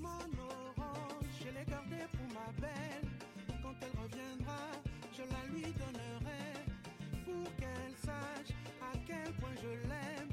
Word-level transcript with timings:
Mon 0.00 0.26
orange, 0.38 1.32
je 1.40 1.46
l'ai 1.46 1.64
gardée 1.68 2.06
pour 2.12 2.28
ma 2.32 2.48
belle. 2.60 3.06
Quand 3.62 3.74
elle 3.82 3.96
reviendra, 4.02 4.62
je 5.16 5.22
la 5.22 5.42
lui 5.52 5.66
donnerai. 5.80 6.44
Pour 7.24 7.46
qu'elle 7.56 7.94
sache 8.04 8.52
à 8.80 8.92
quel 9.06 9.32
point 9.34 9.56
je 9.62 9.72
l'aime. 9.88 10.30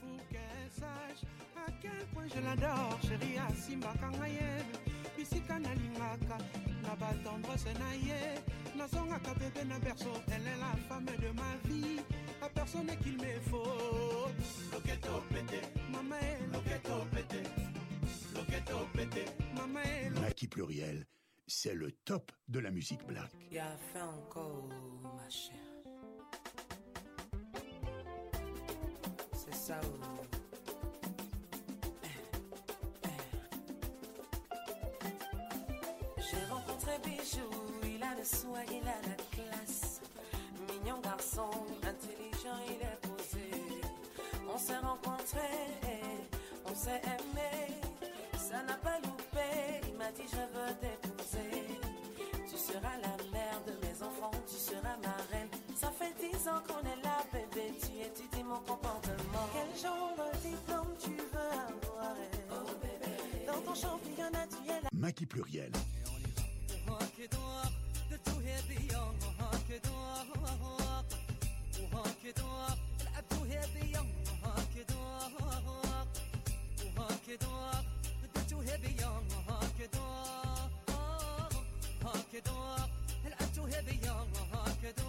Pour 0.00 0.20
qu'elle 0.28 0.70
sache 0.70 1.22
à 1.56 1.70
quel 1.80 2.04
point 2.12 2.28
je 2.34 2.40
l'adore. 2.40 2.98
Chérie, 3.02 3.38
Asimba 3.38 3.92
Kangaye. 4.00 4.62
Bisika 5.16 5.58
nalingaka, 5.58 6.38
na 6.82 6.94
batendresse 6.94 7.72
na 7.78 7.90
ye. 7.94 8.22
Nazongaka 8.76 9.32
bébé 9.34 9.64
na 9.64 9.78
berceau, 9.78 10.16
elle 10.28 10.46
est 10.46 10.58
la 10.60 10.76
femme 10.88 11.06
de 11.06 11.30
ma 11.32 11.56
vie. 11.64 12.00
La 12.40 12.48
personne 12.48 12.90
qu'il 13.02 13.16
me 13.16 13.40
faut. 13.50 14.17
Loketo 14.88 15.22
pété, 15.28 15.60
maman 15.90 16.16
est 16.16 16.46
loketo 16.50 17.04
pété. 17.12 17.42
Loketo 18.34 18.86
pété, 18.94 19.24
maman 19.54 19.80
est 19.80 20.08
Maki 20.18 20.48
Pluriel, 20.48 21.06
c'est 21.46 21.74
le 21.74 21.92
top 21.92 22.32
de 22.48 22.58
la 22.58 22.70
musique 22.70 23.04
black. 23.06 23.30
Y'a 23.50 23.76
fait 23.92 24.00
encore, 24.00 24.66
ma 25.02 25.28
chère. 25.28 25.56
C'est 29.34 29.54
ça. 29.54 29.78
oh. 29.84 30.22
J'ai 36.16 36.44
rencontré 36.50 36.92
Bijou, 37.04 37.50
il 37.84 38.02
a 38.02 38.14
le 38.16 38.24
soin, 38.24 38.62
il 38.70 38.88
a 38.88 38.96
la 39.06 39.16
classe. 39.36 40.00
Mignon 40.66 40.98
garçon, 41.02 41.50
intelligent, 41.82 42.56
il 42.68 42.82
est. 42.86 42.97
On 44.58 44.60
s'est 44.60 44.78
rencontrés, 44.78 46.18
on 46.66 46.74
s'est 46.74 47.00
aimé. 47.04 47.80
Ça 48.36 48.60
n'a 48.64 48.74
pas 48.74 48.98
loupé, 49.04 49.86
il 49.86 49.96
m'a 49.96 50.10
dit 50.10 50.26
je 50.28 50.36
veux 50.36 50.74
t'épouser. 50.80 51.78
Tu 52.50 52.56
seras 52.56 52.96
la 53.00 53.14
mère 53.30 53.62
de 53.68 53.86
mes 53.86 54.02
enfants, 54.02 54.32
tu 54.48 54.56
seras 54.56 54.96
ma 55.00 55.14
reine. 55.30 55.48
Ça 55.76 55.92
fait 55.92 56.12
dix 56.18 56.48
ans 56.48 56.60
qu'on 56.66 56.80
est 56.80 57.00
là, 57.04 57.18
bébé, 57.32 57.72
tu 57.80 58.00
étudies 58.00 58.42
mon 58.42 58.58
comportement. 58.58 59.46
Quel 59.52 59.80
genre 59.80 60.16
de 60.16 60.48
diplôme 60.48 60.92
tu 60.98 61.10
veux 61.10 61.50
avoir? 61.52 62.16
Oh 62.50 62.72
bébé, 62.82 63.46
dans 63.46 63.60
ton 63.60 63.74
championnat 63.76 64.46
tu 64.48 64.72
es 64.72 64.80
la 64.82 64.88
Maki 64.92 65.24
Pluriel, 65.24 65.70
وهكذا 74.78 76.06
وهكذا 76.96 77.84
بدت 78.22 78.52
وهبية 78.52 79.06
وهكذا 79.06 80.08
هكذا 82.04 82.88
العدت 83.26 83.58
وهبية 83.58 84.12
وهكذا 84.12 85.08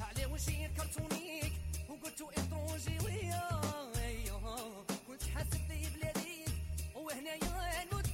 عليه 0.00 0.26
وشي 0.26 0.68
كرتونيك 0.68 1.52
ويا 3.04 3.48
كنت 5.08 5.22
حاسب 5.34 5.60
لي 5.68 5.90
بلاديك 5.96 6.48
وهنايا 6.94 7.84
نموت 7.84 8.13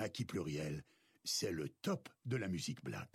Maki 0.00 0.24
Pluriel, 0.24 0.82
c'est 1.24 1.50
le 1.50 1.68
top 1.68 2.08
de 2.24 2.36
la 2.36 2.48
musique 2.48 2.82
black. 2.82 3.10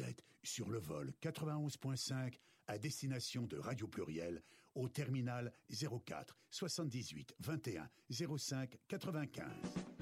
Êtes 0.00 0.24
sur 0.42 0.70
le 0.70 0.78
vol 0.78 1.12
91.5 1.22 2.38
à 2.66 2.78
destination 2.78 3.46
de 3.46 3.58
Radio 3.58 3.86
Pluriel 3.86 4.42
au 4.74 4.88
terminal 4.88 5.52
04 5.70 6.36
78 6.50 7.34
21 7.40 7.88
05 8.10 8.76
95. 8.88 9.93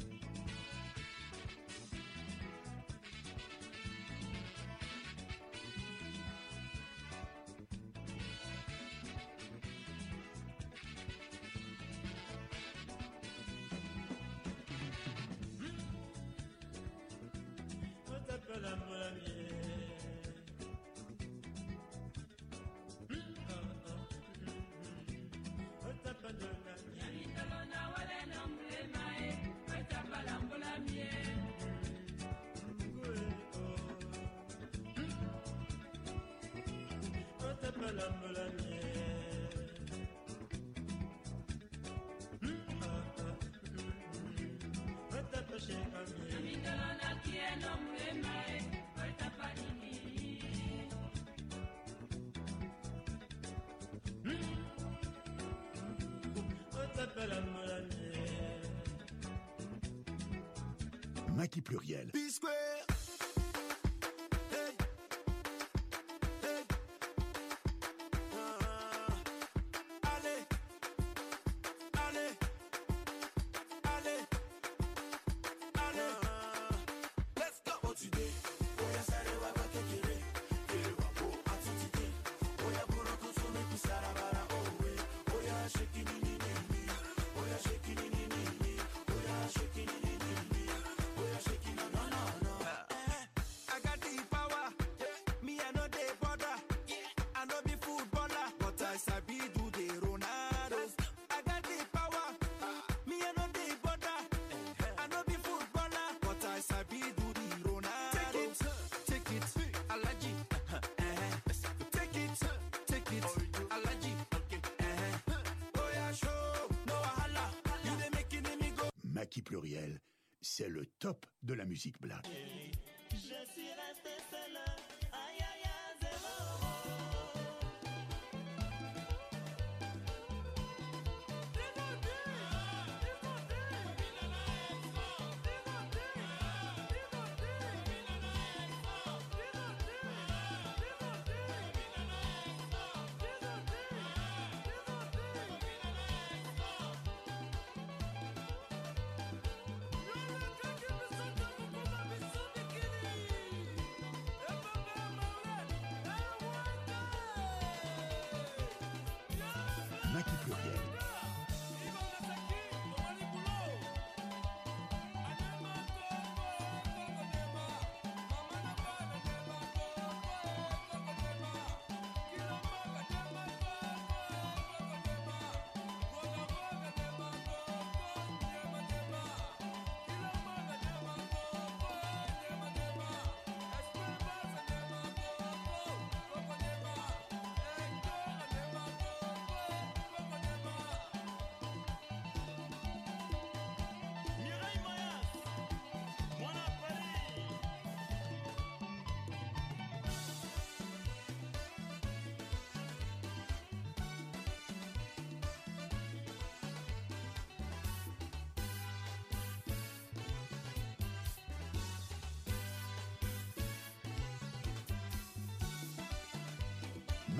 acquis 119.32 119.40
pluriel, 119.40 119.98
c'est 120.42 120.68
le 120.68 120.84
top 120.98 121.24
de 121.42 121.54
la 121.54 121.64
musique 121.64 121.98
black. 122.02 122.28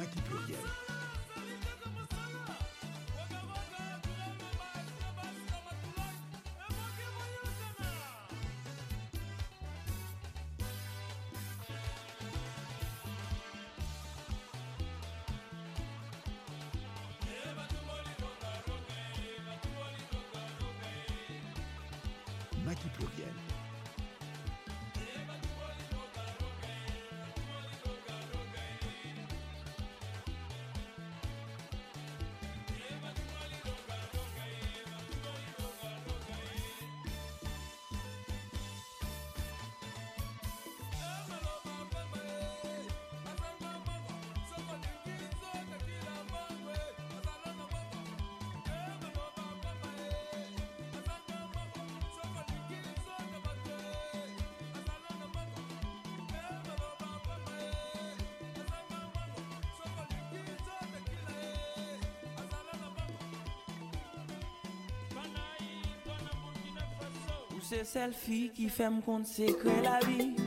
Мать 0.02 0.16
и 0.16 0.28
друзья. 0.28 0.56
Nike 22.64 23.51
selfie 67.92 68.48
ki 68.56 68.70
fèm 68.72 69.02
kont 69.04 69.28
se 69.28 69.52
kre 69.60 69.76
la 69.84 69.98
vi. 70.06 70.41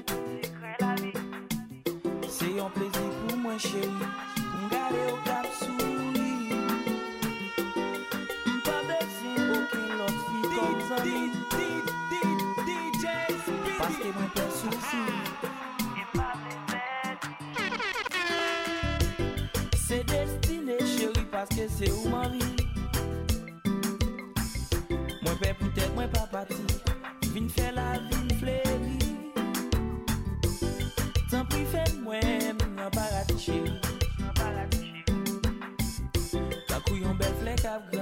I've 37.67 37.91
got. 37.91 37.94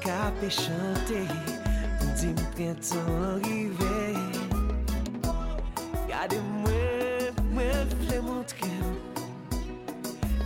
Kape 0.00 0.48
chante 0.48 1.20
Pou 1.98 2.08
di 2.16 2.30
m 2.32 2.38
printan 2.54 3.42
rive 3.44 3.96
Gade 6.08 6.38
mwen, 6.62 7.36
mwen 7.52 7.92
vle 8.00 8.20
montre 8.24 8.70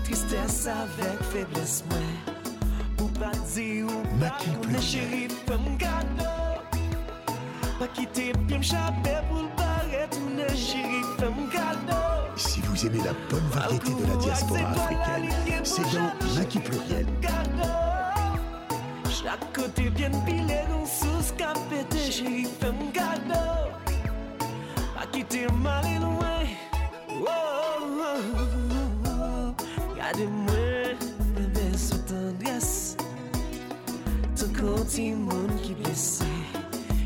Tristesse 0.03 0.73
avek 0.75 1.23
febles 1.31 1.81
mwen 1.91 2.11
Pou 2.99 3.07
pa 3.21 3.31
di 3.53 3.85
ou 3.87 4.03
pa 4.11 4.25
Maki 4.25 4.51
konen 4.51 4.67
pluriel. 4.67 4.89
chéri 4.91 5.23
fèm 5.47 5.71
gado 5.79 6.35
Pa 7.79 7.91
kite 7.95 8.33
pi 8.49 8.59
m 8.59 8.67
chape 8.67 9.15
pou 9.31 9.47
l'pare 9.47 10.09
Toune 10.17 10.49
chéri 10.59 11.05
fèm 11.21 11.45
gado 11.55 12.03
Si 12.35 12.61
vous 12.63 12.87
aimez 12.87 13.05
la 13.05 13.15
bonne 13.29 13.49
variété 13.53 13.95
de 13.95 14.07
la 14.07 14.17
diaspora 14.17 14.61
africaine, 14.71 15.29
c'est 15.63 15.83
dans 15.93 16.11
Maki 16.39 16.59
Pluriel. 16.61 17.07
kote 19.55 19.91
byen 19.97 20.15
pile 20.27 20.65
Gon 20.69 20.87
sous 20.87 21.33
ka 21.39 21.53
pete 21.71 22.01
Chéri 22.11 22.47
fèm 22.61 22.79
gado. 22.95 23.45
Pa 24.95 25.07
kite 25.13 25.47
male 25.63 25.99
nouen 26.03 26.47
Gade 29.97 30.27
mwen 30.27 30.97
Bebe 31.35 31.67
sou 31.79 31.99
tendres 32.11 32.97
Ton 34.37 34.55
konti 34.59 35.11
moun 35.15 35.53
ki 35.65 35.77
blese 35.83 36.31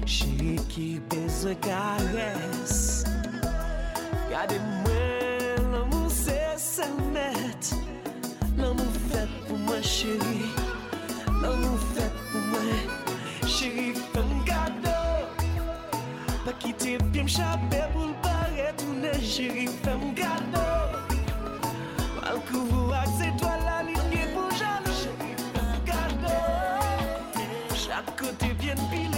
Chéri 0.07 0.57
ki 0.69 0.89
bezwe 1.11 1.57
kares 1.65 3.05
Gade 4.31 4.59
mwen 4.61 4.74
Puis 16.65 17.23
m'chaper 17.23 17.85
pour 17.93 18.07
le 18.07 18.15
barrer, 18.23 18.73
tourner, 18.79 19.21
chérie, 19.23 19.69
fais-moi 19.83 20.15
cadeau. 20.17 20.73
Mal 22.23 22.41
couvert, 22.51 23.05
c'est 23.19 23.37
toi 23.37 23.53
la 23.67 23.83
ligne 23.83 24.27
pour 24.33 24.51
jaloux, 24.57 24.97
chérie, 25.03 25.37
fais-moi 25.53 25.79
cadeau. 25.85 26.43
Chaque 27.75 28.11
côté 28.19 28.49
bien 28.55 28.77
pilé, 28.91 29.14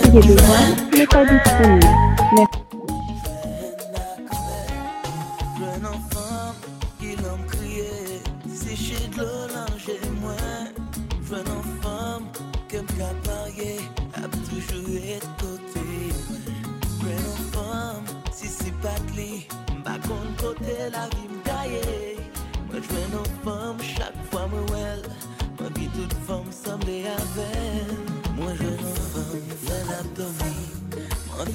priez 0.02 0.36
de 0.36 0.87
food. 1.58 1.97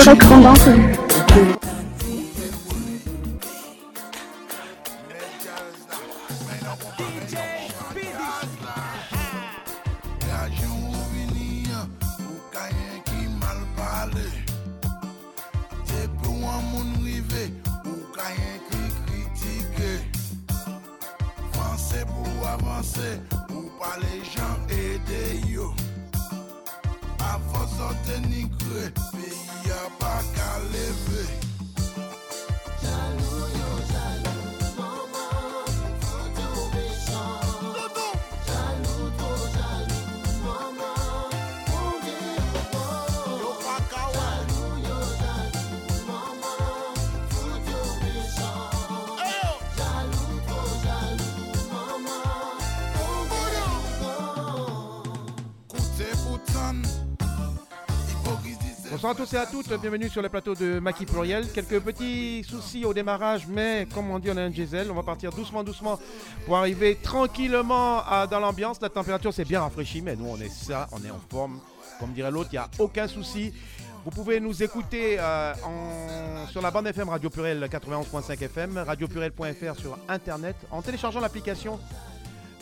Le 0.00 0.14
correspondant 0.14 0.54
que 0.54 0.70
vous 0.70 0.99
Bonsoir 59.10 59.24
à 59.24 59.26
tous 59.26 59.34
et 59.34 59.38
à 59.38 59.46
toutes, 59.46 59.80
bienvenue 59.80 60.08
sur 60.08 60.22
le 60.22 60.28
plateau 60.28 60.54
de 60.54 60.78
Maki 60.78 61.04
Pluriel. 61.04 61.50
Quelques 61.50 61.80
petits 61.80 62.44
soucis 62.44 62.84
au 62.84 62.94
démarrage, 62.94 63.44
mais 63.48 63.88
comme 63.92 64.08
on 64.08 64.20
dit, 64.20 64.30
on 64.30 64.36
a 64.36 64.42
un 64.42 64.50
diesel. 64.50 64.88
On 64.88 64.94
va 64.94 65.02
partir 65.02 65.32
doucement, 65.32 65.64
doucement 65.64 65.98
pour 66.46 66.56
arriver 66.56 66.94
tranquillement 66.94 68.04
dans 68.30 68.38
l'ambiance. 68.38 68.80
La 68.80 68.88
température 68.88 69.34
s'est 69.34 69.44
bien 69.44 69.62
rafraîchie, 69.62 70.00
mais 70.00 70.14
nous, 70.14 70.28
on 70.28 70.36
est 70.36 70.48
ça, 70.48 70.86
on 70.92 71.04
est 71.04 71.10
en 71.10 71.18
forme. 71.28 71.58
Comme 71.98 72.12
dirait 72.12 72.30
l'autre, 72.30 72.50
il 72.52 72.54
n'y 72.54 72.58
a 72.58 72.70
aucun 72.78 73.08
souci. 73.08 73.52
Vous 74.04 74.12
pouvez 74.12 74.38
nous 74.38 74.62
écouter 74.62 75.16
euh, 75.18 75.54
sur 76.48 76.62
la 76.62 76.70
bande 76.70 76.86
FM 76.86 77.08
Radio 77.08 77.30
Pluriel 77.30 77.64
91.5 77.64 78.40
FM, 78.44 78.78
radiopurel.fr 78.78 79.76
sur 79.76 79.98
Internet, 80.08 80.54
en 80.70 80.82
téléchargeant 80.82 81.18
l'application 81.18 81.80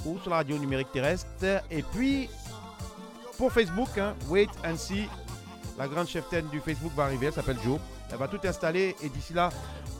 ou 0.06 0.18
sur 0.20 0.30
la 0.30 0.36
radio 0.36 0.56
numérique 0.56 0.92
terrestre. 0.92 1.28
Et 1.70 1.82
puis, 1.82 2.30
pour 3.36 3.52
Facebook, 3.52 3.98
hein, 3.98 4.14
wait 4.30 4.48
and 4.64 4.78
see. 4.78 5.08
La 5.78 5.86
grande 5.86 6.08
cheftaine 6.08 6.48
du 6.48 6.58
Facebook 6.60 6.92
va 6.96 7.04
arriver, 7.04 7.26
elle 7.26 7.32
s'appelle 7.32 7.58
Jo. 7.64 7.78
Elle 8.10 8.18
va 8.18 8.26
tout 8.28 8.40
installer 8.44 8.96
et 9.02 9.08
d'ici 9.08 9.32
là, 9.32 9.50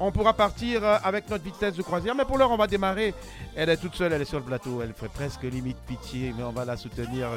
on 0.01 0.11
pourra 0.11 0.33
partir 0.33 0.83
euh, 0.83 0.97
avec 1.05 1.29
notre 1.31 1.45
vitesse 1.45 1.75
de 1.77 1.83
croisière. 1.83 2.15
Mais 2.17 2.25
pour 2.25 2.37
l'heure, 2.39 2.51
on 2.51 2.57
va 2.57 2.67
démarrer. 2.67 3.15
Elle 3.55 3.69
est 3.69 3.77
toute 3.77 3.95
seule, 3.95 4.13
elle 4.13 4.23
est 4.23 4.27
sur 4.27 4.39
le 4.39 4.45
plateau. 4.45 4.83
Elle 4.83 4.93
ferait 4.93 5.09
presque 5.09 5.43
limite 5.45 5.77
pitié, 5.87 6.35
mais 6.37 6.43
on 6.43 6.51
va 6.53 6.65
la 6.65 6.77
soutenir. 6.77 7.29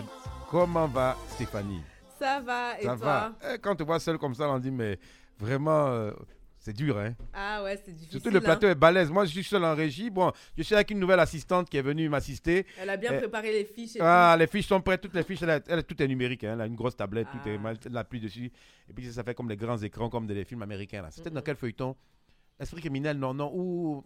Comment 0.49 0.87
va 0.87 1.15
Stéphanie? 1.29 1.83
Ça 2.19 2.39
va, 2.39 2.79
et 2.79 2.83
Ça 2.85 2.95
toi? 2.95 3.05
va. 3.05 3.31
Eh, 3.53 3.57
Quand 3.59 3.71
on 3.73 3.75
te 3.75 3.83
voit 3.83 3.99
seule 3.99 4.17
comme 4.17 4.33
ça, 4.35 4.47
on 4.49 4.59
dit, 4.59 4.71
mais 4.71 4.97
vraiment, 5.39 5.87
euh, 5.87 6.11
c'est 6.63 6.73
dur, 6.73 6.97
hein 6.99 7.15
Ah 7.33 7.63
ouais, 7.63 7.75
c'est 7.83 7.91
difficile. 7.91 8.11
Surtout 8.21 8.29
le 8.29 8.39
plateau 8.39 8.67
hein. 8.67 8.71
est 8.71 8.75
balèze. 8.75 9.09
Moi, 9.09 9.25
je 9.25 9.31
suis 9.31 9.43
seul 9.43 9.63
en 9.65 9.73
régie. 9.75 10.09
Bon, 10.11 10.31
je 10.55 10.61
suis 10.63 10.75
avec 10.75 10.91
une 10.91 10.99
nouvelle 10.99 11.19
assistante 11.19 11.69
qui 11.69 11.77
est 11.77 11.81
venue 11.81 12.07
m'assister. 12.07 12.65
Elle 12.79 12.89
a 12.91 12.97
bien 12.97 13.11
Eh, 13.13 13.17
préparé 13.17 13.51
les 13.51 13.65
fiches 13.65 13.95
et 13.95 13.99
Ah, 14.01 14.35
les 14.37 14.45
fiches 14.47 14.67
sont 14.67 14.79
prêtes, 14.79 15.01
toutes 15.01 15.15
les 15.15 15.23
fiches, 15.23 15.41
elle, 15.41 15.49
a- 15.49 15.59
elle- 15.67 15.83
tout 15.83 16.01
est 16.01 16.07
numérique. 16.07 16.43
hein. 16.43 16.51
Elle 16.53 16.61
a 16.61 16.65
une 16.67 16.75
grosse 16.75 16.95
tablette, 16.95 17.27
tout 17.31 17.49
est 17.49 17.55
Ah. 17.55 17.59
mal, 17.59 17.77
elle 17.85 17.97
appuie 17.97 18.19
dessus. 18.19 18.51
Et 18.89 18.93
puis 18.93 19.11
ça 19.11 19.23
fait 19.23 19.33
comme 19.33 19.49
les 19.49 19.57
grands 19.57 19.77
écrans, 19.79 20.09
comme 20.09 20.27
des 20.27 20.45
films 20.45 20.61
américains. 20.61 21.05
C'était 21.09 21.31
dans 21.31 21.41
quel 21.41 21.55
feuilleton? 21.55 21.95
Esprit 22.59 22.79
criminel, 22.81 23.17
non, 23.17 23.33
non. 23.33 23.51
Ou 23.53 24.03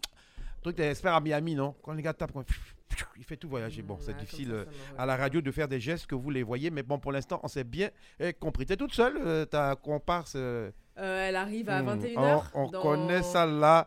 truc 0.62 0.76
d'espère 0.76 1.14
à 1.14 1.20
Miami, 1.20 1.54
non? 1.54 1.74
Quand 1.82 1.92
les 1.92 2.02
gars 2.02 2.14
tapent, 2.14 2.32
quand- 2.32 2.44
il 3.18 3.24
fait 3.24 3.36
tout 3.36 3.48
voyager. 3.48 3.82
Bon, 3.82 3.98
c'est 4.00 4.12
ouais, 4.14 4.18
difficile 4.20 4.48
ça, 4.48 4.54
euh, 4.54 4.64
à 4.96 5.04
la 5.04 5.16
radio 5.16 5.40
de 5.42 5.50
faire 5.50 5.68
des 5.68 5.78
gestes 5.80 6.06
que 6.06 6.14
vous 6.14 6.30
les 6.30 6.42
voyez, 6.42 6.70
mais 6.70 6.82
bon, 6.82 6.98
pour 6.98 7.12
l'instant, 7.12 7.38
on 7.42 7.48
s'est 7.48 7.64
bien 7.64 7.90
eh, 8.18 8.32
compris. 8.32 8.64
T'es 8.64 8.76
toute 8.76 8.94
seule, 8.94 9.16
euh, 9.18 9.44
ta 9.44 9.76
comparse 9.76 10.32
euh, 10.36 10.70
Euh, 10.98 11.28
elle 11.28 11.36
arrive 11.36 11.68
à 11.68 11.82
hmm, 11.82 12.00
21h. 12.00 12.42
On, 12.54 12.62
on 12.64 12.68
connaît 12.70 13.22
ça 13.22 13.44
là. 13.46 13.86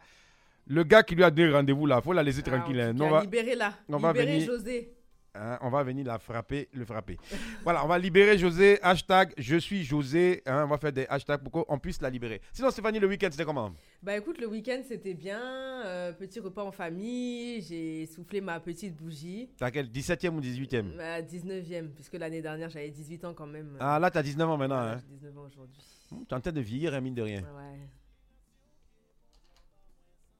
Le 0.67 0.83
gars 0.83 1.01
qui 1.01 1.15
lui 1.15 1.23
a 1.23 1.31
donné 1.31 1.51
rendez-vous 1.51 1.85
là, 1.87 1.99
faut 2.01 2.13
la 2.13 2.21
laisser 2.21 2.41
Ah, 2.45 2.49
tranquille. 2.51 2.79
hein. 2.79 2.93
On 2.99 3.03
va... 3.05 3.09
va- 3.17 3.21
Libérez-la. 3.21 3.73
on 3.89 3.97
va 3.97 4.13
venir- 4.13 4.45
José. 4.45 4.93
Hein, 5.35 5.59
on 5.61 5.69
va 5.69 5.83
venir 5.83 6.05
la 6.07 6.17
frapper, 6.17 6.67
le 6.73 6.83
frapper. 6.85 7.15
voilà, 7.63 7.85
on 7.85 7.87
va 7.87 7.97
libérer 7.99 8.37
José. 8.37 8.79
Hashtag 8.81 9.31
je 9.37 9.55
suis 9.57 9.83
José. 9.83 10.41
hein, 10.45 10.63
on 10.65 10.67
va 10.67 10.77
faire 10.77 10.91
des 10.91 11.05
hashtags 11.07 11.41
pour 11.43 11.65
qu'on 11.65 11.77
puisse 11.79 12.01
la 12.01 12.09
libérer. 12.09 12.41
Sinon, 12.51 12.71
Stéphanie, 12.71 12.99
le 12.99 13.07
week-end, 13.07 13.29
c'était 13.31 13.45
comment? 13.45 13.71
Bah 14.03 14.17
écoute, 14.17 14.39
le 14.41 14.47
week-end 14.47 14.81
c'était 14.87 15.13
bien. 15.13 15.39
euh, 15.85 16.11
petit 16.13 16.39
repas 16.39 16.63
en 16.63 16.71
famille. 16.71 17.61
J'ai 17.61 18.05
soufflé 18.07 18.41
ma 18.41 18.59
petite 18.59 18.95
bougie. 18.95 19.49
T'as 19.57 19.69
quel 19.71 19.87
17e 19.87 20.29
ou 20.35 20.41
18e 20.41 20.99
À 20.99 21.21
19e, 21.21 21.89
puisque 21.95 22.13
l'année 22.15 22.41
dernière 22.41 22.69
j'avais 22.69 22.89
18 22.89 23.25
ans 23.25 23.33
quand 23.33 23.47
même. 23.47 23.77
Ah, 23.79 23.97
là, 23.99 24.09
t'as 24.11 24.23
19 24.23 24.49
ans 24.49 24.57
maintenant. 24.57 24.75
Voilà, 24.77 24.91
Hein. 24.93 25.01
j'ai 25.09 25.15
19 25.15 25.37
ans 25.37 25.45
aujourd'hui. 25.47 25.81
Hum, 26.11 26.25
T'es 26.25 26.35
en 26.35 26.41
train 26.41 26.51
de 26.51 26.61
vieillir, 26.61 26.93
hein, 26.93 27.01
mine 27.01 27.15
de 27.15 27.21
rien. 27.21 27.41
Ouais. 27.41 27.79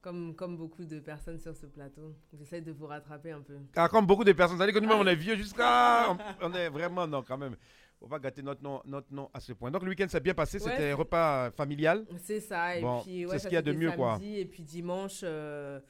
Comme, 0.02 0.34
comme 0.34 0.56
beaucoup 0.56 0.86
de 0.86 1.00
personnes 1.00 1.40
sur 1.40 1.54
ce 1.56 1.66
plateau. 1.66 2.16
J'essaie 2.34 2.62
de 2.62 2.72
vous 2.72 2.86
rattraper 2.88 3.32
un 3.32 3.42
peu. 3.42 3.58
Ah, 3.76 3.90
comme 3.90 4.06
beaucoup 4.06 4.24
de 4.24 4.32
personnes, 4.32 4.58
ça 4.58 4.66
dit 4.66 4.72
que 4.72 4.80
nous-mêmes, 4.80 5.00
on 5.00 5.08
est 5.08 5.16
vieux 5.16 5.36
jusqu'à. 5.36 6.10
On, 6.12 6.18
on 6.42 6.54
est 6.54 6.70
vraiment, 6.70 7.06
non, 7.06 7.22
quand 7.22 7.38
même. 7.38 7.56
On 8.02 8.08
va 8.08 8.18
gâter 8.18 8.42
notre 8.42 8.64
nom, 8.64 8.82
notre 8.86 9.14
nom 9.14 9.30
à 9.34 9.42
ce 9.42 9.52
point. 9.52 9.70
Donc, 9.72 9.84
le 9.84 9.90
week-end 9.90 10.08
s'est 10.08 10.22
bien 10.22 10.34
passé. 10.34 10.56
Ouais, 10.58 10.64
C'était 10.64 10.78
c'est- 10.78 10.92
un 10.92 10.96
repas 10.96 11.52
familial. 11.52 12.06
C'est 12.24 12.40
ça, 12.40 12.78
et 12.78 12.82
Bon, 12.82 13.02
puis 13.02 13.20
c'est 13.20 13.26
ouais, 13.26 13.38
ce 13.40 13.44
ça, 13.44 13.50
qu'il 13.50 13.56
y 13.56 13.58
a 13.58 13.62
de 13.62 13.74
mieux, 13.74 13.92
quoi. 13.92 14.18
Et 14.24 14.46
puis 14.46 14.64
dimanche, 14.64 15.20
euh, 15.24 15.82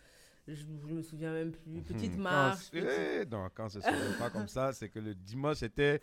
je, 0.56 0.88
je 0.88 0.94
me 0.94 1.02
souviens 1.02 1.32
même 1.34 1.52
plus. 1.52 1.82
Petite 1.82 2.14
Mhm. 2.16 2.22
marche. 2.22 2.70
Quand, 2.72 2.80
eh, 2.80 3.26
non, 3.26 3.48
quand 3.54 3.70
ce 3.70 3.78
ne 3.80 4.18
pas 4.20 4.30
comme 4.30 4.48
ça, 4.48 4.74
c'est 4.74 4.90
que 4.90 5.00
le 5.00 5.14
dimanche 5.16 5.64
était 5.64 6.02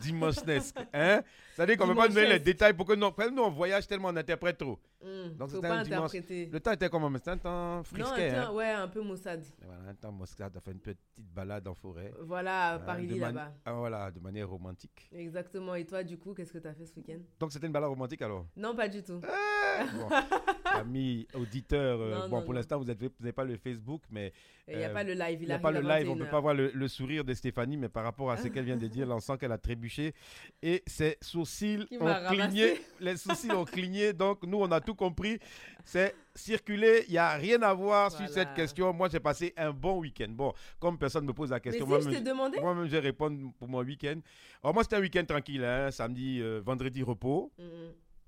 dimanche-nesque. 0.00 0.76
Hein? 0.92 1.22
C'est-à-dire 1.54 1.76
qu'on 1.76 1.86
ne 1.86 1.92
peut 1.92 1.98
pas 1.98 2.08
donner 2.08 2.26
les 2.28 2.38
détails 2.40 2.74
pour 2.74 2.86
que 2.86 2.94
nous, 2.94 3.10
nous, 3.32 3.42
on 3.42 3.50
voyage 3.50 3.86
tellement, 3.86 4.08
on 4.08 4.16
interprète 4.16 4.58
trop. 4.58 4.78
Hmm, 5.02 5.36
Donc 5.36 5.50
c'était 5.50 5.66
un 5.66 5.82
dimanche. 5.82 6.12
Le 6.14 6.58
temps 6.58 6.72
était 6.72 6.88
comment 6.88 7.12
C'était 7.14 7.30
un 7.30 7.38
temps 7.38 7.76
Non, 7.76 7.84
frisquet. 7.84 8.30
un 8.30 8.42
hein? 8.42 8.46
temps- 8.46 8.54
ouais, 8.54 8.70
un 8.70 8.88
peu 8.88 9.02
maussade. 9.02 9.44
Voilà, 9.62 9.90
un 9.90 9.94
temps 9.94 10.12
moscade, 10.12 10.52
on 10.54 10.58
a 10.58 10.60
fait 10.60 10.72
une 10.72 10.80
petite 10.80 10.98
balade 11.18 11.68
en 11.68 11.74
forêt. 11.74 12.12
Voilà, 12.20 12.70
à 12.70 12.74
Hein, 12.76 12.78
Paris 12.80 13.06
là-bas. 13.18 13.52
Ah, 13.64 13.72
voilà, 13.74 14.10
de 14.10 14.18
manière 14.20 14.48
romantique. 14.48 15.08
Exactement. 15.12 15.74
Et 15.74 15.84
toi, 15.84 16.02
du 16.02 16.16
coup, 16.16 16.32
qu'est-ce 16.34 16.52
que 16.52 16.58
tu 16.58 16.66
as 16.68 16.74
fait 16.74 16.86
ce 16.86 16.94
week-end? 16.96 17.18
Donc 17.38 17.52
c'était 17.52 17.66
une 17.66 17.72
balade 17.72 17.90
romantique 17.90 18.22
alors? 18.22 18.46
Non, 18.56 18.74
pas 18.74 18.88
du 18.88 19.02
tout. 19.02 19.20
Bon, 19.20 20.08
amis 20.64 21.26
auditeurs, 21.34 22.00
euh, 22.00 22.28
bon, 22.28 22.38
non, 22.38 22.42
pour 22.44 22.54
l'instant, 22.54 22.78
vous 22.78 22.84
n'avez 22.84 23.32
pas 23.32 23.44
le 23.44 23.56
Facebook, 23.56 23.83
mais. 24.10 24.32
Il 24.66 24.78
n'y 24.78 24.84
a 24.84 24.88
euh, 24.88 24.94
pas 24.94 25.04
le 25.04 25.12
live. 25.12 25.38
Il 25.42 25.46
n'y 25.46 25.52
a 25.52 25.58
pas 25.58 25.70
le 25.70 25.80
live, 25.80 26.08
on 26.10 26.14
ne 26.16 26.20
peut 26.20 26.26
21h. 26.26 26.30
pas 26.30 26.40
voir 26.40 26.54
le, 26.54 26.70
le 26.72 26.88
sourire 26.88 27.22
de 27.24 27.34
Stéphanie, 27.34 27.76
mais 27.76 27.88
par 27.90 28.02
rapport 28.02 28.30
à 28.30 28.38
ce 28.38 28.48
qu'elle 28.48 28.64
vient 28.64 28.76
de 28.78 28.86
dire, 28.86 29.06
on 29.10 29.20
sent 29.20 29.36
qu'elle 29.38 29.52
a 29.52 29.58
trébuché. 29.58 30.14
Et 30.62 30.82
ses 30.86 31.18
sourcils 31.20 31.84
Qui 31.86 31.98
ont 32.00 32.14
cligné. 32.28 32.80
Les 33.00 33.16
sourcils 33.16 33.52
ont 33.52 33.64
cligné, 33.64 34.12
donc 34.12 34.42
nous, 34.44 34.58
on 34.58 34.70
a 34.72 34.80
tout 34.80 34.94
compris. 34.94 35.38
C'est 35.84 36.14
circuler, 36.34 37.04
il 37.08 37.12
n'y 37.12 37.18
a 37.18 37.34
rien 37.34 37.60
à 37.62 37.74
voir 37.74 38.10
sur 38.10 38.28
cette 38.28 38.54
question. 38.54 38.92
Moi, 38.92 39.08
j'ai 39.10 39.20
passé 39.20 39.52
un 39.56 39.70
bon 39.70 39.98
week-end. 39.98 40.28
Bon, 40.30 40.52
comme 40.80 40.98
personne 40.98 41.24
ne 41.24 41.28
me 41.28 41.34
pose 41.34 41.50
la 41.50 41.60
question, 41.60 41.84
si, 41.84 41.88
moi, 41.88 42.00
je 42.00 42.60
moi-même, 42.60 42.86
je 42.86 42.90
vais 42.90 43.00
répondre 43.00 43.38
pour 43.58 43.68
mon 43.68 43.82
week-end. 43.82 44.18
Alors, 44.62 44.72
moi, 44.74 44.82
c'était 44.82 44.96
un 44.96 45.00
week-end 45.00 45.24
tranquille, 45.26 45.64
hein, 45.64 45.90
samedi, 45.90 46.40
euh, 46.40 46.60
vendredi, 46.64 47.02
repos. 47.02 47.52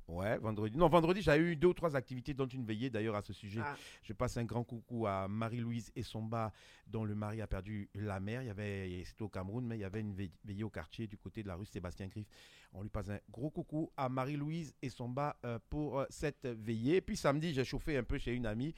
Ouais, 0.09 0.39
vendredi. 0.39 0.79
Non, 0.79 0.89
vendredi, 0.89 1.21
j'ai 1.21 1.37
eu 1.37 1.57
deux 1.57 1.69
ou 1.69 1.75
trois 1.75 1.97
activités, 1.97 2.33
dont 2.33 2.47
une 2.47 2.65
veillée 2.65 2.91
d'ailleurs 2.91 3.17
à 3.17 3.23
ce 3.23 3.33
sujet. 3.33 3.61
Ah. 3.65 3.75
Je 4.03 4.13
passe 4.13 4.37
un 4.37 4.45
grand 4.45 4.63
coucou 4.63 5.07
à 5.07 5.27
Marie-Louise 5.27 5.91
et 5.97 6.03
son 6.05 6.23
bas, 6.23 6.53
dont 6.87 7.05
le 7.05 7.15
mari 7.17 7.43
a 7.43 7.49
perdu 7.49 7.89
la 7.95 8.21
mère. 8.21 8.43
Il 8.43 8.47
y 8.47 8.51
avait, 8.51 9.03
c'était 9.05 9.23
au 9.23 9.29
Cameroun, 9.29 9.67
mais 9.67 9.77
il 9.77 9.81
y 9.81 9.85
avait 9.85 10.01
une 10.01 10.15
veillée 10.45 10.63
au 10.63 10.71
quartier 10.71 11.09
du 11.09 11.19
côté 11.19 11.43
de 11.43 11.49
la 11.49 11.57
rue 11.57 11.67
Sébastien 11.67 12.07
Griff. 12.07 12.27
On 12.73 12.83
lui 12.83 12.89
passe 12.89 13.09
un 13.09 13.19
gros 13.31 13.51
coucou 13.51 13.91
à 13.97 14.09
Marie-Louise 14.09 14.75
et 14.81 14.91
son 14.91 15.09
bas 15.09 15.37
euh, 15.45 15.59
pour 15.71 15.99
euh, 16.01 16.07
cette 16.09 16.47
veillée. 16.47 17.01
Puis 17.01 17.17
samedi, 17.17 17.53
j'ai 17.53 17.65
chauffé 17.65 17.97
un 17.97 18.05
peu 18.05 18.19
chez 18.19 18.33
une 18.33 18.47
amie. 18.47 18.75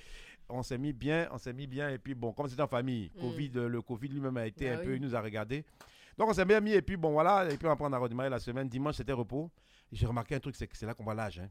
On 0.49 0.63
s'est 0.63 0.79
mis 0.79 0.95
bien, 0.95 1.29
on 1.31 1.37
s'est 1.37 1.53
mis 1.53 1.67
bien. 1.67 1.91
Et 1.91 1.99
puis 1.99 2.15
bon, 2.15 2.33
comme 2.33 2.49
c'est 2.49 2.61
en 2.61 2.69
famille, 2.69 3.11
Mm. 3.17 3.21
Covid, 3.21 3.51
euh, 3.57 3.69
le 3.69 3.83
Covid 3.83 4.09
lui-même 4.09 4.37
a 4.39 4.47
été 4.47 4.71
Bah 4.71 4.77
un 4.81 4.85
peu, 4.85 4.95
il 4.97 5.03
nous 5.03 5.15
a 5.15 5.21
regardé. 5.21 5.65
Donc 6.17 6.29
on 6.31 6.33
s'est 6.33 6.45
bien 6.45 6.61
mis 6.61 6.73
et 6.73 6.83
puis 6.83 6.97
bon 6.97 7.13
voilà, 7.13 7.49
et 7.51 7.57
puis 7.57 7.69
on 7.69 7.93
a 7.93 7.99
redémarré 7.99 8.31
la 8.31 8.39
semaine. 8.41 8.69
Dimanche 8.69 8.97
c'était 8.97 9.13
repos. 9.13 9.51
J'ai 9.93 10.07
remarqué 10.07 10.35
un 10.35 10.41
truc, 10.41 10.57
c'est 10.57 10.67
que 10.67 10.77
c'est 10.77 10.87
là 10.87 10.95
qu'on 10.95 11.05
voit 11.05 11.15
l'âge. 11.15 11.39
Hein. 11.41 11.49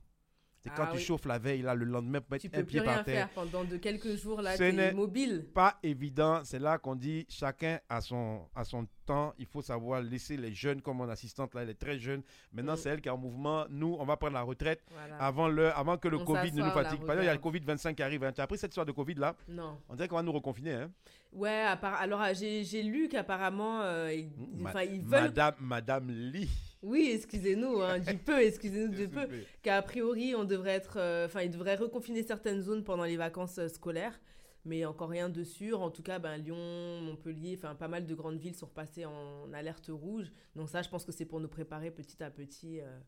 C'est 0.60 0.72
quand 0.72 0.86
Ah 0.88 0.92
tu 0.92 0.98
oui. 0.98 1.04
chauffes 1.04 1.26
la 1.26 1.38
veille, 1.38 1.62
là, 1.62 1.76
le 1.76 1.86
lendemain, 1.86 2.20
pour 2.20 2.36
Tu 2.40 2.48
mettre 2.48 2.58
un 2.58 2.62
peux 2.62 2.66
plus 2.66 2.78
pied 2.80 2.82
par 2.82 3.04
terre. 3.06 3.16
faire 3.16 3.30
pendant 3.30 3.64
de 3.64 3.78
quelques 3.78 4.16
jours 4.16 4.42
là. 4.42 4.58
T'es 4.58 4.92
mobile. 4.92 5.46
Pas 5.54 5.78
évident, 5.84 6.42
c'est 6.44 6.58
là 6.58 6.80
qu'on 6.80 6.96
dit 6.96 7.28
chacun 7.30 7.80
a 7.88 8.02
son, 8.02 8.48
a 8.56 8.64
son 8.64 8.88
temps. 9.06 9.36
Il 9.38 9.46
faut 9.46 9.62
savoir 9.62 10.02
laisser 10.02 10.36
les 10.36 10.54
jeunes, 10.56 10.82
comme 10.82 10.98
mon 10.98 11.08
assistante 11.10 11.54
là, 11.54 11.62
elle 11.62 11.70
est 11.70 11.76
très 11.80 12.00
jeune. 12.00 12.24
Maintenant, 12.52 12.74
Mm. 12.74 12.78
c'est 12.78 12.90
elle 12.90 13.02
qui 13.02 13.08
est 13.08 13.12
en 13.12 13.18
mouvement. 13.20 13.66
Nous, 13.70 13.96
on 14.00 14.04
va 14.04 14.18
prendre 14.18 14.34
la 14.34 14.42
retraite 14.42 14.84
Voilà. 14.92 15.18
avant, 15.18 15.48
le, 15.48 15.72
avant 15.74 15.96
que 15.96 16.08
le 16.08 16.18
On 16.18 16.26
Covid 16.26 16.52
ne 16.52 16.64
nous 16.64 16.72
fatigue. 16.72 17.02
Par 17.06 17.12
exemple, 17.12 17.22
il 17.22 17.26
y 17.26 17.30
a 17.30 17.34
le. 17.34 17.40
Covid 17.40 17.60
25 17.60 17.96
qui 17.96 18.02
arrive. 18.04 18.24
hein. 18.24 18.32
Tu 18.32 18.42
as 18.42 18.46
appris 18.46 18.58
cette 18.58 18.72
histoire 18.72 18.86
de 18.88 18.92
Covid 18.92 19.14
là? 19.16 19.36
Non. 19.48 19.78
On 19.90 19.96
dirait 19.96 20.08
qu'on 20.08 20.16
va 20.18 20.24
nous 20.24 20.32
reconfiner. 20.34 20.74
Hein. 20.74 20.92
Ouais, 21.34 21.62
à 21.62 21.78
part- 21.78 22.02
alors 22.02 22.20
ah, 22.20 22.34
j'ai 22.34 22.64
j'ai 22.64 22.82
lu 22.82 23.10
qu'apparemment 23.10 23.82
euh, 23.84 24.12
ils, 24.12 24.32
Ma- 24.58 24.70
enfin, 24.72 24.82
ils 24.82 25.02
veulent. 25.02 25.22
Madame, 25.26 25.56
Madame 25.60 26.10
Lee. 26.10 26.50
Oui, 26.84 27.10
excusez-nous, 27.14 27.82
hein, 27.82 28.00
du 28.00 28.16
peu, 28.18 28.40
excusez-nous 28.42 28.94
du 28.94 29.08
peu. 29.08 29.28
Qu'a 29.64 29.82
priori, 29.82 30.36
on 30.36 30.44
devrait 30.44 30.72
être, 30.76 30.98
euh, 30.98 31.26
enfin, 31.26 31.42
ils 31.42 31.50
devraient 31.52 31.76
reconfiner 31.76 32.24
certaines 32.24 32.62
zones 32.62 32.84
pendant 32.84 33.04
les 33.04 33.18
vacances 33.18 33.58
euh, 33.58 33.68
scolaires, 33.68 34.20
mais 34.64 34.86
encore 34.86 35.10
rien 35.10 35.28
de 35.30 35.44
sûr. 35.44 35.82
En 35.82 35.90
tout 35.90 36.04
cas, 36.04 36.20
ben, 36.20 36.38
Lyon, 36.38 37.02
Montpellier, 37.02 37.56
enfin, 37.58 37.74
pas 37.76 37.88
mal 37.88 38.06
de 38.06 38.14
grandes 38.16 38.38
villes 38.40 38.56
sont 38.56 38.68
repassées 38.68 39.06
en 39.06 39.52
alerte 39.54 39.90
rouge. 39.90 40.32
Donc 40.56 40.70
ça, 40.70 40.82
je 40.82 40.90
pense 40.90 41.04
que 41.04 41.12
c'est 41.12 41.26
pour 41.26 41.40
nous 41.40 41.48
préparer 41.48 41.90
petit 41.92 42.22
à 42.24 42.30
petit. 42.30 42.80
euh, 42.80 43.00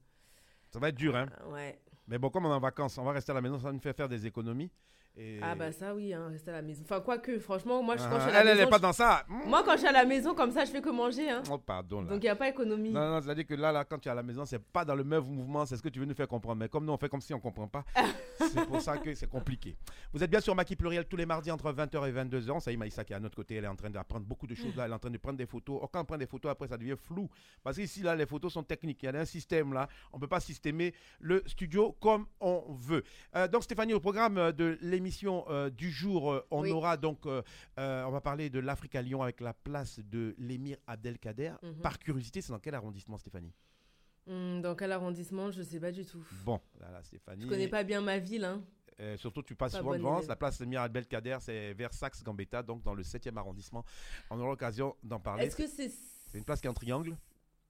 Ça 0.72 0.80
va 0.80 0.90
être 0.90 0.96
dur. 0.96 1.16
Hein. 1.16 1.28
ouais. 1.52 1.80
Mais 2.08 2.18
bon, 2.18 2.30
comme 2.32 2.46
on 2.48 2.50
est 2.50 2.56
en 2.56 2.60
vacances, 2.60 2.98
on 2.98 3.04
va 3.04 3.12
rester 3.12 3.32
à 3.32 3.36
la 3.36 3.42
maison, 3.42 3.60
ça 3.60 3.72
nous 3.72 3.80
faire 3.80 3.96
faire 3.96 4.10
des 4.10 4.26
économies. 4.26 4.72
Et... 5.22 5.40
Ah 5.44 5.54
bah 5.54 5.72
ça 5.74 5.94
oui, 5.94 6.14
hein, 6.14 6.30
rester 6.32 6.50
à 6.52 6.54
la 6.54 6.62
maison. 6.62 6.82
Enfin 6.86 7.02
quoique, 7.02 7.40
franchement, 7.40 7.84
moi 7.84 7.98
je, 7.98 8.04
quand 8.04 8.12
Ah, 8.14 8.20
je 8.20 8.22
suis 8.22 8.30
à 8.30 8.34
la 8.34 8.40
elle, 8.40 8.48
elle 8.48 8.54
maison, 8.56 8.64
n'est 8.66 8.70
pas 8.70 8.78
je- 8.78 8.82
dans 8.82 8.94
ça. 8.94 9.26
Moi 9.28 9.64
quand 9.66 9.74
je 9.74 9.78
suis 9.80 9.88
à 9.88 9.92
la 9.92 10.06
maison 10.06 10.34
comme 10.34 10.52
ça, 10.52 10.64
je 10.64 10.72
fais 10.72 10.82
que 10.82 10.90
manger. 10.90 11.30
Hein. 11.30 11.44
Oh, 11.52 11.58
pardon. 11.58 12.02
Là. 12.02 12.08
Donc 12.10 12.20
il 12.20 12.26
n'y 12.26 12.30
a 12.30 12.36
pas 12.38 12.48
économie. 12.48 12.92
Non, 12.92 13.10
non, 13.12 13.22
c'est-à-dire 13.22 13.46
que 13.46 13.54
là, 13.54 13.72
là, 13.74 13.84
quand 13.84 14.00
tu 14.00 14.08
es 14.08 14.12
à 14.12 14.16
la 14.16 14.24
maison, 14.24 14.46
c'est 14.46 14.60
pas 14.64 14.86
dans 14.86 14.96
le 14.96 15.04
même 15.04 15.24
mouvement, 15.26 15.66
c'est 15.66 15.76
ce 15.76 15.82
que 15.82 15.90
tu 15.90 16.00
veux 16.00 16.06
nous 16.06 16.16
faire 16.16 16.28
comprendre. 16.30 16.56
Mais 16.62 16.70
comme 16.70 16.86
nous, 16.86 16.94
on 16.94 16.98
fait 16.98 17.10
comme 17.10 17.20
si 17.22 17.34
on 17.34 17.40
comprend 17.42 17.68
pas, 17.68 17.84
c'est 18.38 18.66
pour 18.66 18.80
ça 18.82 18.98
que 18.98 19.14
c'est 19.14 19.28
compliqué. 19.30 19.76
Vous 20.14 20.24
êtes 20.24 20.32
bien 20.32 20.40
sur 20.40 20.56
Maki 20.56 20.78
Pluriel 20.78 21.06
tous 21.06 21.18
les 21.18 21.26
mardis 21.26 21.52
entre 21.52 21.72
20h 21.74 22.08
et 22.08 22.14
22h. 22.14 22.62
Ça 22.62 22.72
y 22.72 22.76
est, 22.76 22.78
Maïssa 22.78 23.04
qui 23.04 23.12
est 23.12 23.18
à 23.18 23.20
notre 23.20 23.36
côté, 23.36 23.56
elle 23.56 23.66
est 23.66 23.68
en 23.68 23.76
train 23.76 23.90
d'apprendre 23.90 24.26
beaucoup 24.26 24.48
de 24.48 24.56
choses 24.56 24.74
là. 24.78 24.86
Elle 24.86 24.92
est 24.92 24.96
en 24.96 25.00
train 25.00 25.10
de 25.10 25.18
prendre 25.18 25.38
des 25.38 25.46
photos. 25.46 25.80
Or, 25.82 25.92
quand 25.92 26.02
on 26.02 26.06
prend 26.06 26.18
des 26.18 26.28
photos, 26.28 26.50
après, 26.52 26.70
ça 26.70 26.78
devient 26.78 26.96
flou. 26.98 27.30
Parce 27.62 27.76
qu'ici, 27.76 28.04
là, 28.04 28.16
les 28.16 28.26
photos 28.26 28.54
sont 28.54 28.64
techniques. 28.64 29.04
Il 29.04 29.08
y 29.08 29.10
a 29.10 29.20
un 29.20 29.26
système 29.26 29.74
là. 29.74 29.90
On 30.14 30.18
ne 30.18 30.22
peut 30.22 30.28
pas 30.28 30.40
systémer 30.40 30.94
le 31.20 31.44
studio 31.46 31.98
comme 32.00 32.26
on 32.40 32.64
veut. 32.80 33.04
Euh, 33.36 33.50
donc, 33.50 33.64
Stéphanie, 33.64 33.94
au 33.94 34.00
programme 34.00 34.38
euh, 34.38 34.52
de 34.54 34.78
l'émission 34.82 35.09
euh, 35.26 35.70
du 35.70 35.92
jour, 35.92 36.32
euh, 36.32 36.46
on 36.52 36.62
Oui. 36.62 36.72
aura 36.72 36.98
donc, 36.98 37.26
euh, 37.26 37.42
on 37.78 38.12
va 38.12 38.22
parler 38.22 38.50
de 38.50 38.60
l'Afrique 38.60 38.96
à 38.96 39.02
Lyon 39.02 39.22
avec 39.22 39.42
la 39.42 39.54
place 39.54 40.00
de 40.00 40.36
l'émir 40.38 40.78
Abdelkader. 40.88 41.54
Mhm. 41.64 41.82
Par 41.82 42.00
curiosité, 42.00 42.42
c'est 42.42 42.52
dans 42.52 42.60
quel 42.60 42.76
arrondissement, 42.76 43.18
Stéphanie? 43.18 43.54
Hum, 44.28 44.62
dans 44.62 44.76
quel 44.76 44.92
arrondissement? 44.92 45.52
Je 45.52 45.62
sais 45.64 45.80
pas 45.80 45.92
du 45.92 46.06
tout. 46.06 46.26
Bon, 46.46 46.60
là, 46.80 46.92
là, 46.92 47.04
Stéphanie. 47.04 47.44
Je 47.44 47.48
connais 47.48 47.68
pas 47.68 47.84
bien 47.84 48.02
ma 48.02 48.20
ville. 48.20 48.46
Hein. 48.46 48.64
Surtout, 49.16 49.42
tu 49.42 49.56
passes 49.56 49.72
Pas 49.72 49.78
souvent 49.78 49.94
devant. 49.94 50.20
La 50.28 50.36
place 50.36 50.60
Mira 50.60 50.90
Belkader, 50.90 51.38
c'est 51.40 51.74
vers 51.74 51.94
Saxe-Gambetta, 51.94 52.62
donc 52.62 52.84
dans 52.84 52.94
le 52.94 53.02
7e 53.02 53.38
arrondissement. 53.38 53.86
On 54.30 54.38
aura 54.40 54.50
l'occasion 54.50 54.94
d'en 55.02 55.22
parler. 55.22 55.46
Est-ce 55.46 55.56
que 55.56 55.68
c'est 55.68 55.90
C'est 55.90 56.38
une 56.38 56.44
place 56.44 56.60
qui 56.60 56.68
est 56.68 56.70
en 56.70 56.74
triangle. 56.74 57.16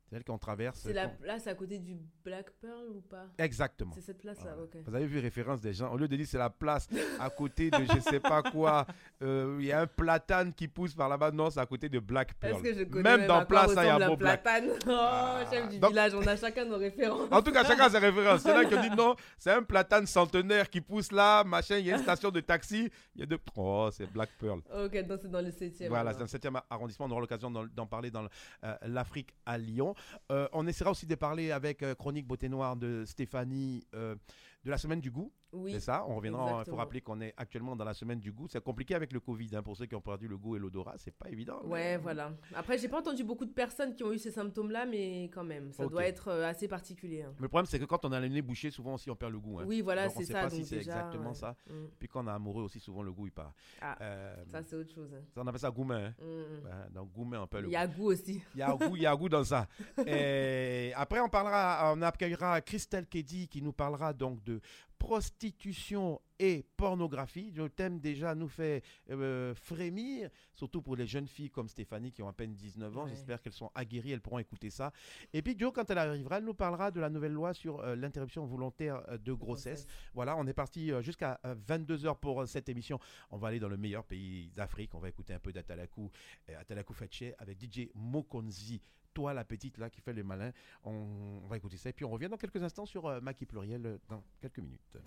C'est 0.09 0.15
elle 0.15 0.23
qu'on 0.23 0.39
traverse. 0.39 0.79
c'est 0.79 0.93
la 0.93 1.07
place 1.07 1.45
à 1.45 1.53
côté 1.53 1.77
du 1.77 1.95
Black 2.23 2.49
Pearl 2.59 2.87
ou 2.95 3.01
pas? 3.01 3.27
Exactement. 3.37 3.91
C'est 3.93 4.01
cette 4.01 4.17
place-là, 4.17 4.55
Voilà. 4.55 4.63
ok. 4.63 4.77
Vous 4.87 4.95
avez 4.95 5.05
vu 5.05 5.19
référence 5.19 5.61
des 5.61 5.71
gens. 5.73 5.91
Au 5.93 5.97
lieu 5.97 6.07
de 6.07 6.15
dire 6.15 6.25
c'est 6.27 6.39
la 6.39 6.49
place 6.49 6.87
à 7.19 7.29
côté 7.29 7.69
de 7.69 7.77
je 7.93 7.99
sais 7.99 8.19
pas 8.19 8.41
quoi, 8.41 8.87
euh, 9.21 9.57
il 9.59 9.67
y 9.67 9.71
a 9.71 9.81
un 9.81 9.87
platane 9.87 10.51
qui 10.53 10.67
pousse 10.67 10.95
par 10.95 11.09
là-bas. 11.09 11.29
Non, 11.31 11.51
c'est 11.51 11.59
à 11.59 11.65
côté 11.67 11.89
de 11.89 11.99
Black 11.99 12.33
Pearl. 12.39 12.55
Est-ce 12.55 12.63
que 12.63 12.79
je 12.79 12.83
connais 12.85 13.17
Même 13.17 13.27
dans 13.27 13.35
à 13.35 13.45
quoi 13.45 13.65
place, 13.65 13.73
ça, 13.73 13.83
il 13.83 13.87
y 13.87 13.89
a 13.89 13.95
un 13.97 14.07
beau 14.07 14.17
platane 14.17 14.69
Oh, 14.87 15.51
chef 15.51 15.69
du 15.69 15.77
donc- 15.77 15.91
village, 15.91 16.15
on 16.15 16.25
a 16.25 16.35
chacun 16.35 16.65
nos 16.65 16.77
références. 16.77 17.29
En 17.31 17.41
tout 17.43 17.51
cas, 17.51 17.63
chacun 17.63 17.83
a 17.83 17.89
ses 17.89 17.99
références. 17.99 18.41
C'est 18.41 18.53
là 18.53 18.65
qui 18.65 18.73
ont 18.73 18.81
dit 18.81 18.89
non, 18.89 19.15
c'est 19.37 19.51
un 19.51 19.61
platane 19.61 20.07
centenaire 20.07 20.69
qui 20.71 20.81
pousse 20.81 21.11
là, 21.11 21.43
machin. 21.43 21.77
Il 21.77 21.85
y 21.85 21.91
a 21.91 21.97
une 21.97 22.01
station 22.01 22.31
de 22.31 22.39
taxi. 22.39 22.89
Il 23.15 23.19
y 23.21 23.23
a 23.23 23.27
deux. 23.27 23.37
Oh, 23.55 23.89
c'est 23.91 24.11
Black 24.11 24.29
Pearl. 24.39 24.61
Ok, 24.73 25.05
donc 25.05 25.19
c'est 25.21 25.29
dans 25.29 25.41
le 25.41 25.51
7 25.51 25.81
e 25.81 25.87
Voilà, 25.87 26.13
c'est 26.13 26.19
dans 26.19 26.49
le 26.51 26.57
7e 26.57 26.61
arrondissement. 26.67 27.05
On 27.05 27.11
aura 27.11 27.21
l'occasion 27.21 27.51
d'en 27.51 27.85
parler 27.85 28.09
dans 28.09 28.25
euh, 28.63 28.75
l'Afrique 28.87 29.35
à 29.45 29.57
Lyon. 29.57 29.93
Euh, 30.31 30.47
on 30.53 30.67
essaiera 30.67 30.91
aussi 30.91 31.05
de 31.05 31.15
parler 31.15 31.51
avec 31.51 31.83
euh, 31.83 31.95
Chronique 31.95 32.27
Beauté 32.27 32.49
Noire 32.49 32.75
de 32.75 33.03
Stéphanie 33.05 33.85
euh, 33.93 34.15
de 34.63 34.69
la 34.71 34.77
semaine 34.77 34.99
du 34.99 35.09
goût. 35.11 35.31
Oui, 35.51 35.71
C'est 35.73 35.79
ça, 35.79 36.05
on 36.07 36.15
reviendra. 36.15 36.61
Il 36.63 36.69
faut 36.69 36.75
rappeler 36.75 37.01
qu'on 37.01 37.19
est 37.21 37.33
actuellement 37.35 37.75
dans 37.75 37.83
la 37.85 37.95
semaine 37.95 38.19
du 38.19 38.31
goût. 38.31 38.47
C'est 38.47 38.63
compliqué 38.63 38.93
avec 38.93 39.11
le 39.11 39.19
Covid. 39.19 39.49
hein, 39.55 39.63
pour 39.63 39.75
ceux 39.75 39.87
qui 39.87 39.95
ont 39.95 40.01
perdu 40.01 40.27
le 40.27 40.37
goût 40.37 40.55
et 40.55 40.59
l'odorat, 40.59 40.93
c'est 40.97 41.09
pas 41.15 41.27
évident. 41.29 41.59
Ouais, 41.63 41.97
voilà. 41.97 42.33
Après, 42.53 42.77
j'ai 42.77 42.87
pas 42.87 42.99
entendu 42.99 43.23
beaucoup 43.23 43.45
de 43.45 43.51
personnes 43.51 43.95
qui 43.95 44.03
ont 44.03 44.11
eu 44.13 44.19
ces 44.19 44.29
symptômes-là, 44.29 44.85
mais 44.85 45.23
quand 45.33 45.43
même, 45.43 45.71
ça 45.71 45.87
doit 45.87 46.05
être 46.05 46.27
euh, 46.27 46.47
assez 46.47 46.67
particulier. 46.67 47.23
hein. 47.23 47.31
Mais 47.37 47.43
le 47.43 47.47
problème, 47.47 47.65
c'est 47.65 47.79
que 47.79 47.85
quand 47.85 48.05
on 48.05 48.11
a 48.11 48.19
le 48.19 48.27
nez 48.27 48.43
bouché, 48.43 48.69
souvent 48.69 48.93
aussi 48.93 49.09
on 49.09 49.15
perd 49.15 49.31
le 49.31 49.39
goût. 49.39 49.59
hein. 49.59 49.63
Oui, 49.65 49.81
voilà, 49.81 50.05
on 50.05 50.09
c'est 50.11 50.25
sait 50.25 50.33
ça, 50.33 50.49
si 50.51 50.63
c'est 50.65 50.75
exactement 50.77 51.29
ouais. 51.29 51.33
ça. 51.35 51.55
Mm. 51.67 51.73
Puis 51.97 52.07
quand 52.07 52.23
on 52.23 52.27
est 52.27 52.31
amoureux 52.31 52.63
aussi, 52.65 52.79
souvent 52.79 53.01
le 53.01 53.11
goût 53.11 53.25
il 53.25 53.31
part. 53.31 53.53
Ah, 53.81 53.97
Euh, 54.01 54.35
ça, 54.51 54.61
c'est 54.61 54.75
autre 54.75 54.93
chose. 54.93 55.09
ça, 55.33 55.41
on 55.41 55.47
appelle 55.47 55.59
ça 55.59 55.71
gourmet. 55.71 55.95
hein. 55.95 56.13
Mm, 56.19 56.25
mm. 56.25 56.65
Ouais, 56.65 56.89
donc 56.93 57.11
gourmet, 57.11 57.37
on 57.37 57.47
peut 57.47 57.61
le 57.61 57.69
Il 57.69 57.71
y 57.71 57.75
a 57.75 57.87
goût 57.87 58.11
aussi. 58.11 58.39
Il 58.53 58.59
y 58.59 58.61
a 58.61 58.71
goût, 58.75 58.95
il 58.95 59.01
y 59.01 59.07
a 59.07 59.15
goût 59.15 59.29
dans 59.29 59.43
ça. 59.43 59.67
Et 60.05 60.93
après, 60.95 61.19
on 61.21 61.29
parlera, 61.29 61.91
on 61.95 62.01
accueillera 62.03 62.61
Christelle 62.61 63.07
Keddy 63.07 63.47
qui 63.47 63.63
nous 63.63 63.73
parlera 63.73 64.13
donc 64.13 64.43
de 64.43 64.58
prostitution 64.99 66.21
et 66.37 66.65
pornographie. 66.77 67.51
Le 67.51 67.69
thème 67.69 67.99
déjà 67.99 68.35
nous 68.35 68.47
fait 68.47 68.83
euh, 69.09 69.55
frémir, 69.55 70.29
surtout 70.53 70.81
pour 70.81 70.95
les 70.95 71.07
jeunes 71.07 71.27
filles 71.27 71.49
comme 71.49 71.67
Stéphanie 71.67 72.11
qui 72.11 72.21
ont 72.21 72.27
à 72.27 72.33
peine 72.33 72.53
19 72.53 72.97
ans. 72.97 73.03
Ouais. 73.05 73.09
J'espère 73.09 73.41
qu'elles 73.41 73.53
sont 73.53 73.71
aguerries, 73.73 74.11
elles 74.11 74.21
pourront 74.21 74.39
écouter 74.39 74.69
ça. 74.69 74.91
Et 75.33 75.41
puis 75.41 75.55
Jo, 75.57 75.71
quand 75.71 75.89
elle 75.89 75.97
arrivera, 75.97 76.37
elle 76.37 76.43
nous 76.43 76.53
parlera 76.53 76.91
de 76.91 76.99
la 76.99 77.09
nouvelle 77.09 77.33
loi 77.33 77.53
sur 77.53 77.79
euh, 77.79 77.95
l'interruption 77.95 78.45
volontaire 78.45 79.01
euh, 79.09 79.17
de 79.17 79.33
grossesse. 79.33 79.87
Voilà, 80.13 80.37
on 80.37 80.45
est 80.47 80.53
parti 80.53 80.91
jusqu'à 81.01 81.39
22h 81.67 82.19
pour 82.19 82.47
cette 82.47 82.69
émission. 82.69 82.99
On 83.31 83.37
va 83.37 83.49
aller 83.49 83.59
dans 83.59 83.69
le 83.69 83.77
meilleur 83.77 84.03
pays 84.03 84.51
d'Afrique. 84.55 84.93
On 84.95 84.99
va 84.99 85.09
écouter 85.09 85.33
un 85.33 85.39
peu 85.39 85.51
d'Atalakou, 85.51 86.11
Atalakou 86.57 86.93
Fetché 86.93 87.33
avec 87.37 87.57
DJ 87.59 87.89
Mokonzi. 87.95 88.81
Toi, 89.13 89.33
la 89.33 89.43
petite 89.43 89.77
là 89.77 89.89
qui 89.89 90.01
fait 90.01 90.13
le 90.13 90.23
malin. 90.23 90.51
On, 90.83 91.41
on 91.43 91.47
va 91.47 91.57
écouter 91.57 91.77
ça. 91.77 91.89
Et 91.89 91.93
puis 91.93 92.05
on 92.05 92.09
revient 92.09 92.29
dans 92.29 92.37
quelques 92.37 92.61
instants 92.61 92.85
sur 92.85 93.05
euh, 93.07 93.19
Maki 93.21 93.45
Pluriel 93.45 93.85
euh, 93.85 93.97
dans 94.09 94.23
quelques 94.39 94.59
minutes. 94.59 94.97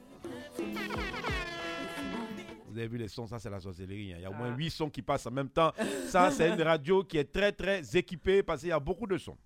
Vous 2.69 2.79
avez 2.79 2.89
vu 2.89 2.97
les 2.99 3.09
sons, 3.09 3.27
ça 3.27 3.39
c'est 3.39 3.51
la 3.51 3.61
sorcellerie. 3.61 4.13
hein. 4.13 4.17
Il 4.19 4.23
y 4.23 4.25
a 4.27 4.31
au 4.31 4.35
moins 4.35 4.51
Ah. 4.53 4.57
8 4.57 4.71
sons 4.71 4.91
qui 4.91 5.03
passent 5.03 5.27
en 5.27 5.31
même 5.31 5.51
temps. 5.51 5.73
Ça, 6.09 6.31
c'est 6.33 6.49
une 6.51 6.63
radio 6.63 7.05
qui 7.05 7.19
est 7.19 7.31
très 7.33 7.53
très 7.53 7.83
équipée 7.97 8.43
parce 8.43 8.61
qu'il 8.61 8.71
y 8.71 8.73
a 8.73 8.81
beaucoup 8.81 9.07
de 9.07 9.19
sons. 9.19 9.37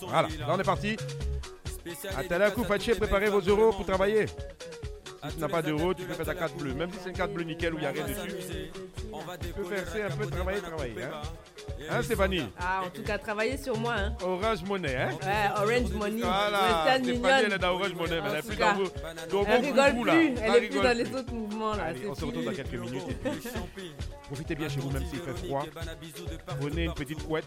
Voilà, 0.00 0.28
là 0.28 0.46
on 0.54 0.58
est 0.60 0.64
parti. 0.64 0.96
Atalakou 2.16 2.64
Fetché, 2.64 2.94
préparez 2.94 3.28
vos 3.28 3.40
euros 3.40 3.72
pour 3.72 3.84
travailler. 3.84 4.26
Si 4.26 5.34
tu 5.34 5.40
n'as 5.40 5.48
pas 5.48 5.60
d'euros, 5.60 5.92
tu 5.92 6.04
peux 6.04 6.14
faire 6.14 6.24
ta 6.26 6.34
carte 6.34 6.56
bleue. 6.56 6.72
Même 6.74 6.90
si 6.92 6.98
c'est 7.02 7.10
une 7.10 7.16
carte 7.16 7.32
bleue 7.32 7.44
nickel 7.44 7.74
où 7.74 7.76
il 7.76 7.80
n'y 7.80 7.86
a 7.86 7.90
rien 7.90 8.06
dessus, 8.06 8.70
tu 9.40 9.52
peux 9.52 9.64
faire 9.64 10.10
un 10.12 10.16
peu 10.16 10.26
travailler, 10.26 10.60
travailler. 10.60 11.02
Hein, 11.02 11.20
hein 11.90 12.02
Stéphanie 12.02 12.42
Ah, 12.58 12.82
en 12.86 12.90
tout 12.90 13.02
cas, 13.02 13.18
travaillez 13.18 13.56
sur 13.56 13.76
moi. 13.78 13.94
Hein. 13.96 14.14
Orange 14.22 14.62
Money, 14.64 14.94
hein 14.96 15.10
Ouais, 15.22 15.50
Orange 15.56 15.90
Money. 15.92 16.20
Voilà, 16.22 16.62
Western 16.62 17.04
Stéphanie, 17.04 17.16
Union. 17.18 17.28
elle 17.46 17.52
est 17.52 17.58
dans 17.58 17.70
Orange 17.74 17.94
Money, 17.94 18.20
mais 18.20 18.28
elle 18.28 18.32
n'est 18.36 18.42
plus 18.42 18.56
dans 18.56 18.74
vos, 18.74 18.84
dans 18.84 19.44
Elle 19.46 19.64
rigole 19.64 19.76
là. 20.06 20.12
plus. 20.12 20.26
Elle 20.28 20.38
Elle 20.56 20.64
est 20.64 20.68
plus 20.68 20.80
dans 20.82 20.96
les 20.96 21.14
autres 21.14 21.32
mouvements 21.32 21.74
là. 21.74 21.84
Allez, 21.84 22.06
on 22.08 22.14
se 22.14 22.24
retrouve 22.24 22.44
dans 22.44 22.52
quelques 22.52 22.72
minutes. 22.74 23.08
et 23.24 23.30
puis, 23.74 23.92
Profitez 24.26 24.54
bien 24.54 24.68
chez 24.68 24.78
vous, 24.80 24.90
même 24.90 25.04
s'il 25.06 25.18
fait 25.20 25.46
froid. 25.46 25.64
Prenez 26.60 26.84
une 26.84 26.94
petite 26.94 27.26
couette. 27.26 27.46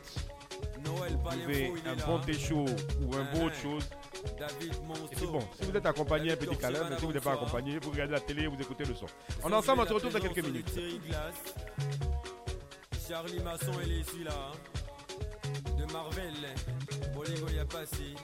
Buvez 1.31 1.71
un 1.85 2.05
bon 2.05 2.19
thé 2.19 2.33
chaud 2.33 2.65
ou 3.01 3.15
un 3.15 3.23
beau 3.33 3.45
autre 3.45 3.55
chose. 3.55 3.83
Et 4.25 5.15
puis 5.15 5.27
bon, 5.27 5.39
si 5.57 5.65
vous 5.69 5.77
êtes 5.77 5.85
accompagné, 5.85 6.33
un 6.33 6.35
petit 6.35 6.57
câlin, 6.57 6.79
mais 6.89 6.97
si 6.97 7.05
vous 7.05 7.13
n'êtes 7.13 7.23
pas 7.23 7.33
accompagné, 7.33 7.79
vous 7.81 7.91
regardez 7.91 8.13
la 8.13 8.19
télé 8.19 8.43
et 8.43 8.47
vous 8.47 8.61
écoutez 8.61 8.83
le 8.83 8.93
son. 8.93 9.05
On 9.43 9.49
est 9.51 9.55
ensemble, 9.55 9.81
on 9.83 9.87
se 9.87 9.93
retrouve 9.93 10.13
dans 10.13 10.19
quelques 10.19 10.45
minutes. 10.45 10.71
Charlie 13.13 13.43
Masson, 13.43 13.79
est 13.79 13.89
ici 13.89 14.23
là. 14.23 14.31
hein. 14.31 15.75
De 15.77 15.85
Marvel, 15.93 16.33
Bolingo 17.13 17.47
y 17.49 17.59
a 17.59 17.65
passé. 17.65 18.15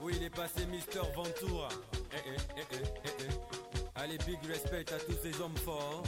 Oui, 0.00 0.12
il 0.16 0.22
est 0.22 0.30
passé 0.30 0.66
Mister 0.66 1.00
Ventura. 1.16 1.68
Eh, 2.12 2.16
eh, 2.28 2.36
eh, 2.56 2.60
eh, 2.70 2.76
eh, 3.06 3.08
eh. 3.24 3.78
Allez, 3.96 4.18
big 4.18 4.38
respect 4.46 4.84
à 4.94 4.98
tous 5.00 5.16
ces 5.20 5.40
hommes 5.40 5.56
forts. 5.56 6.04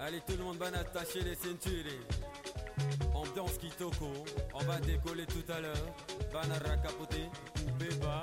Allez, 0.00 0.22
tout 0.26 0.38
le 0.38 0.44
monde 0.44 0.56
va 0.56 0.68
attacher 0.68 1.20
les 1.20 1.34
ceintures. 1.34 1.84
Ambiance 3.14 3.58
Kitoko, 3.58 4.08
on 4.54 4.64
va 4.64 4.78
décoller 4.80 5.26
tout 5.26 5.44
à 5.52 5.60
l'heure. 5.60 5.86
Banara 6.32 6.78
capoter, 6.78 7.28
coupé 7.66 7.94
bas, 7.96 8.22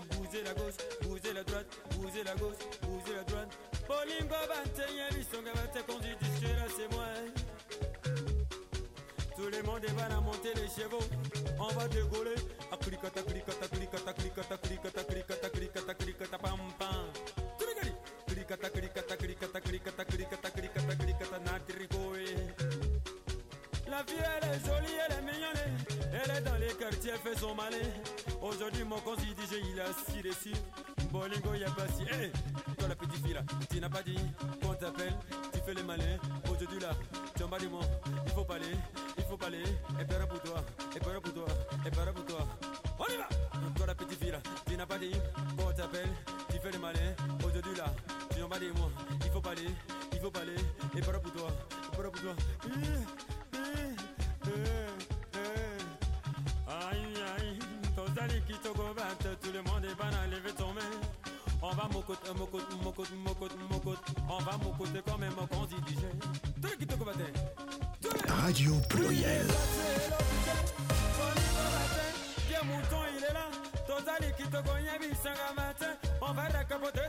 la 2.01 2.01
droite, 2.01 2.01
bougez 2.01 2.23
la 2.23 2.33
gauche, 2.35 2.57
bougez 2.81 3.15
la 3.15 3.23
droite. 3.23 3.57
Bolingo 3.87 4.35
bante, 4.47 4.83
yebisanga 4.91 5.53
bate, 5.53 5.83
quand 5.87 5.99
dit 5.99 6.15
là 6.41 6.67
c'est 6.75 6.89
moi. 6.93 7.05
Tout 9.35 9.49
le 9.49 9.61
monde 9.63 9.85
va 9.85 10.21
monter 10.21 10.53
les 10.55 10.67
chevaux. 10.67 11.03
On 11.59 11.67
va 11.73 11.87
décoller. 11.87 12.35
A 12.71 12.77
cricata, 12.77 13.23
cricata, 13.23 13.67
cricata, 13.67 14.13
cricata, 14.13 14.57
cricata, 14.57 15.03
cricata, 15.03 15.49
cricata, 15.49 15.93
cricata, 15.93 16.37
pam 16.37 16.59
pam. 16.77 17.11
Cricata, 18.37 18.69
cricata, 18.69 19.15
natricoé. 21.39 22.25
La 23.89 24.03
fille 24.05 24.23
elle 24.23 24.49
est 24.49 24.59
jolie, 24.65 24.97
elle 25.05 25.15
est 25.15 25.21
mignonne. 25.21 25.63
Elle 26.13 26.31
est 26.37 26.41
dans 26.41 26.55
les 26.55 26.73
quartiers, 26.75 27.11
elle 27.13 27.19
fait 27.19 27.35
son 27.39 27.55
malin. 27.55 27.89
Aujourd'hui, 28.41 28.83
mon 28.83 28.99
conseil 28.99 29.31
DJ, 29.31 29.55
il 29.73 29.79
a 29.81 29.85
assis 29.85 30.21
dessus. 30.21 30.53
Bolingo, 31.21 31.53
y'a 31.53 31.69
pas 31.69 31.87
si. 31.95 32.01
Hé, 32.01 32.31
toi 32.79 32.87
la 32.87 32.95
petite 32.95 33.23
fille 33.23 33.33
là, 33.35 33.43
tu 33.69 33.79
n'as 33.79 33.89
pas 33.89 34.01
dit 34.01 34.17
qu'on 34.59 34.73
t'appelle, 34.73 35.13
tu 35.53 35.59
fais 35.63 35.75
le 35.75 35.83
malin. 35.83 36.17
Aujourd'hui 36.51 36.79
là, 36.79 36.89
tu 37.37 37.43
en 37.43 37.47
bas 37.47 37.59
du 37.59 37.69
monde, 37.69 37.85
il 38.25 38.31
faut 38.31 38.43
parler, 38.43 38.73
il 39.19 39.23
faut 39.25 39.37
parler. 39.37 39.61
Et 39.99 40.05
père 40.05 40.27
pour 40.27 40.41
toi, 40.41 40.65
et 40.95 40.99
père 40.99 41.21
pour 41.21 41.31
toi, 41.31 41.45
et 41.85 41.91
père 41.91 42.11
pour 42.11 42.25
toi. 42.25 42.47
On 42.97 43.05
y 43.05 43.17
va! 43.17 43.27
Toi 43.75 43.85
la 43.85 43.93
petite 43.93 44.19
fille 44.19 44.31
là, 44.31 44.39
tu 44.67 44.75
n'as 44.75 44.87
pas 44.87 44.97
dit 44.97 45.11
qu'on 45.55 45.71
t'appelle, 45.71 46.09
tu 46.49 46.57
fais 46.57 46.71
le 46.71 46.79
malin. 46.79 47.13
Aujourd'hui 47.45 47.75
là, 47.77 47.85
tu 48.35 48.41
en 48.41 48.49
bas 48.49 48.57
du 48.57 48.71
monde, 48.71 48.91
il 49.23 49.29
faut 49.31 49.41
parler, 49.41 49.69
il 50.13 50.19
faut 50.19 50.31
parler. 50.31 50.55
Et 50.97 51.01
père 51.01 51.21
pour 51.21 51.33
toi, 51.33 51.49
et 51.93 51.97
père 51.97 52.11
pour 52.11 52.21
toi. 52.21 52.35
Eh, 52.65 54.00
Qui 58.47 58.53
Togo, 58.59 58.83
bête, 58.95 59.39
tout 59.41 59.51
le 59.51 59.61
monde 59.63 59.83
est 59.83 59.95
banal, 59.95 60.29
levé 60.29 60.51
tomber. 60.53 60.81
On 61.61 61.71
va 61.71 61.89
mokot, 61.91 62.15
mokot, 62.37 62.59
mokot, 62.83 63.05
mokot, 63.23 63.49
mokot. 63.69 63.95
On 64.29 64.37
va 64.43 64.57
mokoter 64.57 65.01
comme 65.05 65.23
qui 66.77 66.85
Togo, 66.85 67.05
bête. 67.05 67.35
Radio 68.27 68.75
Pluriel. 68.89 69.47
Mouton, 72.63 73.01
il 73.17 73.23
est 73.23 73.33
là. 73.33 73.49
Totali, 73.87 74.31
qui 74.37 74.43
matin. 75.55 75.97
On 76.21 76.33
va 76.33 76.47
décapoter, 76.47 77.01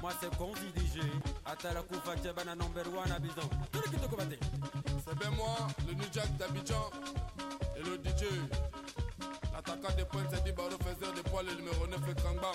Moi 0.00 0.12
c'est 0.20 0.36
Conzi 0.36 0.68
DJ. 0.76 1.00
Atala 1.44 1.82
Koufa 1.82 2.16
Tchebana 2.16 2.54
number 2.54 2.86
one 2.88 3.10
à 3.10 3.18
Bison. 3.18 3.48
Tous 3.72 3.82
les 3.82 3.90
qui 3.90 3.96
te 3.96 4.06
combattent. 4.08 4.38
C'est 5.06 5.18
bien 5.18 5.30
moi, 5.30 5.56
le 5.86 5.94
New 5.94 6.04
Jack 6.12 6.36
d'Abidjan 6.36 6.90
et 7.76 7.82
le 7.82 7.96
DJ. 7.96 8.26
L'attaquant 9.52 9.94
des 9.96 10.04
points, 10.04 10.22
c'est 10.30 10.44
dit 10.44 10.52
Baro 10.52 10.70
faiseur 10.70 11.12
de 11.14 11.20
poids, 11.22 11.42
le 11.42 11.52
numéro 11.54 11.86
9 11.86 12.00
est 12.10 12.14
Krangba. 12.22 12.52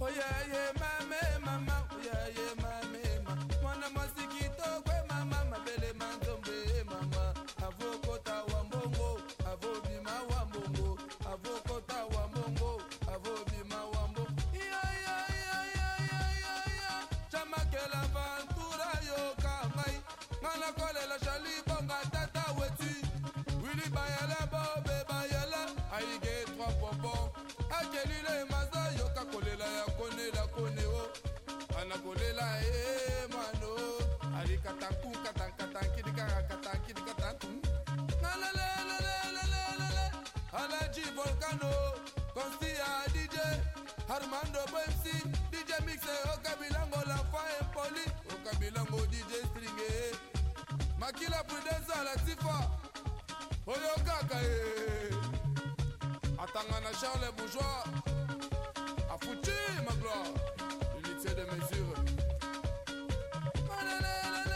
Oh 0.00 0.06
yeah, 0.08 0.24
yeah, 0.48 0.72
oh 0.74 1.98
yeah, 2.04 2.28
yeah, 2.34 2.51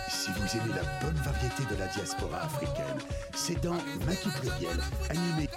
Si 0.08 0.30
vous 0.32 0.56
aimez 0.56 0.74
la 0.74 0.82
bonne 1.00 1.14
variété 1.16 1.64
de 1.70 1.78
la 1.78 1.86
diaspora 1.88 2.42
africaine, 2.44 2.98
c'est 3.34 3.60
dans 3.62 3.74
Maki 4.06 4.28
Pluriel, 4.40 4.78
animé 5.10 5.48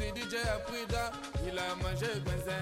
Mokonzi 0.00 0.12
DJ 0.12 0.34
a 0.36 0.58
Bouidra, 0.66 1.10
il 1.46 1.58
a 1.58 1.74
mangé 1.76 2.20
benze. 2.20 2.56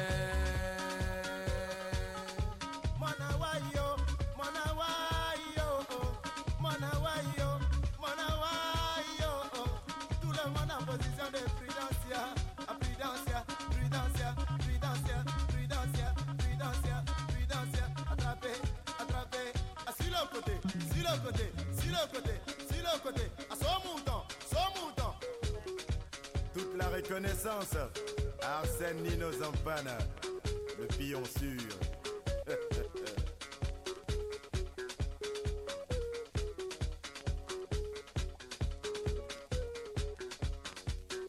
Mwana 2.98 3.28
wayo, 3.40 3.96
mwana 4.36 4.64
wayo, 4.78 5.86
mwana 6.60 6.90
wayo, 6.98 7.60
mwana 7.98 8.26
wayo. 8.42 9.30
Tout 10.20 10.32
le 10.32 10.50
monde 10.50 10.72
en 10.72 10.84
position 10.84 11.30
de 11.32 11.38
à 12.66 12.74
le 21.00 21.18
côté, 21.22 21.42
côté, 22.12 22.32
côté. 23.02 23.67
À 28.42 28.58
Arsène 28.58 28.96
Nino 29.04 29.30
Zampana, 29.30 29.96
le 30.80 30.86
pion 30.86 31.22
sûr. 31.24 31.60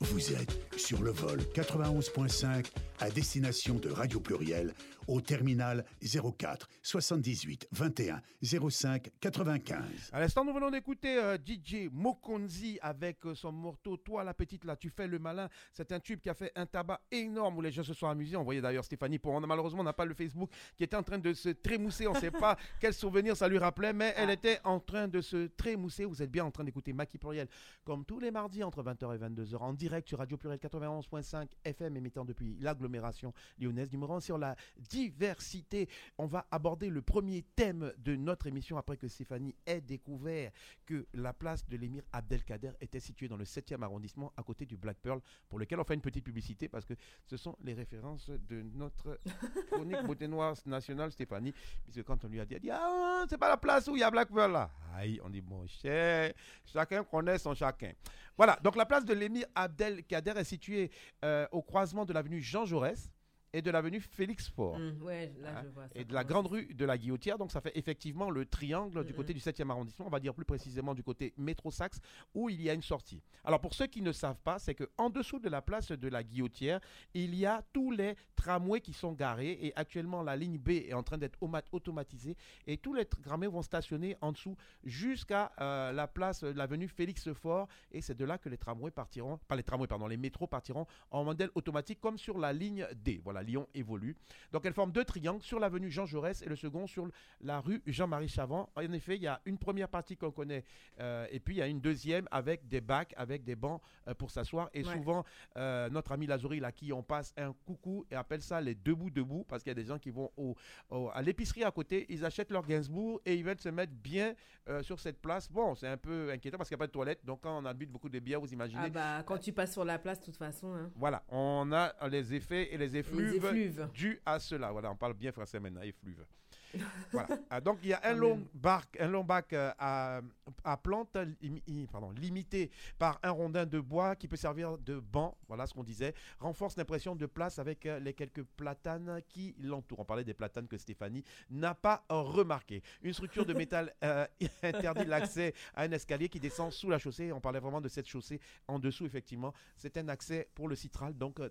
Vous 0.02 0.34
êtes 0.34 0.58
sur 0.76 1.04
le 1.04 1.12
vol 1.12 1.38
91.5 1.54 2.66
à 3.00 3.10
destination 3.10 3.76
de 3.76 3.90
Radio 3.90 4.20
Pluriel 4.20 4.74
au 5.08 5.22
terminal 5.22 5.86
04 6.02 6.70
78 6.84 7.68
21 7.72 8.22
05 8.70 9.10
95. 9.20 10.10
À 10.12 10.20
l'instant, 10.20 10.46
nous 10.46 10.54
venons 10.54 10.70
d'écouter 10.70 11.18
euh, 11.18 11.38
DJ 11.38 11.90
Mokonzi 11.92 12.78
avec 12.82 13.26
euh, 13.26 13.34
son 13.34 13.52
morceau 13.52 13.98
Toi 13.98 14.24
la 14.24 14.34
petite 14.34 14.66
là, 14.66 14.76
tu 14.76 14.90
fais 14.90 15.08
le 15.08 15.18
malin. 15.18 15.50
C'est 15.74 15.92
un 15.92 16.00
tube 16.00 16.20
qui 16.20 16.30
a 16.30 16.34
fait 16.34 16.52
un 16.56 16.66
tabac 16.66 17.02
énorme 17.12 17.58
où 17.58 17.62
les 17.62 17.72
gens 17.72 17.84
se 17.84 17.94
sont 17.94 18.08
amusés. 18.08 18.36
On 18.36 18.44
voyait 18.44 18.62
d'ailleurs 18.62 18.86
Stéphanie 18.86 19.18
pour 19.18 19.40
malheureusement 19.42 19.82
on 19.82 19.86
n'a 19.86 19.94
pas 19.94 20.06
le 20.06 20.14
Facebook 20.14 20.52
qui 20.76 20.84
était 20.84 20.96
en 20.96 21.04
train 21.04 21.18
de 21.18 21.34
se 21.34 21.50
trémousser. 21.50 22.08
On 22.08 22.14
ne 22.14 22.20
sait 22.20 22.32
pas 22.32 22.58
quel 22.80 22.94
souvenir 22.94 23.36
ça 23.36 23.48
lui 23.48 23.58
rappelait, 23.58 23.94
mais 23.94 24.14
elle 24.18 24.30
était 24.30 24.60
en 24.64 24.80
train 24.80 25.08
de 25.08 25.22
se 25.22 25.48
trémousser. 25.48 26.06
Vous 26.06 26.22
êtes 26.22 26.32
bien 26.32 26.46
en 26.46 26.52
train 26.52 26.64
d'écouter 26.64 26.94
Maki 26.94 27.18
Pluriel 27.18 27.48
comme 27.84 28.06
tous 28.06 28.20
les 28.20 28.32
mardis 28.32 28.64
entre 28.64 28.84
20h 28.84 29.16
et 29.16 29.18
22h 29.18 29.58
en 29.58 29.74
direct 29.74 30.08
sur 30.08 30.20
Radio 30.20 30.38
Pluriel 30.38 30.60
91.5 30.60 31.48
FM 31.64 31.98
émettant 31.98 32.26
depuis 32.26 32.58
l'agglomération 32.90 33.34
lyonnaise. 33.60 33.92
Numéro 33.92 34.14
1 34.16 34.20
sur 34.20 34.38
la 34.38 34.56
diversité. 34.78 35.88
On 36.18 36.26
va 36.26 36.46
aborder 36.52 36.90
le 36.90 37.02
premier 37.02 37.44
thème 37.56 37.94
de 38.00 38.16
notre 38.16 38.48
émission 38.48 38.78
après 38.78 38.98
que 38.98 39.08
Stéphanie 39.08 39.56
ait 39.66 39.82
découvert 39.82 40.52
que 40.86 41.06
la 41.14 41.34
place 41.34 41.68
de 41.68 41.78
l'émir 41.78 42.04
Abdelkader 42.12 42.72
était 42.82 43.00
située 43.00 43.28
dans 43.28 43.38
le 43.38 43.46
7e 43.46 43.82
arrondissement 43.84 44.34
à 44.36 44.44
côté 44.44 44.66
du 44.66 44.76
Black 44.76 44.98
Pearl 45.02 45.22
pour 45.48 45.60
lequel 45.60 45.80
on 45.80 45.84
fait 45.84 45.94
une 45.94 46.02
petite 46.02 46.24
publicité 46.24 46.68
parce 46.68 46.86
que 46.86 46.94
ce 47.28 47.38
sont 47.38 47.56
les 47.64 47.74
références 47.74 48.30
de 48.30 48.62
notre 48.74 49.20
chronique 49.72 50.04
beauté 50.04 50.28
noire 50.28 50.56
nationale 50.66 51.12
Stéphanie 51.12 51.54
puisque 51.84 52.04
quand 52.04 52.24
on 52.26 52.28
lui 52.28 52.40
a 52.40 52.46
dit, 52.46 52.56
elle 52.56 52.62
dit 52.62 52.72
ah 52.72 53.26
c'est 53.30 53.38
pas 53.38 53.50
la 53.50 53.58
place 53.58 53.88
où 53.88 53.96
il 53.96 54.00
y 54.00 54.04
a 54.04 54.10
Black 54.12 54.30
Pearl 54.30 54.52
là 54.52 54.72
aïe 54.96 55.20
on 55.24 55.30
dit 55.30 55.42
bon 55.42 55.66
cher 55.68 56.34
chacun 56.66 57.04
connaît 57.04 57.38
son 57.38 57.54
chacun 57.54 57.92
voilà 58.40 58.58
donc 58.64 58.78
la 58.78 58.86
place 58.86 59.04
de 59.04 59.14
l'émir 59.14 59.46
Abdelkader 59.54 60.32
est 60.38 60.46
située 60.46 60.92
euh, 61.26 61.46
au 61.52 61.62
croisement 61.62 62.06
de 62.06 62.14
l'avenue 62.14 62.40
Jean 62.40 62.66
Jaurès 62.66 63.12
et 63.54 63.62
de 63.62 63.72
l'avenue 63.72 64.00
Félix 64.02 64.50
Faure. 64.50 64.78
Mm, 64.78 65.02
ouais, 65.04 65.34
là, 65.42 65.50
Hein, 65.60 65.62
je 65.64 65.70
vois, 65.70 65.88
ça 65.88 65.94
Et 66.00 66.06
de 66.06 66.14
la 66.14 66.24
grande 66.24 66.48
rue 66.48 66.66
de 66.74 66.86
la 66.86 66.98
Guillotière. 66.98 67.38
Donc, 67.38 67.52
ça 67.52 67.62
fait 67.62 67.72
effectivement 67.76 68.30
le 68.30 68.46
triangle 68.46 69.04
du 69.06 69.14
Mm, 69.14 69.16
côté 69.16 69.34
mm. 69.34 69.38
du 69.38 69.40
7e 69.42 69.70
arrondissement. 69.70 70.06
On 70.08 70.10
va 70.12 70.20
dire 70.20 70.34
plus 70.34 70.46
précisément 70.46 70.94
du 70.94 71.04
côté 71.04 71.34
métro 71.38 71.72
Saxe, 71.72 72.00
où 72.34 72.50
il 72.50 72.62
y 72.62 72.70
a 72.70 72.74
une 72.74 72.82
sortie. 72.82 73.22
Alors, 73.44 73.60
pour 73.62 73.74
ceux 73.74 73.88
qui 73.88 74.02
ne 74.02 74.12
savent 74.12 74.40
pas, 74.44 74.60
c'est 74.60 74.76
qu'en 74.76 75.10
dessous 75.10 75.40
de 75.40 75.50
la 75.50 75.62
place 75.62 75.92
de 75.92 76.08
la 76.08 76.24
Guillotière, 76.24 76.80
il 77.14 77.34
y 77.36 77.46
a 77.46 77.64
tous 77.74 77.92
les 77.92 78.16
tramways 78.36 78.82
qui 78.82 78.94
sont 78.94 79.14
garés. 79.14 79.58
Et 79.62 79.74
actuellement, 79.76 80.22
la 80.24 80.36
ligne 80.36 80.58
B 80.58 80.70
est 80.70 80.94
en 80.94 81.04
train 81.04 81.18
d'être 81.18 81.38
oma- 81.42 81.64
automatisée. 81.72 82.36
Et 82.68 82.78
tous 82.78 82.94
les 82.94 83.06
tramways 83.06 83.48
vont 83.48 83.62
stationner 83.62 84.16
en 84.22 84.32
dessous 84.32 84.56
jusqu'à 84.84 85.52
euh, 85.62 85.92
la 85.92 86.08
place, 86.08 86.44
de 86.44 86.50
l'avenue 86.52 86.88
Félix 86.88 87.32
Faure. 87.34 87.68
Et 87.92 88.02
c'est 88.02 88.16
de 88.16 88.26
là 88.26 88.38
que 88.38 88.50
les 88.50 88.58
tramways 88.58 88.92
partiront, 88.92 89.38
pas 89.48 89.56
les 89.56 89.64
tramways, 89.64 89.88
pardon, 89.88 90.08
les 90.08 90.18
métros 90.18 90.48
partiront 90.48 90.86
en 91.12 91.24
modèle 91.24 91.50
automatique 91.56 92.00
comme 92.00 92.18
sur 92.18 92.38
la 92.38 92.54
ligne 92.54 92.86
D. 92.96 93.22
Voilà, 93.24 93.39
voilà, 93.40 93.44
Lyon 93.48 93.68
évolue. 93.74 94.16
Donc 94.52 94.66
elle 94.66 94.74
forme 94.74 94.92
deux 94.92 95.06
triangles 95.06 95.42
sur 95.42 95.60
l'avenue 95.60 95.90
Jean 95.90 96.06
Jaurès 96.06 96.42
et 96.42 96.50
le 96.50 96.56
second 96.56 96.88
sur 96.88 97.08
la 97.42 97.60
rue 97.60 97.82
Jean-Marie 97.88 98.28
Chavant. 98.28 98.70
En 98.76 98.92
effet, 98.94 99.16
il 99.16 99.22
y 99.24 99.28
a 99.28 99.42
une 99.46 99.58
première 99.58 99.88
partie 99.90 100.18
qu'on 100.18 100.32
connaît 100.32 100.64
euh, 101.00 101.26
et 101.32 101.40
puis 101.40 101.56
il 101.56 101.58
y 101.60 101.62
a 101.62 101.68
une 101.68 101.80
deuxième 101.82 102.28
avec 102.32 102.68
des 102.68 102.82
bacs, 102.82 103.14
avec 103.18 103.44
des 103.44 103.56
bancs 103.56 103.82
euh, 104.08 104.14
pour 104.14 104.32
s'asseoir. 104.32 104.70
Et 104.74 104.80
Ouais. 104.86 104.94
souvent, 104.94 105.24
euh, 105.58 105.90
notre 105.90 106.12
ami 106.14 106.26
Lazori, 106.26 106.64
à 106.64 106.72
qui 106.72 106.92
on 106.94 107.04
passe 107.04 107.34
un 107.38 107.54
coucou 107.66 108.06
et 108.12 108.16
appelle 108.16 108.42
ça 108.42 108.60
les 108.62 108.76
debout 108.76 109.10
debout 109.10 109.46
parce 109.48 109.62
qu'il 109.64 109.70
y 109.70 109.78
a 109.78 109.82
des 109.82 109.86
gens 109.86 110.00
qui 110.00 110.10
vont 110.10 110.32
au, 110.38 110.56
au- 110.90 111.10
à 111.14 111.22
l'épicerie 111.22 111.64
à 111.64 111.72
côté, 111.72 112.06
ils 112.10 112.24
achètent 112.26 112.52
leur 112.52 112.66
Gainsbourg 112.66 113.22
et 113.26 113.36
ils 113.36 113.44
veulent 113.44 113.60
se 113.60 113.70
mettre 113.70 113.94
bien 113.94 114.34
sur 114.82 115.00
cette 115.00 115.20
place. 115.20 115.52
Bon, 115.52 115.74
c'est 115.74 115.88
un 115.88 115.98
peu 115.98 116.30
inquiétant 116.32 116.58
parce 116.58 116.70
qu'il 116.70 116.76
n'y 116.76 116.80
a 116.80 116.84
pas 116.84 116.88
de 116.88 116.92
toilette. 116.92 117.26
Donc 117.26 117.42
quand 117.42 117.64
on 117.66 117.74
bu 117.74 117.88
beaucoup 117.88 118.10
de 118.10 118.20
bière, 118.20 118.40
vous 118.40 118.54
imaginez. 118.54 118.80
Ah 118.84 118.90
bah, 118.90 119.24
quand 119.26 119.38
tu 119.40 119.52
passes 119.52 119.74
sur 119.74 119.84
la 119.84 119.98
place, 119.98 120.20
de 120.20 120.26
toute 120.26 120.38
façon. 120.38 120.74
hein. 120.76 120.92
Voilà, 120.96 121.24
on 121.30 121.72
a 121.72 121.94
les 122.08 122.34
effets 122.36 122.72
et 122.74 122.78
les 122.78 122.96
effluves, 122.96 123.29
effluves. 123.36 123.88
dus 123.94 124.22
à 124.26 124.40
cela. 124.40 124.72
Voilà, 124.72 124.92
on 124.92 124.96
parle 124.96 125.14
bien 125.14 125.32
français 125.32 125.60
maintenant, 125.60 125.82
effluves. 125.82 126.26
voilà. 127.12 127.28
Ah, 127.50 127.60
donc 127.60 127.80
il 127.82 127.90
y 127.90 127.94
a 127.94 128.00
un 128.04 128.14
Quand 128.14 128.20
long 128.20 128.48
barc, 128.54 128.96
un 129.00 129.08
long 129.08 129.24
bac 129.24 129.54
euh, 129.54 129.72
à, 129.80 130.22
à 130.64 130.78
plante 130.78 131.16
limi- 131.42 131.64
i- 131.66 131.88
pardon, 131.88 132.12
limité 132.12 132.70
par 133.00 133.20
un 133.24 133.32
rondin 133.32 133.66
de 133.66 133.80
bois 133.80 134.16
qui 134.16 134.28
peut 134.28 134.36
servir 134.36 134.78
de 134.78 135.00
banc. 135.00 135.36
Voilà 135.48 135.66
ce 135.66 135.74
qu'on 135.74 135.84
disait. 135.84 136.14
Renforce 136.40 136.78
l'impression 136.78 137.16
de 137.16 137.26
place 137.26 137.58
avec 137.58 137.88
euh, 137.88 138.00
les 138.00 138.14
quelques 138.14 138.44
platanes 138.44 139.20
qui 139.30 139.56
l'entourent. 139.60 140.00
On 140.02 140.06
parlait 140.06 140.24
des 140.24 140.36
platanes 140.36 140.68
que 140.68 140.78
Stéphanie 140.78 141.24
n'a 141.50 141.74
pas 141.74 142.06
remarqué. 142.08 142.84
Une 143.02 143.14
structure 143.14 143.48
de 143.48 143.54
métal 143.56 143.92
euh, 144.04 144.28
interdit 144.62 145.06
l'accès 145.06 145.56
à 145.74 145.84
un 145.84 145.92
escalier 145.92 146.30
qui 146.30 146.40
descend 146.40 146.72
sous 146.72 146.92
la 146.92 147.00
chaussée. 147.00 147.32
On 147.32 147.42
parlait 147.42 147.60
vraiment 147.60 147.82
de 147.82 147.90
cette 147.90 148.08
chaussée 148.08 148.40
en 148.68 148.78
dessous, 148.78 149.08
effectivement. 149.08 149.56
C'est 149.76 149.98
un 149.98 150.08
accès 150.08 150.48
pour 150.54 150.68
le 150.68 150.76
Citral, 150.76 151.16
donc 151.18 151.40
euh, 151.40 151.50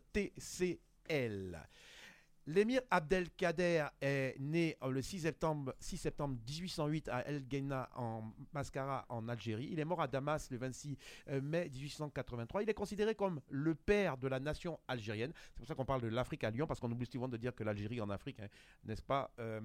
L'émir 2.47 2.81
Abdelkader 2.91 3.89
est 4.01 4.37
né 4.41 4.75
euh, 4.83 4.91
le 4.91 5.03
6 5.03 5.21
septembre, 5.21 5.75
6 5.81 5.99
septembre 5.99 6.39
1808 6.49 7.09
à 7.11 7.27
El 7.29 7.45
Geina 7.47 7.91
en 7.95 8.23
Mascara 8.55 9.05
en 9.11 9.29
Algérie. 9.29 9.69
Il 9.71 9.79
est 9.79 9.85
mort 9.85 10.01
à 10.01 10.09
Damas 10.09 10.51
le 10.51 10.57
26 10.57 10.97
euh, 11.29 11.43
mai 11.43 11.69
1883. 11.69 12.63
Il 12.63 12.71
est 12.71 12.75
considéré 12.75 13.15
comme 13.15 13.43
le 13.51 13.75
père 13.75 14.17
de 14.17 14.29
la 14.29 14.41
nation 14.41 14.81
algérienne. 14.89 15.33
C'est 15.51 15.57
pour 15.59 15.67
ça 15.67 15.75
qu'on 15.75 15.85
parle 15.85 16.01
de 16.01 16.09
l'Afrique 16.09 16.43
à 16.43 16.51
Lyon, 16.51 16.67
parce 16.67 16.81
qu'on 16.81 16.91
oublie 16.91 17.05
souvent 17.05 17.29
de 17.29 17.37
dire 17.37 17.55
que 17.55 17.65
l'Algérie 17.65 17.99
est 17.99 18.01
en 18.01 18.09
Afrique, 18.09 18.41
hein, 18.41 18.49
n'est-ce 18.85 19.03
pas 19.03 19.31
Euh, 19.39 19.61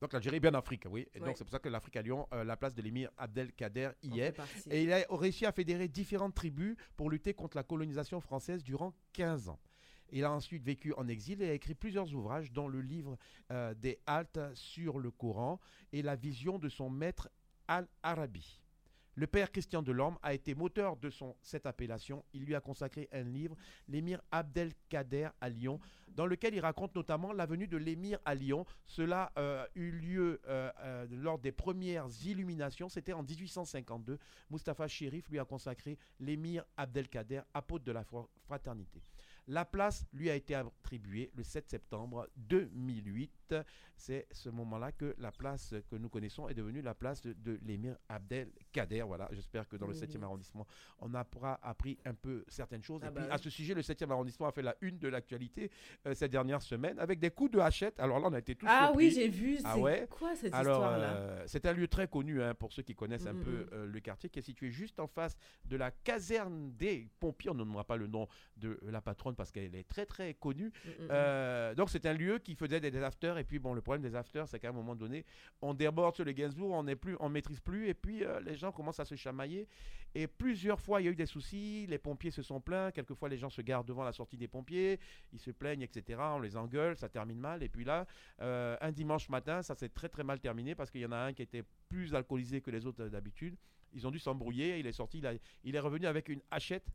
donc 0.00 0.12
l'Algérie 0.14 0.36
est 0.38 0.40
bien 0.40 0.50
en 0.54 0.58
Afrique, 0.58 0.86
oui. 0.90 1.06
Et 1.14 1.20
Ouais. 1.20 1.26
donc 1.26 1.36
c'est 1.38 1.44
pour 1.44 1.52
ça 1.52 1.58
que 1.60 1.68
l'Afrique 1.68 1.94
à 1.96 2.02
Lyon, 2.02 2.26
euh, 2.32 2.42
la 2.42 2.56
place 2.56 2.74
de 2.74 2.80
l'émir 2.82 3.10
Abdelkader 3.16 3.90
y 4.02 4.18
est. 4.20 4.34
Et 4.70 4.82
il 4.82 4.92
a 4.92 5.04
réussi 5.10 5.46
à 5.46 5.52
fédérer 5.52 5.86
différentes 5.88 6.34
tribus 6.34 6.74
pour 6.96 7.10
lutter 7.10 7.32
contre 7.34 7.56
la 7.56 7.62
colonisation 7.62 8.18
française 8.20 8.64
durant 8.64 8.92
15 9.12 9.50
ans. 9.50 9.58
Il 10.12 10.24
a 10.24 10.32
ensuite 10.32 10.62
vécu 10.64 10.92
en 10.94 11.08
exil 11.08 11.40
et 11.42 11.50
a 11.50 11.52
écrit 11.54 11.74
plusieurs 11.74 12.12
ouvrages, 12.14 12.50
dont 12.52 12.68
le 12.68 12.80
livre 12.80 13.16
euh, 13.50 13.74
des 13.74 13.98
Haltes 14.06 14.40
sur 14.54 14.98
le 14.98 15.10
Coran 15.10 15.60
et 15.92 16.02
la 16.02 16.16
vision 16.16 16.58
de 16.58 16.68
son 16.68 16.90
maître 16.90 17.28
Al-Arabi. 17.68 18.60
Le 19.16 19.26
père 19.26 19.50
Christian 19.50 19.82
Delorme 19.82 20.16
a 20.22 20.32
été 20.32 20.54
moteur 20.54 20.96
de 20.96 21.10
cette 21.42 21.66
appellation. 21.66 22.24
Il 22.32 22.44
lui 22.44 22.54
a 22.54 22.60
consacré 22.60 23.08
un 23.12 23.24
livre, 23.24 23.54
l'émir 23.88 24.22
Abdelkader 24.30 25.28
à 25.40 25.48
Lyon, 25.48 25.78
dans 26.08 26.26
lequel 26.26 26.54
il 26.54 26.60
raconte 26.60 26.94
notamment 26.94 27.32
la 27.32 27.44
venue 27.44 27.66
de 27.66 27.76
l'émir 27.76 28.18
à 28.24 28.34
Lyon. 28.34 28.64
Cela 28.86 29.30
euh, 29.36 29.66
eut 29.74 29.90
lieu 29.90 30.40
euh, 30.48 31.06
lors 31.10 31.38
des 31.38 31.52
premières 31.52 32.06
illuminations. 32.24 32.88
C'était 32.88 33.12
en 33.12 33.22
1852. 33.22 34.18
Mustapha 34.50 34.86
Chérif 34.88 35.28
lui 35.28 35.38
a 35.38 35.44
consacré 35.44 35.98
l'émir 36.20 36.64
Abdelkader, 36.76 37.42
apôtre 37.52 37.84
de 37.84 37.92
la 37.92 38.04
fra- 38.04 38.28
fraternité. 38.46 39.02
La 39.46 39.64
place 39.64 40.06
lui 40.12 40.30
a 40.30 40.34
été 40.34 40.54
attribuée 40.54 41.30
le 41.34 41.42
7 41.42 41.68
septembre 41.68 42.28
2008. 42.36 43.39
C'est 43.96 44.26
ce 44.32 44.48
moment-là 44.48 44.92
que 44.92 45.14
la 45.18 45.30
place 45.30 45.74
que 45.90 45.96
nous 45.96 46.08
connaissons 46.08 46.48
est 46.48 46.54
devenue 46.54 46.80
la 46.80 46.94
place 46.94 47.20
de, 47.20 47.34
de 47.34 47.58
l'émir 47.66 47.96
Abdelkader. 48.08 49.02
Voilà, 49.02 49.28
j'espère 49.32 49.68
que 49.68 49.76
dans 49.76 49.86
le 49.86 49.92
Mhm. 49.94 50.00
7e 50.00 50.22
arrondissement, 50.22 50.66
on 51.00 51.12
aura 51.14 51.58
appris 51.62 51.98
un 52.04 52.14
peu 52.14 52.44
certaines 52.48 52.82
choses. 52.82 53.00
Ah 53.04 53.08
Et 53.08 53.10
bah 53.10 53.20
puis, 53.20 53.28
oui. 53.28 53.34
à 53.34 53.38
ce 53.38 53.50
sujet, 53.50 53.74
le 53.74 53.82
7e 53.82 54.10
arrondissement 54.10 54.46
a 54.46 54.52
fait 54.52 54.62
la 54.62 54.74
une 54.80 54.98
de 54.98 55.08
l'actualité 55.08 55.70
euh, 56.06 56.14
cette 56.14 56.30
dernière 56.32 56.62
semaine 56.62 56.98
avec 56.98 57.18
des 57.18 57.30
coups 57.30 57.50
de 57.52 57.58
hachette. 57.58 58.00
Alors 58.00 58.18
là, 58.20 58.28
on 58.28 58.32
a 58.32 58.38
été 58.38 58.54
tous 58.54 58.66
Ah 58.68 58.86
surpris. 58.86 59.06
oui, 59.06 59.10
j'ai 59.12 59.28
vu. 59.28 59.58
Ah 59.64 59.78
ouais 59.78 60.06
quoi 60.08 60.34
cette 60.34 60.54
Alors, 60.54 60.76
histoire-là? 60.78 61.12
euh, 61.16 61.44
c'est 61.46 61.66
un 61.66 61.72
lieu 61.72 61.88
très 61.88 62.08
connu 62.08 62.42
hein, 62.42 62.54
pour 62.54 62.72
ceux 62.72 62.82
qui 62.82 62.94
connaissent 62.94 63.26
un 63.26 63.34
Mm, 63.34 63.44
peu 63.44 63.50
mm. 63.50 63.68
euh, 63.72 63.86
le 63.86 64.00
quartier, 64.00 64.30
qui 64.30 64.38
est 64.38 64.42
situé 64.42 64.70
juste 64.70 64.98
en 64.98 65.06
face 65.06 65.36
de 65.66 65.76
la 65.76 65.90
caserne 65.90 66.72
des 66.76 67.08
pompiers. 67.20 67.50
On 67.50 67.54
ne 67.54 67.58
nommera 67.58 67.84
pas 67.84 67.96
le 67.96 68.06
nom 68.06 68.26
de 68.56 68.78
la 68.84 69.00
patronne 69.00 69.34
parce 69.34 69.50
qu'elle 69.52 69.74
est 69.74 69.88
très 69.88 70.06
très 70.06 70.34
connue. 70.34 70.68
Mm, 70.84 70.88
mm, 70.88 71.04
mm. 71.04 71.08
Euh, 71.10 71.74
donc 71.74 71.90
c'est 71.90 72.06
un 72.06 72.14
lieu 72.14 72.38
qui 72.38 72.54
faisait 72.54 72.80
des, 72.80 72.90
des 72.90 73.02
afters. 73.02 73.36
Et 73.40 73.44
puis 73.44 73.58
bon, 73.58 73.72
le 73.74 73.80
problème 73.80 74.02
des 74.02 74.14
afters, 74.14 74.46
c'est 74.46 74.58
qu'à 74.60 74.68
un 74.68 74.72
moment 74.72 74.94
donné, 74.94 75.24
on 75.62 75.74
déborde 75.74 76.14
sur 76.14 76.24
le 76.24 76.32
Gainsbourg, 76.32 76.70
on 76.72 76.82
n'est 76.84 76.96
plus, 76.96 77.16
on 77.20 77.28
maîtrise 77.28 77.60
plus, 77.60 77.88
et 77.88 77.94
puis 77.94 78.22
euh, 78.22 78.38
les 78.40 78.54
gens 78.54 78.70
commencent 78.70 79.00
à 79.00 79.04
se 79.04 79.14
chamailler. 79.16 79.66
Et 80.14 80.26
plusieurs 80.26 80.80
fois, 80.80 81.00
il 81.00 81.04
y 81.04 81.08
a 81.08 81.12
eu 81.12 81.16
des 81.16 81.24
soucis. 81.26 81.86
Les 81.88 81.98
pompiers 81.98 82.30
se 82.32 82.42
sont 82.42 82.60
plaints. 82.60 82.90
Quelquefois, 82.90 83.28
les 83.28 83.38
gens 83.38 83.48
se 83.48 83.62
gardent 83.62 83.86
devant 83.86 84.02
la 84.04 84.12
sortie 84.12 84.36
des 84.36 84.48
pompiers. 84.48 84.98
Ils 85.32 85.38
se 85.38 85.52
plaignent, 85.52 85.82
etc. 85.82 86.18
On 86.20 86.40
les 86.40 86.56
engueule, 86.56 86.96
ça 86.96 87.08
termine 87.08 87.38
mal. 87.38 87.62
Et 87.62 87.68
puis 87.68 87.84
là, 87.84 88.06
euh, 88.42 88.76
un 88.80 88.90
dimanche 88.92 89.28
matin, 89.28 89.62
ça 89.62 89.74
s'est 89.76 89.88
très 89.88 90.08
très 90.08 90.24
mal 90.24 90.40
terminé 90.40 90.74
parce 90.74 90.90
qu'il 90.90 91.00
y 91.00 91.06
en 91.06 91.12
a 91.12 91.16
un 91.18 91.32
qui 91.32 91.42
était 91.42 91.62
plus 91.88 92.12
alcoolisé 92.14 92.60
que 92.60 92.70
les 92.72 92.86
autres 92.86 93.04
euh, 93.04 93.08
d'habitude. 93.08 93.54
Ils 93.92 94.04
ont 94.06 94.10
dû 94.10 94.18
s'embrouiller. 94.18 94.78
Il 94.80 94.86
est 94.86 94.92
sorti, 94.92 95.18
il, 95.18 95.26
a- 95.26 95.34
il 95.64 95.74
est 95.76 95.80
revenu 95.80 96.06
avec 96.06 96.28
une 96.28 96.40
hachette 96.50 96.86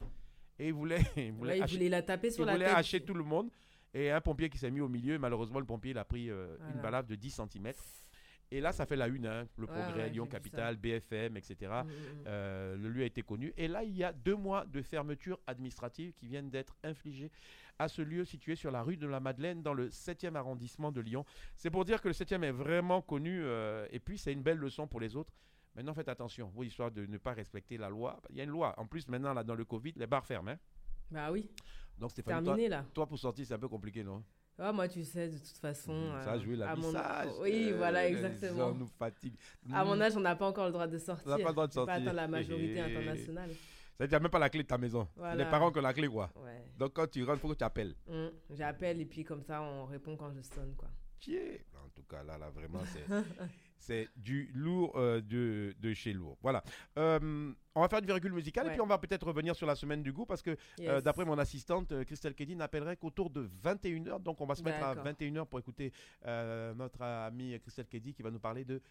et 0.60 0.68
il 0.68 0.74
voulait, 0.74 1.00
il 1.16 1.32
voulait, 1.32 1.54
Ouais, 1.62 1.68
il 1.70 1.74
voulait 1.78 1.90
la 1.90 2.02
taper 2.02 2.32
sur 2.32 2.44
il 2.44 2.48
la 2.48 2.54
voulait 2.54 2.66
tête. 2.66 2.76
hacher 2.76 3.00
tout 3.02 3.14
le 3.14 3.24
monde. 3.24 3.50
Et 3.96 4.12
un 4.12 4.20
pompier 4.22 4.50
qui 4.50 4.58
s'est 4.58 4.70
mis 4.72 4.82
au 4.82 4.90
milieu. 4.90 5.18
Malheureusement, 5.18 5.60
le 5.60 5.66
pompier 5.66 5.92
il 5.92 5.98
a 5.98 6.04
pris 6.06 6.30
euh, 6.30 6.58
une 6.76 6.82
balafre 6.82 7.08
de 7.08 7.16
10 7.16 7.32
cm. 7.32 7.72
Et 8.52 8.62
là, 8.62 8.72
ça 8.72 8.86
fait 8.86 8.96
la 8.96 9.08
une, 9.08 9.26
hein, 9.26 9.48
le 9.58 9.66
Ouais, 9.66 9.74
progrès, 9.74 10.04
ouais, 10.04 10.10
Lyon. 10.10 10.28
Capitale, 10.28 10.76
BFM, 10.78 11.36
etc. 11.38 11.56
Mm, 11.62 11.88
mm, 11.88 11.90
mm. 11.90 12.24
Euh, 12.28 12.76
le 12.78 12.90
lieu 12.90 13.02
a 13.02 13.06
été 13.06 13.24
connu. 13.24 13.54
Et 13.58 13.68
là, 13.68 13.84
il 13.84 13.96
y 13.96 14.04
a 14.04 14.14
deux 14.14 14.36
mois 14.36 14.66
de 14.66 14.82
fermeture 14.84 15.40
administrative 15.48 16.14
qui 16.14 16.28
viennent 16.28 16.52
d'être 16.52 16.76
infligées 16.84 17.32
à 17.80 17.88
ce 17.88 18.02
lieu 18.04 18.24
situé 18.24 18.56
sur 18.56 18.70
la 18.70 18.84
rue 18.84 18.98
de 18.98 19.08
la 19.08 19.20
Madeleine 19.20 19.64
dans 19.64 19.74
le 19.74 19.90
7e 19.90 20.36
arrondissement 20.36 20.92
de 20.92 21.02
Lyon. 21.02 21.26
C'est 21.56 21.72
pour 21.72 21.86
dire 21.86 22.02
que 22.02 22.08
le 22.10 22.14
7e 22.14 22.44
est 22.44 22.52
vraiment 22.52 23.02
connu 23.02 23.42
euh, 23.44 23.88
et 23.92 24.00
puis 24.00 24.18
c'est 24.18 24.32
une 24.34 24.44
belle 24.44 24.58
leçon 24.60 24.88
pour 24.88 25.00
les 25.00 25.16
autres. 25.16 25.34
Maintenant, 25.76 25.94
faites 25.94 26.08
attention, 26.08 26.52
oui, 26.56 26.68
histoire 26.68 26.92
de 26.92 27.06
ne 27.06 27.18
pas 27.18 27.34
respecter 27.34 27.78
la 27.78 27.90
loi. 27.90 28.22
Il 28.30 28.38
y 28.38 28.42
a 28.42 28.44
une 28.44 28.50
loi. 28.52 28.74
En 28.78 28.86
plus, 28.86 29.08
maintenant, 29.10 29.34
là, 29.34 29.44
dans 29.44 29.56
le 29.56 29.66
Covid, 29.66 29.94
les 29.98 30.08
bars 30.08 30.26
ferment. 30.26 30.52
hein. 30.52 30.60
Bah 31.12 31.32
oui. 31.32 31.50
Donc, 31.98 32.12
Stéphanie, 32.12 32.38
toi, 32.44 32.54
Terminé 32.54 32.70
là. 32.70 32.86
toi, 32.94 33.06
pour 33.08 33.18
sortir, 33.18 33.46
c'est 33.46 33.54
un 33.54 33.60
peu 33.60 33.68
compliqué, 33.70 34.04
non? 34.04 34.24
Ah, 34.58 34.72
moi, 34.72 34.88
tu 34.88 35.04
sais, 35.04 35.28
de 35.30 35.38
toute 35.38 35.58
façon. 35.58 35.94
Mhm, 35.94 36.24
Ça 36.24 36.34
euh, 36.34 36.40
joué 36.40 36.56
la 36.56 36.72
à 36.72 36.76
vie 36.76 36.82
mon- 36.82 36.92
sage. 36.92 37.30
Oui, 37.42 37.70
Euh, 37.72 37.78
voilà, 37.78 38.08
exactement. 38.08 38.72
nous 38.74 38.88
fatiguent. 38.88 39.36
À 39.74 39.84
mon 39.84 39.96
Mhm. 39.96 40.02
âge, 40.02 40.16
on 40.18 40.22
n'a 40.22 40.36
pas 40.36 40.48
encore 40.48 40.66
le 40.66 40.72
droit 40.72 40.88
de 40.88 40.98
sortir. 40.98 41.26
pas 41.26 41.38
le 41.38 41.44
droit 41.44 41.68
de 41.68 41.74
peux 41.74 41.86
pas 41.86 41.86
sortir. 41.86 41.94
atteindre 41.94 42.14
la 42.16 42.28
majorité 42.28 42.76
Et- 42.76 42.80
internationale. 42.82 43.52
Ça, 43.98 44.06
tu 44.08 44.12
n'as 44.14 44.20
même 44.20 44.32
pas 44.32 44.40
la 44.40 44.50
clé 44.50 44.64
de 44.64 44.68
ta 44.68 44.78
maison. 44.78 45.08
Voilà. 45.16 45.36
les 45.44 45.50
parents 45.50 45.72
qui 45.72 45.80
ont 45.80 45.82
la 45.82 45.94
clé, 45.94 46.08
quoi. 46.08 46.30
Ouais. 46.38 46.66
Donc, 46.78 46.94
quand 46.94 47.08
tu 47.10 47.24
rentres, 47.24 47.38
il 47.38 47.42
faut 47.42 47.48
que 47.50 47.54
tu 47.58 47.64
appelles. 47.64 47.96
Hum, 48.08 48.30
J'appelle 48.50 49.00
et 49.02 49.06
puis 49.06 49.24
comme 49.24 49.42
ça, 49.42 49.62
on 49.62 49.86
répond 49.86 50.16
quand 50.18 50.32
je 50.34 50.42
sonne, 50.42 50.74
quoi. 50.76 50.90
Tiens. 51.20 51.40
En 51.76 51.90
tout 51.90 52.04
cas, 52.04 52.24
là, 52.24 52.38
là 52.38 52.50
vraiment, 52.50 52.82
c'est, 52.86 53.06
c'est 53.78 54.10
du 54.16 54.52
lourd 54.54 54.94
euh, 54.96 55.22
de, 55.22 55.76
de 55.80 55.94
chez 55.94 56.14
lourd. 56.14 56.38
Voilà. 56.42 56.64
Euh, 56.98 57.52
on 57.76 57.82
va 57.82 57.88
faire 57.88 58.00
une 58.00 58.06
virgule 58.06 58.34
musicale 58.34 58.68
et 58.68 58.72
puis 58.72 58.82
on 58.82 58.88
va 58.88 58.98
peut-être 58.98 59.26
revenir 59.28 59.56
sur 59.56 59.68
la 59.68 59.76
semaine 59.76 60.02
du 60.02 60.14
goût 60.14 60.26
parce 60.26 60.42
que, 60.42 60.56
euh, 60.80 61.02
d'après 61.02 61.26
mon 61.26 61.38
assistante, 61.38 62.04
Christelle 62.06 62.34
Keddy, 62.34 62.56
n'appellerait 62.56 62.98
qu'autour 62.98 63.30
de 63.30 63.50
21h. 63.64 64.22
Donc, 64.22 64.42
on 64.42 64.46
va 64.46 64.56
se 64.56 64.64
mettre 64.64 64.84
à 64.84 64.96
D'accord. 64.96 65.12
21h 65.12 65.46
pour 65.46 65.60
écouter 65.60 65.92
notre 66.26 67.02
amie 67.02 67.60
Christelle 67.60 67.88
Keddy 67.88 68.14
qui 68.14 68.24
va 68.24 68.32
nous 68.32 68.40
parler 68.40 68.64
de 68.66 68.82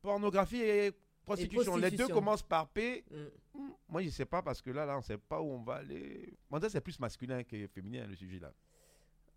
pornographie 0.00 0.60
et 0.60 0.92
prostitution. 1.24 1.76
Les 1.76 1.90
deux 1.90 2.08
commencent 2.08 2.42
par 2.42 2.68
P. 2.68 3.04
Hmm, 3.10 3.70
Moi, 3.88 4.02
je 4.02 4.10
sais 4.10 4.26
pas 4.26 4.42
parce 4.42 4.62
que 4.62 4.70
là, 4.70 4.86
là, 4.86 4.96
on 4.98 5.02
sait 5.02 5.18
pas 5.18 5.40
où 5.40 5.46
on 5.46 5.62
va 5.62 5.76
aller. 5.76 6.34
Moi, 6.50 6.60
c'est 6.68 6.80
plus 6.80 6.98
masculin 7.00 7.42
que 7.42 7.66
féminin, 7.66 8.06
le 8.06 8.14
sujet 8.14 8.38
là. 8.38 8.52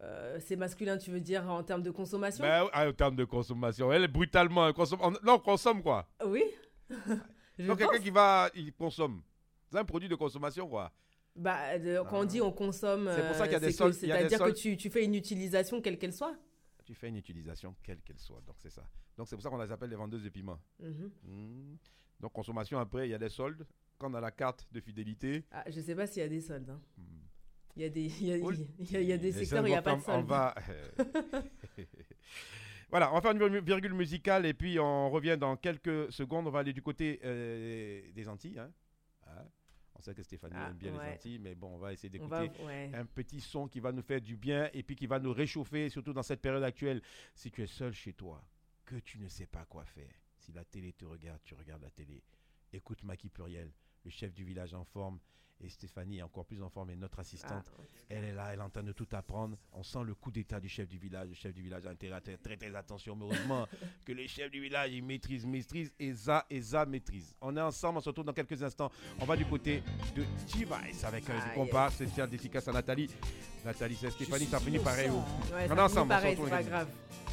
Euh, 0.01 0.37
c'est 0.39 0.55
masculin, 0.55 0.97
tu 0.97 1.09
veux 1.11 1.19
dire, 1.19 1.49
en 1.49 1.63
termes 1.63 1.81
de 1.81 1.89
consommation 1.91 2.43
Ben, 2.43 2.67
ah, 2.71 2.87
en 2.87 2.93
termes 2.93 3.15
de 3.15 3.25
consommation, 3.25 3.91
elle 3.91 4.03
est 4.03 4.07
brutalement. 4.07 4.71
consomme- 4.71 4.99
on- 5.01 5.11
Là, 5.11 5.33
on 5.33 5.39
consomme 5.39 5.81
quoi 5.81 6.07
Oui. 6.25 6.43
Donc, 7.59 7.79
quelqu'un 7.79 7.99
qui 7.99 8.11
va, 8.11 8.49
il 8.53 8.71
consomme. 8.73 9.21
C'est 9.71 9.77
un 9.77 9.85
produit 9.85 10.07
de 10.07 10.15
consommation 10.15 10.67
quoi. 10.69 10.91
Bah, 11.35 11.77
de- 11.79 12.01
quand 12.09 12.19
on 12.19 12.25
dit 12.25 12.41
on 12.41 12.51
consomme, 12.51 13.11
C'est 13.15 13.25
pour 13.27 13.35
ça 13.35 13.43
qu'il 13.47 13.53
y 13.53 13.55
a 13.55 13.57
euh, 13.57 13.59
des 13.59 13.67
des 13.67 13.93
C'est-à-dire 13.93 14.39
que 14.39 14.51
tu, 14.51 14.77
tu 14.77 14.89
fais 14.89 15.03
une 15.03 15.15
utilisation 15.15 15.81
quelle 15.81 15.97
qu'elle 15.97 16.13
soit. 16.13 16.35
Tu 16.85 16.93
fais 16.95 17.09
une 17.09 17.17
utilisation, 17.17 17.75
quelle 17.83 17.99
qu'elle 18.01 18.19
soit. 18.19 18.41
Donc, 18.47 18.55
c'est 18.59 18.69
ça. 18.69 18.83
Donc, 19.17 19.27
c'est 19.27 19.35
pour 19.35 19.43
ça 19.43 19.49
qu'on 19.49 19.61
les 19.61 19.71
appelle 19.71 19.89
les 19.89 19.95
vendeuses 19.95 20.23
de 20.23 20.29
piment. 20.29 20.57
Mhm. 20.79 21.11
Hmm. 21.23 21.75
Donc, 22.19 22.31
consommation 22.33 22.79
après, 22.79 23.07
il 23.07 23.11
y 23.11 23.13
a 23.13 23.17
des 23.17 23.29
soldes. 23.29 23.65
Quand 23.97 24.09
on 24.11 24.13
a 24.13 24.21
la 24.21 24.31
carte 24.31 24.67
de 24.71 24.79
fidélité. 24.79 25.43
Ah, 25.51 25.63
je 25.69 25.81
sais 25.81 25.95
pas 25.95 26.05
s'il 26.07 26.21
y 26.21 26.25
a 26.25 26.29
des 26.29 26.39
soldes. 26.39 26.69
hein. 26.69 26.79
Hmm. 26.97 27.03
Il 27.77 27.83
y 27.83 27.85
a 27.85 27.89
des, 27.89 28.05
il 28.21 28.25
y 28.27 28.33
a, 28.33 28.37
Oui. 28.37 28.67
il 28.79 28.91
y 28.91 28.95
a- 28.97 29.01
il 29.01 29.07
y 29.07 29.13
a 29.13 29.17
des 29.19 29.31
secteurs 29.31 29.63
où 29.63 29.67
il 29.67 29.69
n'y 29.69 29.75
a 29.75 29.81
pas 29.83 29.95
de 29.95 30.01
soldes. 30.01 30.23
On 30.23 30.27
va. 30.27 30.55
voilà, 32.89 33.11
on 33.11 33.15
va 33.15 33.21
faire 33.21 33.31
une 33.31 33.39
vir- 33.39 33.61
virgule 33.63 33.93
musicale 33.93 34.45
et 34.45 34.53
puis 34.53 34.79
on 34.79 35.09
revient 35.09 35.37
dans 35.39 35.55
quelques 35.57 36.11
secondes. 36.11 36.47
On 36.47 36.49
va 36.51 36.59
aller 36.59 36.73
du 36.73 36.81
côté 36.81 37.19
euh, 37.23 38.01
des 38.13 38.27
Antilles. 38.27 38.59
hein. 38.59 38.71
Hein. 39.27 39.45
On 39.95 40.01
sait 40.01 40.13
que 40.15 40.23
Stéphanie 40.23 40.55
Ah, 40.57 40.69
aime 40.69 40.77
bien 40.77 40.91
les. 40.91 41.13
Antilles, 41.15 41.39
mais 41.39 41.55
bon, 41.55 41.75
on 41.75 41.77
va 41.77 41.91
essayer 41.93 42.09
d'écouter 42.09 42.49
ouais. 42.65 42.91
un 42.93 43.05
petit 43.05 43.41
son 43.41 43.67
qui 43.67 43.79
va 43.79 43.91
nous 43.91 44.01
faire 44.03 44.21
du 44.21 44.37
bien 44.37 44.69
et 44.73 44.83
puis 44.83 44.95
qui 44.95 45.07
va 45.07 45.19
nous 45.19 45.33
réchauffer, 45.33 45.89
surtout 45.89 46.13
dans 46.13 46.23
cette 46.23 46.41
période 46.41 46.63
actuelle. 46.63 47.01
Si 47.35 47.51
tu 47.51 47.61
es 47.63 47.67
seul 47.67 47.93
chez 47.93 48.13
toi, 48.13 48.43
que 48.85 48.95
tu 48.95 49.19
ne 49.19 49.27
sais 49.27 49.47
pas 49.47 49.65
quoi 49.65 49.85
faire, 49.85 50.13
si 50.37 50.51
la 50.53 50.63
télé 50.65 50.93
te 50.93 51.03
regarde, 51.05 51.41
tu 51.43 51.55
regardes 51.55 51.81
la 51.83 51.89
télé. 51.91 52.23
Écoute 52.73 53.03
Maki 53.03 53.29
Pluriel, 53.29 53.71
le 54.05 54.09
chef 54.11 54.33
du 54.33 54.43
village 54.45 54.73
en 54.73 54.83
forme, 54.85 55.19
et 55.61 55.69
Stéphanie 55.69 56.19
est 56.19 56.21
encore 56.21 56.45
plus 56.45 56.61
en 56.61 56.69
forme, 56.69 56.91
et 56.91 56.95
notre 56.95 57.19
assistante. 57.19 57.65
Ah, 57.77 57.81
Elle 58.09 58.23
est 58.25 58.33
là, 58.33 58.49
elle 58.53 58.59
est 58.59 58.63
en 58.63 58.69
train 58.69 58.83
de 58.83 58.91
tout 58.91 59.07
apprendre. 59.11 59.57
On 59.73 59.83
sent 59.83 60.03
le 60.05 60.13
coup 60.13 60.31
d'état 60.31 60.59
du 60.59 60.69
chef 60.69 60.87
du 60.87 60.97
village. 60.97 61.29
Le 61.29 61.33
chef 61.35 61.53
du 61.53 61.61
village 61.63 61.85
a 61.85 61.89
intérêt 61.89 62.15
à 62.17 62.21
faire 62.21 62.37
très 62.41 62.57
très 62.57 62.73
attention. 62.75 63.15
Mais 63.15 63.25
heureusement 63.25 63.67
que 64.05 64.11
le 64.11 64.27
chef 64.27 64.51
du 64.51 64.61
village, 64.61 64.91
il 64.93 65.03
maîtrise, 65.03 65.45
maîtrise, 65.45 65.91
et 65.99 66.13
ça, 66.13 66.45
et 66.49 66.61
ça 66.61 66.85
maîtrise. 66.85 67.35
On 67.41 67.55
est 67.57 67.61
ensemble, 67.61 67.97
on 67.97 68.01
se 68.01 68.09
retrouve 68.09 68.25
dans 68.25 68.33
quelques 68.33 68.61
instants. 68.61 68.91
On 69.19 69.25
va 69.25 69.35
du 69.35 69.45
côté 69.45 69.83
de 70.15 70.23
T-Vice 70.51 71.03
avec 71.03 71.29
un 71.29 71.39
Ah, 71.39 71.49
compas 71.55 71.89
spécial 71.89 72.29
dédicace 72.29 72.67
à 72.67 72.71
Nathalie. 72.71 73.09
Nathalie, 73.65 73.95
c'est 73.95 74.11
Stéphanie, 74.11 74.45
ça 74.45 74.59
finit 74.59 74.79
pareil. 74.79 75.09
oh. 75.11 75.53
Ouais, 75.53 75.67
on 75.69 75.75
est 75.77 75.81
ensemble, 75.81 76.13
on 76.13 76.21
se 76.21 76.27
retrouve 76.27 77.26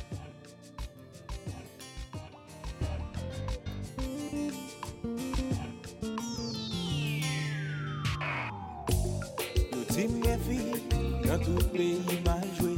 souple 11.74 12.14
imajwe 12.14 12.72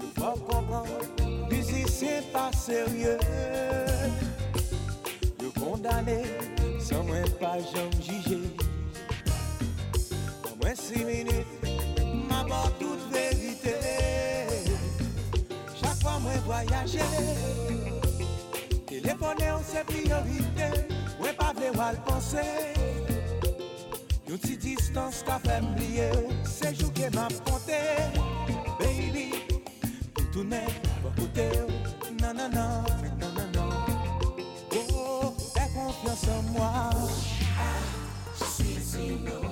Yo 0.00 0.06
fò 0.14 0.32
kompran, 0.46 0.86
mizi 1.50 1.72
bon, 1.72 1.82
bon. 1.82 1.88
se 1.88 2.22
pa 2.32 2.50
serye 2.52 3.18
Yo 5.42 5.50
kondane, 5.58 6.24
san 6.80 7.06
mwen 7.06 7.26
pa 7.40 7.56
jom 7.58 7.90
jije 8.00 8.38
Nan 10.44 10.54
mwen 10.60 10.76
si 10.76 11.04
minute, 11.04 11.46
m'abor 12.28 12.70
tout 12.78 12.98
verite 13.10 13.76
Chak 15.80 15.96
fwa 16.00 16.18
mwen 16.20 16.40
voyaje 16.46 17.02
Telefone 18.86 19.52
ou 19.56 19.64
se 19.66 19.84
priorite, 19.90 20.70
mwen 21.18 21.34
pa 21.36 21.52
vle 21.56 21.74
wal 21.78 21.98
pense 22.06 22.81
Yon 24.32 24.40
ti 24.40 24.54
distans 24.56 25.18
ka 25.28 25.34
fèm 25.44 25.66
liye 25.76 26.06
Se 26.48 26.70
jou 26.72 26.88
ke 26.96 27.10
map 27.12 27.34
konte. 27.44 27.80
Baby 28.80 29.26
Pou 30.14 30.24
toune 30.32 30.62
wakote 31.04 31.48
Nanana 32.16 32.64
Nanana 33.20 33.68
Oh, 34.96 35.36
fè 35.52 35.68
konfians 35.76 36.24
an 36.32 36.48
mwa 36.54 36.72
ah, 36.72 37.84
I 38.40 38.80
see 38.80 39.08
you 39.10 39.18
know 39.18 39.51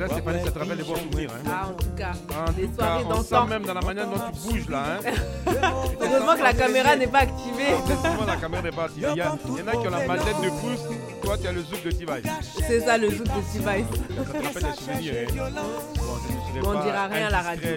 Là, 0.00 0.08
Stéphanie, 0.08 0.42
ça 0.44 0.50
te 0.50 0.58
rappelle 0.58 0.78
les 0.78 0.84
bons 0.84 0.96
souvenirs. 0.96 1.30
Hein. 1.34 1.50
Ah, 1.50 1.66
en 1.68 1.72
tout 1.74 1.90
cas, 1.96 2.12
En 2.48 2.52
des 2.52 2.66
tout 2.68 2.74
soirées 2.74 3.02
cas, 3.04 3.08
on 3.10 3.22
sent 3.22 3.48
même 3.50 3.62
dans 3.64 3.74
la 3.74 3.80
manière 3.82 4.06
dont 4.08 4.16
tu 4.32 4.48
bouges 4.48 4.68
là. 4.70 4.82
Hein. 5.06 5.10
Heureusement 6.00 6.36
que 6.36 6.42
la 6.42 6.52
caméra 6.54 6.96
n'est 6.96 7.06
pas 7.06 7.18
activée. 7.18 7.68
Effectivement, 7.84 8.24
la 8.26 8.36
caméra 8.36 8.62
n'est 8.62 8.70
pas 8.70 8.84
activée. 8.84 9.08
Il 9.12 9.16
y, 9.18 9.20
a- 9.20 9.36
il 9.46 9.58
y 9.58 9.62
en 9.62 9.66
a 9.66 9.72
qui 9.72 9.76
ont 9.86 9.90
la 9.90 10.06
mallette 10.06 10.40
de 10.42 10.48
Proust. 10.48 10.84
Toi, 11.22 11.36
tu 11.38 11.46
as 11.48 11.52
le 11.52 11.60
zouk 11.62 11.82
de 11.84 11.90
T-Vice. 11.90 12.32
C'est 12.66 12.80
ça 12.80 12.96
le 12.96 13.10
zouk 13.10 13.24
de 13.24 13.42
T-Vice. 13.52 13.60
Ça 13.60 14.24
te 14.24 14.42
rappelle 14.42 14.62
des 14.62 14.76
souvenirs. 14.78 15.14
Hein. 15.28 15.52
Bon, 15.96 16.02
je 16.26 16.58
ne 16.58 16.62
serai 16.62 16.76
On 16.78 16.82
dira 16.82 17.06
rien 17.08 17.26
à 17.26 17.30
la 17.30 17.42
radio. 17.42 17.68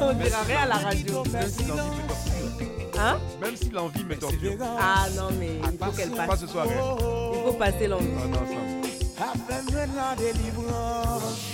On 0.00 0.12
dira 0.12 0.42
rien 0.46 0.58
à 0.62 0.66
la 0.66 0.74
radio. 0.76 1.22
Même 1.32 1.48
si 1.48 1.64
l'envie 1.64 1.80
me 1.96 2.08
torture. 2.08 3.00
Hein? 3.00 3.18
Même 3.40 3.56
si 3.56 3.70
l'envie 3.70 4.04
me 4.04 4.16
torture. 4.16 4.52
Ah 4.78 5.06
non, 5.16 5.28
mais 5.40 5.48
il 5.72 5.78
faut 5.78 5.92
qu'elle 5.92 6.10
passe. 6.10 6.26
Pas 6.28 6.36
ce 6.36 6.46
soir. 6.46 6.66
hein. 6.68 6.96
Il 7.34 7.42
faut 7.50 7.52
passer 7.56 7.86
l'envie. 7.88 8.06
On 8.14 8.32
est 8.32 8.36
ensemble. 8.36 8.81
Appelle-moi 9.18 9.86
la 9.94 10.16
délivrance. 10.16 11.52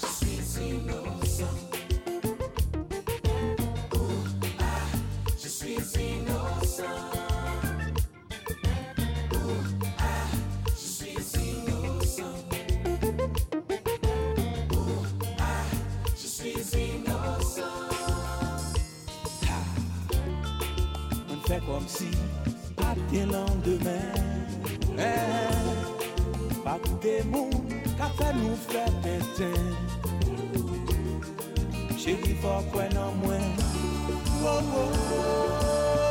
Je 0.00 0.06
suis 0.06 0.70
innocent. 0.70 1.56
Oh, 3.94 3.98
ah, 4.60 4.64
je 5.42 5.48
suis 5.48 5.74
innocent. 5.74 6.82
Oh, 9.34 9.36
ah, 9.98 10.26
je 10.68 10.80
suis 10.80 11.16
innocent. 11.36 12.38
Oh, 14.72 15.04
ah, 15.38 15.64
je 16.16 16.26
suis 16.26 16.54
innocent. 16.78 17.62
Ah, 19.48 19.64
on 21.30 21.48
fait 21.48 21.60
comme 21.66 21.86
si 21.88 22.10
pas 22.76 22.94
de 23.12 23.20
lendemain. 23.32 24.14
Eh, 24.98 25.61
Pa 26.72 26.78
koute 26.80 27.18
moun, 27.28 27.72
ka 27.98 28.06
fè 28.16 28.30
nou 28.38 28.54
fè 28.62 28.84
pètè 29.04 29.50
Che 32.00 32.14
vi 32.22 32.32
fò 32.40 32.54
kwen 32.72 32.96
an 33.02 33.18
mwen. 33.20 33.44
Wou 34.40 34.72
wou 34.72 34.88
wou. 35.10 36.01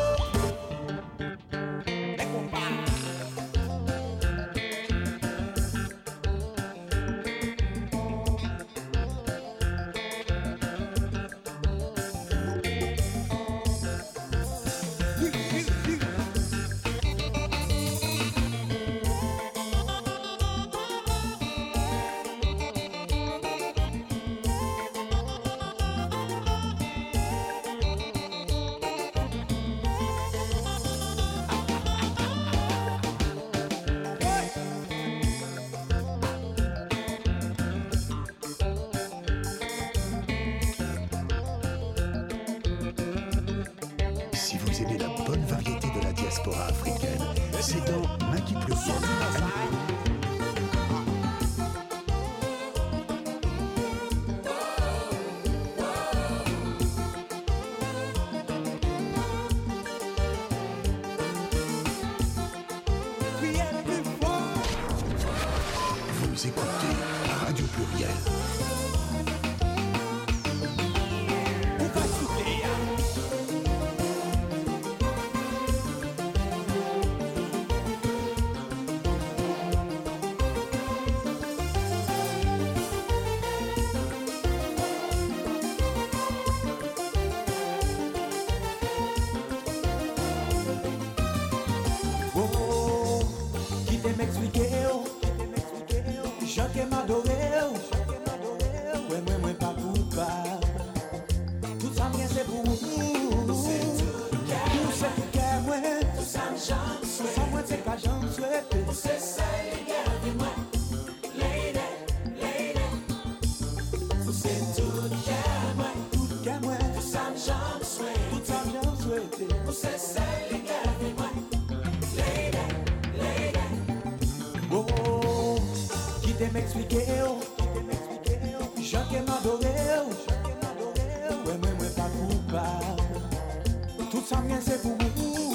Coupable. 134.52 134.52
Tout 134.52 134.70
ça 134.70 135.51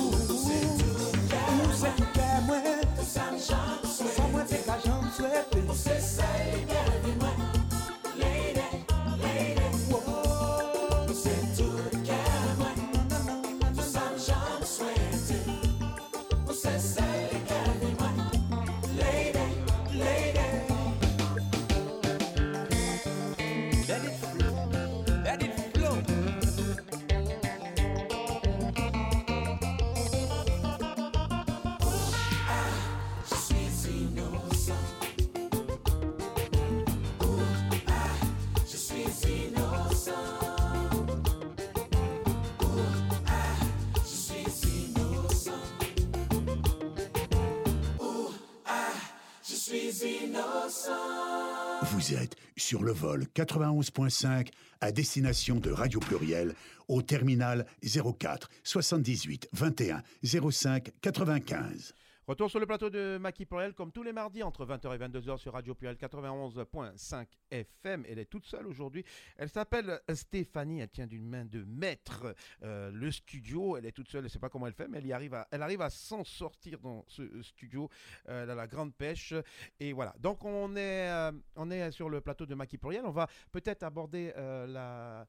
sur 52.57 52.83
le 52.83 52.93
vol 52.93 53.27
91.5 53.35 54.49
à 54.81 54.93
destination 54.93 55.57
de 55.57 55.71
Radio 55.71 56.01
Pluriel 56.01 56.55
au 56.89 57.03
terminal 57.03 57.67
04 57.83 58.49
78 58.65 59.49
21 59.53 60.03
05 60.23 60.91
95. 61.01 61.95
Retour 62.27 62.51
sur 62.51 62.59
le 62.59 62.67
plateau 62.67 62.91
de 62.91 63.19
Maki 63.19 63.47
Pluriel, 63.47 63.73
comme 63.73 63.93
tous 63.93 64.03
les 64.03 64.13
mardis, 64.13 64.43
entre 64.43 64.67
20h 64.67 64.93
et 64.97 64.99
22h 64.99 65.39
sur 65.39 65.53
Radio 65.53 65.77
Pluriel 65.77 65.97
91.5 65.97 67.25
FM. 67.53 68.05
Elle 68.09 68.19
est 68.19 68.25
toute 68.25 68.45
seule 68.47 68.67
aujourd'hui. 68.67 69.05
Elle 69.37 69.49
s'appelle 69.49 70.01
Stéphanie. 70.13 70.81
Elle 70.81 70.89
tient 70.89 71.07
d'une 71.07 71.25
main 71.25 71.45
de 71.45 71.63
maître 71.63 72.35
euh, 72.65 72.91
le 72.91 73.13
studio. 73.13 73.77
Elle 73.77 73.87
est 73.87 73.93
toute 73.93 74.09
seule. 74.09 74.23
Elle 74.23 74.25
ne 74.25 74.29
sait 74.29 74.41
pas 74.41 74.49
comment 74.49 74.67
elle 74.67 74.73
fait, 74.73 74.89
mais 74.89 74.99
elle, 74.99 75.13
arrive, 75.13 75.81
à, 75.83 75.91
s'en 75.91 76.25
sortir 76.25 76.81
dans 76.81 77.05
ce 77.07 77.43
studio. 77.43 77.89
Euh, 78.29 78.43
elle 78.43 78.51
a 78.51 78.57
la 78.57 78.67
grande 78.67 78.93
pêche. 78.93 79.33
Et 79.79 79.93
voilà. 79.93 80.13
Donc, 80.19 80.45
on 80.45 80.75
est, 80.75 81.09
euh, 81.09 81.91
sur 81.93 82.09
le 82.11 82.21
plateau 82.21 82.45
de 82.45 82.57
Maki 82.57 82.77
Pluriel. 82.77 83.07
On 83.07 83.13
va 83.13 83.29
peut-être 83.53 83.85
aborder 83.85 84.33
euh, 84.37 84.67
la 84.67 85.29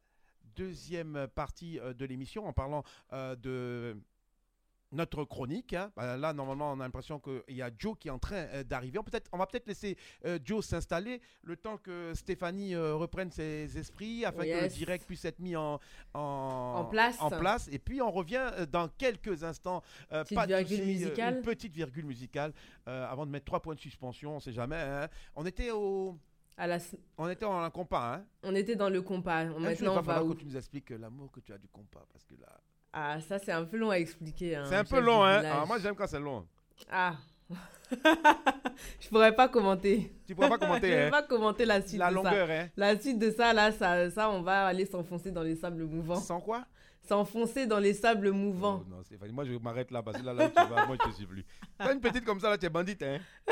deuxième 0.57 1.27
partie 1.35 1.79
euh, 1.79 1.93
de 1.93 2.05
l'émission 2.05 2.47
en 2.47 2.53
parlant 2.53 2.83
euh, 3.13 3.35
de 3.35 3.97
notre 4.91 5.23
chronique. 5.25 5.73
hein. 5.73 5.91
Bah, 5.95 6.15
là, 6.17 6.31
normalement, 6.33 6.71
on 6.71 6.79
a 6.79 6.83
l'impression 6.83 7.19
qu'il 7.19 7.55
y 7.55 7.61
a 7.61 7.69
Joe 7.77 7.95
qui 7.99 8.07
est 8.07 8.11
en 8.11 8.19
train 8.19 8.45
euh, 8.53 8.63
d'arriver. 8.63 8.99
On, 8.99 9.03
peut-être- 9.03 9.29
on 9.33 9.37
va 9.37 9.45
peut-être 9.45 9.67
laisser 9.67 9.97
euh, 10.25 10.39
Joe 10.43 10.65
s'installer 10.65 11.21
le 11.43 11.55
temps 11.57 11.77
que 11.77 12.13
Stéphanie 12.13 12.73
euh, 12.75 12.95
reprenne 12.95 13.29
ses 13.31 13.77
esprits 13.77 14.23
afin 14.25 14.43
que 14.43 14.63
le 14.63 14.67
direct 14.69 15.05
puisse 15.05 15.25
être 15.25 15.39
mis 15.39 15.55
en, 15.55 15.79
en, 16.13 16.19
En 16.77 16.85
place. 16.85 17.17
en 17.19 17.29
place. 17.29 17.67
Et 17.71 17.79
puis, 17.79 18.01
on 18.01 18.11
revient 18.11 18.49
dans 18.71 18.87
quelques 18.87 19.43
instants. 19.43 19.81
Euh, 20.11 20.23
Petite 20.23 20.35
pas 20.37 20.45
virgule 20.45 20.85
musicale. 20.85 21.35
une 21.37 21.41
petite 21.41 21.73
virgule 21.73 22.05
musicale 22.05 22.53
avant 22.85 23.25
de 23.25 23.31
mettre 23.31 23.45
trois 23.45 23.61
points 23.61 23.75
de 23.75 23.79
suspension. 23.79 24.31
On 24.31 24.35
ne 24.35 24.39
sait 24.41 24.53
jamais. 24.53 24.77
hein. 24.77 25.07
On 25.35 25.45
était 25.45 25.71
au. 25.71 26.17
On 27.17 27.29
était 27.29 27.45
en 27.45 27.69
compas. 27.69 28.15
Hein. 28.15 28.25
On 28.43 28.55
était 28.55 28.75
dans 28.75 28.89
le 28.89 29.01
compas. 29.01 29.41
Un 29.41 29.59
Maintenant, 29.59 29.97
on 29.97 30.01
va 30.01 30.23
où 30.23 30.33
que 30.33 30.39
tu 30.39 30.45
nous 30.45 30.57
expliques 30.57 30.89
l'amour 30.89 31.31
que 31.31 31.39
tu 31.39 31.53
as 31.53 31.57
du 31.57 31.67
compas? 31.67 32.05
Parce 32.11 32.25
que 32.25 32.33
là. 32.35 32.47
Ah, 32.93 33.19
ça, 33.21 33.37
c'est 33.39 33.51
un 33.51 33.63
peu 33.65 33.77
long 33.77 33.89
à 33.91 33.99
expliquer. 33.99 34.55
hein, 34.55 34.63
C'est 34.67 34.75
un 34.75 34.83
peu 34.83 34.99
long, 34.99 35.23
hein. 35.23 35.41
Ah, 35.45 35.65
moi, 35.67 35.77
j'aime 35.79 35.95
quand 35.95 36.07
c'est 36.07 36.19
long. 36.19 36.45
Ah. 36.91 37.15
je 38.99 39.07
pourrais 39.09 39.33
pas 39.35 39.47
commenter. 39.47 40.11
Tu 40.27 40.35
pourrais 40.35 40.49
pas 40.49 40.57
commenter, 40.57 40.87
Je 40.91 40.93
hein. 40.97 41.05
peux 41.05 41.11
pas 41.11 41.23
commenter 41.23 41.65
la 41.65 41.81
suite 41.81 41.99
La 41.99 42.09
de 42.09 42.15
longueur, 42.15 42.47
ça. 42.47 42.53
hein. 42.53 42.67
La 42.75 42.99
suite 42.99 43.19
de 43.19 43.31
ça, 43.31 43.53
là, 43.53 43.71
ça, 43.71 44.09
ça, 44.11 44.29
on 44.29 44.41
va 44.41 44.65
aller 44.67 44.85
s'enfoncer 44.85 45.31
dans 45.31 45.43
les 45.43 45.55
sables 45.55 45.83
mouvants. 45.85 46.19
Sans 46.19 46.39
quoi? 46.41 46.65
S'enfoncer 47.07 47.65
dans 47.67 47.79
les 47.79 47.93
sables 47.93 48.31
mouvants. 48.31 48.83
Oh, 48.85 48.89
non, 48.89 49.03
Stéphanie, 49.03 49.31
moi 49.31 49.45
je 49.45 49.53
m'arrête 49.53 49.91
là 49.91 50.03
parce 50.03 50.17
que 50.17 50.25
là, 50.25 50.33
là 50.33 50.49
tu 50.49 50.55
vas, 50.55 50.85
moi 50.85 50.97
je 51.01 51.09
te 51.09 51.15
suis 51.15 51.25
plus. 51.25 51.45
T'as 51.77 51.93
une 51.93 52.01
petite 52.01 52.25
comme 52.25 52.39
ça 52.41 52.49
là, 52.49 52.57
tu 52.57 52.65
es 52.65 52.69
bandite, 52.69 53.01
hein. 53.03 53.19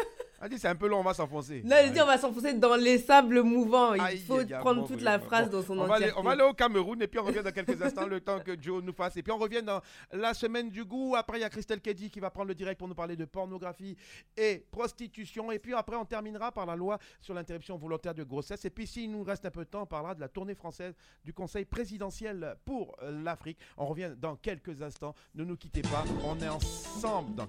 Dit 0.49 0.59
c'est 0.59 0.67
un 0.67 0.75
peu 0.75 0.87
long, 0.87 0.99
on 0.99 1.03
va 1.03 1.13
s'enfoncer. 1.13 1.61
Là, 1.65 1.83
il 1.83 1.91
dit 1.91 2.01
on 2.01 2.05
va 2.05 2.17
s'enfoncer 2.17 2.53
dans 2.53 2.75
les 2.75 2.97
sables 2.97 3.41
mouvants. 3.41 3.93
Il 3.93 4.01
Aïe, 4.01 4.19
faut 4.19 4.45
prendre 4.59 4.81
bon, 4.81 4.87
toute 4.87 5.01
la 5.01 5.17
bon, 5.17 5.25
phrase 5.25 5.49
bon. 5.49 5.57
dans 5.57 5.63
son 5.63 5.79
on 5.79 5.85
va, 5.85 5.95
aller, 5.95 6.05
entièreté. 6.05 6.19
on 6.19 6.23
va 6.23 6.31
aller 6.31 6.43
au 6.43 6.53
Cameroun 6.53 7.01
et 7.01 7.07
puis 7.07 7.19
on 7.19 7.23
revient 7.23 7.41
dans 7.43 7.51
quelques 7.51 7.81
instants, 7.81 8.05
le 8.05 8.21
temps 8.21 8.39
que 8.39 8.59
Joe 8.61 8.83
nous 8.83 8.93
fasse. 8.93 9.17
Et 9.17 9.23
puis 9.23 9.31
on 9.31 9.37
revient 9.37 9.63
dans 9.63 9.81
la 10.11 10.33
semaine 10.33 10.69
du 10.69 10.85
goût. 10.85 11.15
Après, 11.15 11.37
il 11.37 11.41
y 11.41 11.43
a 11.43 11.49
Christelle 11.49 11.81
Keddy 11.81 12.09
qui 12.09 12.19
va 12.19 12.29
prendre 12.29 12.47
le 12.47 12.55
direct 12.55 12.77
pour 12.77 12.87
nous 12.87 12.95
parler 12.95 13.15
de 13.15 13.25
pornographie 13.25 13.95
et 14.37 14.65
prostitution. 14.71 15.51
Et 15.51 15.59
puis 15.59 15.73
après, 15.73 15.95
on 15.95 16.05
terminera 16.05 16.51
par 16.51 16.65
la 16.65 16.75
loi 16.75 16.99
sur 17.21 17.33
l'interruption 17.33 17.77
volontaire 17.77 18.13
de 18.13 18.23
grossesse. 18.23 18.65
Et 18.65 18.69
puis, 18.69 18.87
s'il 18.87 19.11
nous 19.11 19.23
reste 19.23 19.45
un 19.45 19.51
peu 19.51 19.65
de 19.65 19.69
temps, 19.69 19.83
on 19.83 19.87
parlera 19.87 20.15
de 20.15 20.21
la 20.21 20.27
tournée 20.29 20.55
française 20.55 20.93
du 21.23 21.33
Conseil 21.33 21.65
présidentiel 21.65 22.55
pour 22.65 22.95
l'Afrique. 23.01 23.57
On 23.77 23.85
revient 23.85 24.11
dans 24.17 24.35
quelques 24.35 24.81
instants. 24.81 25.15
Ne 25.33 25.43
nous 25.43 25.57
quittez 25.57 25.81
pas. 25.81 26.03
On 26.23 26.39
est 26.39 26.49
ensemble 26.49 27.35
dans. 27.35 27.47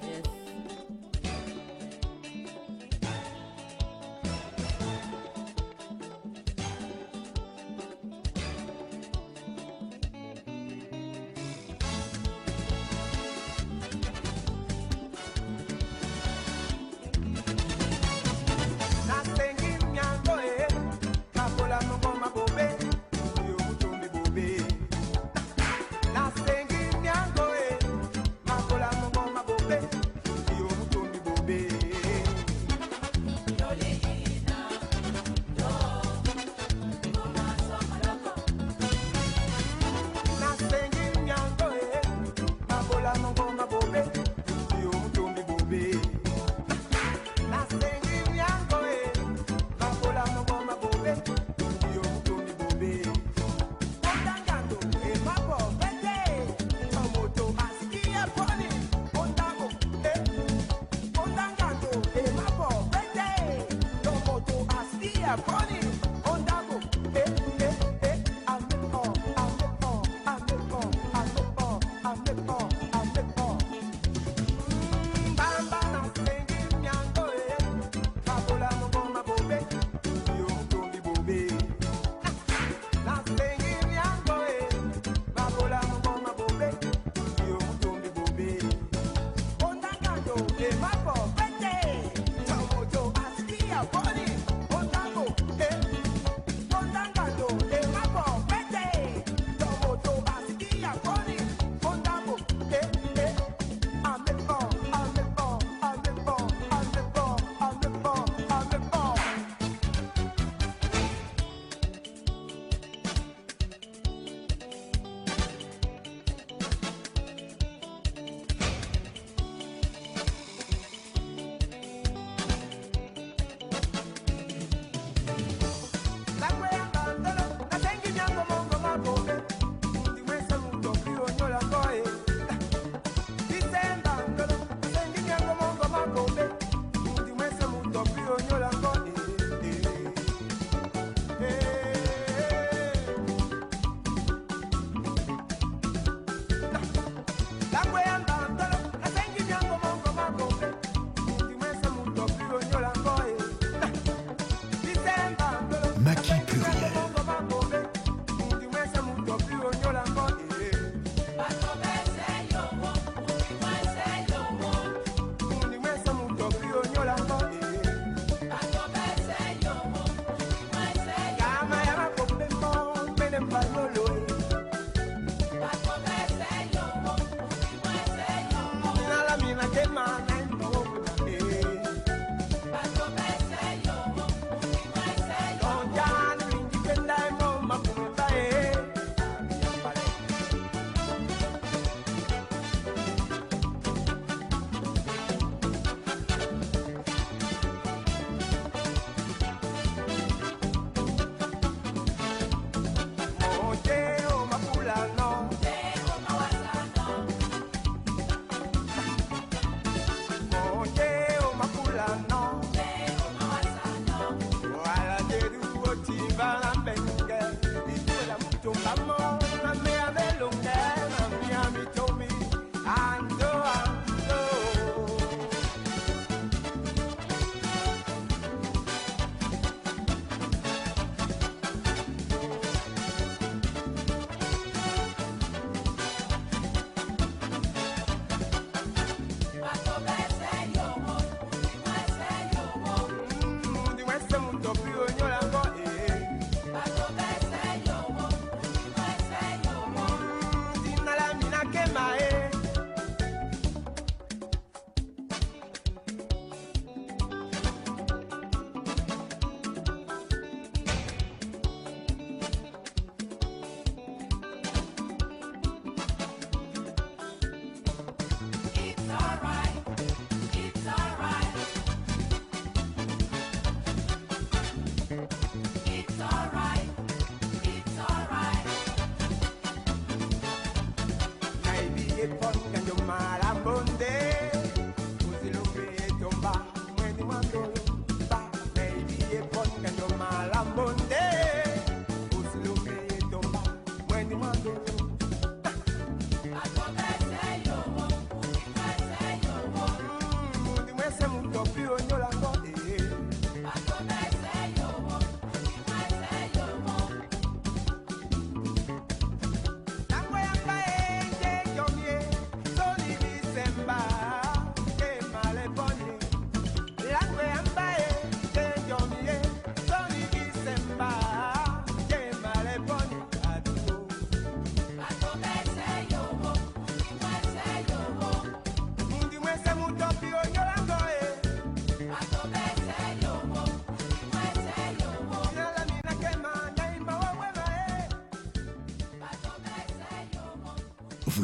nasengi 0.00 1.19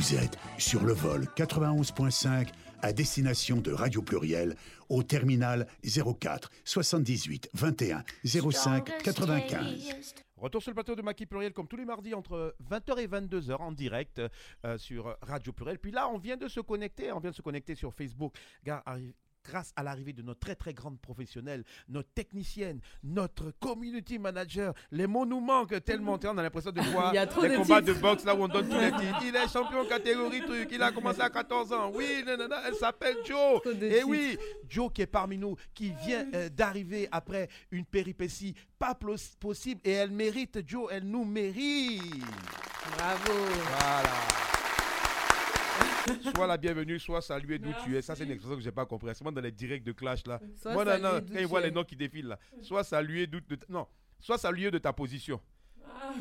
Vous 0.06 0.14
êtes 0.14 0.38
sur 0.56 0.84
le 0.84 0.92
vol 0.92 1.24
91.5 1.34 2.52
à 2.80 2.92
destination 2.92 3.56
de 3.56 3.72
Radio 3.72 4.02
Pluriel 4.02 4.54
au 4.88 5.02
terminal 5.02 5.66
04 5.82 6.48
78 6.64 7.50
21 7.54 8.04
05 8.24 9.02
95. 9.02 10.14
Retour 10.36 10.62
sur 10.62 10.70
le 10.70 10.74
plateau 10.76 10.94
de 10.94 11.02
Maki 11.02 11.26
Pluriel 11.26 11.52
comme 11.52 11.66
tous 11.66 11.76
les 11.76 11.84
mardis 11.84 12.14
entre 12.14 12.54
20h 12.70 13.00
et 13.00 13.08
22h 13.08 13.56
en 13.56 13.72
direct 13.72 14.22
euh, 14.64 14.78
sur 14.78 15.16
Radio 15.22 15.52
Pluriel. 15.52 15.80
Puis 15.80 15.90
là, 15.90 16.08
on 16.08 16.18
vient 16.18 16.36
de 16.36 16.46
se 16.46 16.60
connecter, 16.60 17.10
on 17.10 17.18
vient 17.18 17.30
de 17.30 17.36
se 17.36 17.42
connecter 17.42 17.74
sur 17.74 17.92
Facebook. 17.92 18.32
Grâce 19.48 19.72
à 19.76 19.82
l'arrivée 19.82 20.12
de 20.12 20.22
notre 20.22 20.40
très 20.40 20.54
très 20.54 20.74
grande 20.74 20.98
professionnelle, 21.00 21.64
notre 21.88 22.08
technicienne, 22.12 22.80
notre 23.04 23.52
community 23.60 24.18
manager, 24.18 24.72
les 24.90 25.06
mots 25.06 25.26
nous 25.26 25.40
manquent 25.40 25.82
tellement. 25.84 26.18
On 26.24 26.38
a 26.38 26.42
l'impression 26.42 26.72
de 26.72 26.80
voir 26.92 27.12
des 27.12 27.18
de 27.18 27.56
combats 27.56 27.80
de 27.80 27.92
boxe 27.92 28.24
là 28.24 28.34
où 28.34 28.42
on 28.42 28.48
donne 28.48 28.68
tous 28.68 28.78
les 28.78 28.90
titres. 28.92 29.22
Il 29.22 29.36
est 29.36 29.48
champion 29.48 29.84
catégorie 29.86 30.40
truc, 30.40 30.68
il 30.72 30.82
a 30.82 30.90
commencé 30.92 31.20
à 31.20 31.30
14 31.30 31.72
ans. 31.72 31.92
Oui, 31.94 32.22
nanana, 32.24 32.56
elle 32.66 32.74
s'appelle 32.74 33.16
Joe. 33.24 33.60
Et 33.82 34.02
oui, 34.02 34.38
Joe 34.68 34.90
qui 34.92 35.02
est 35.02 35.06
parmi 35.06 35.38
nous, 35.38 35.56
qui 35.74 35.92
vient 36.04 36.26
euh, 36.34 36.48
d'arriver 36.48 37.08
après 37.12 37.48
une 37.70 37.84
péripétie 37.84 38.54
pas 38.78 38.94
possible 39.40 39.80
et 39.84 39.92
elle 39.92 40.10
mérite, 40.10 40.58
Joe, 40.66 40.88
elle 40.90 41.04
nous 41.04 41.24
mérite. 41.24 42.02
Bravo. 42.96 43.32
Sois 46.34 46.46
la 46.46 46.56
bienvenue, 46.56 46.98
soit 46.98 47.20
salué 47.22 47.58
d'où 47.58 47.70
tu 47.84 47.96
es. 47.96 48.02
Ça, 48.02 48.14
c'est 48.14 48.24
une 48.24 48.30
expression 48.30 48.56
que 48.56 48.62
j'ai 48.62 48.72
pas 48.72 48.86
compris. 48.86 49.10
C'est 49.14 49.22
moi 49.24 49.32
dans 49.32 49.40
les 49.40 49.50
directs 49.52 49.84
de 49.84 49.92
clash 49.92 50.26
là. 50.26 50.40
Moi, 50.66 50.84
non, 50.84 50.98
non, 50.98 51.20
quand 51.32 51.38
ils 51.38 51.46
voient 51.46 51.60
es. 51.60 51.64
les 51.64 51.70
noms 51.70 51.84
qui 51.84 51.96
défilent 51.96 52.28
là. 52.28 52.38
Soit 52.60 52.84
salué 52.84 53.26
d'où. 53.26 53.40
de- 53.40 53.58
Non, 53.68 53.86
soit 54.20 54.38
salué 54.38 54.70
de 54.70 54.78
ta 54.78 54.92
position. 54.92 55.40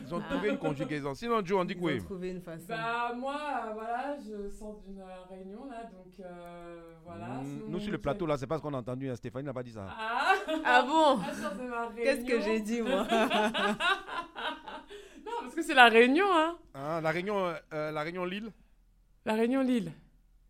Ils 0.08 0.14
ont 0.14 0.20
trouvé 0.22 0.50
une 0.50 0.58
conjugaison. 0.58 1.14
Sinon, 1.14 1.44
Joe, 1.46 1.62
on 1.62 1.66
dit 1.66 1.76
quoi? 1.76 1.92
trouvé 2.00 2.30
une 2.32 2.42
façon. 2.42 2.66
Bah 2.68 3.14
moi, 3.16 3.72
voilà, 3.74 4.16
je 4.18 4.50
sors 4.50 4.80
d'une 4.86 5.02
réunion 5.30 5.66
là, 5.70 5.84
donc 5.84 6.14
euh, 6.20 6.94
voilà. 7.06 7.26
Mm, 7.26 7.44
sinon, 7.46 7.64
Nous, 7.68 7.80
sur 7.80 7.92
le 7.92 7.98
plateau 7.98 8.26
là, 8.26 8.38
c'est 8.38 8.48
pas 8.48 8.58
ce 8.58 8.62
qu'on 8.62 8.74
a 8.74 8.78
entendu. 8.78 9.10
hein. 9.10 9.16
Stéphanie 9.16 9.46
n'a 9.46 9.54
pas 9.54 9.64
dit 9.64 9.72
ça. 9.72 9.88
Ah, 9.90 10.34
Ah 10.66 10.82
bon? 10.82 11.20
Ah, 11.22 11.90
Qu'est-ce 11.96 12.26
que 12.26 12.42
j'ai 12.42 12.60
dit, 12.60 12.82
moi? 12.82 13.08
Non, 15.26 15.32
parce 15.42 15.56
que 15.56 15.64
c'est 15.64 15.74
la 15.74 15.90
réunion, 15.90 16.26
hein. 16.32 16.58
Hein, 16.76 17.02
la 17.02 17.10
Réunion, 17.12 17.46
euh, 17.48 17.54
euh, 17.74 17.92
la 17.92 18.02
Réunion 18.04 18.26
Lille? 18.26 18.52
La 19.26 19.34
réunion 19.34 19.62
Lille. 19.62 19.92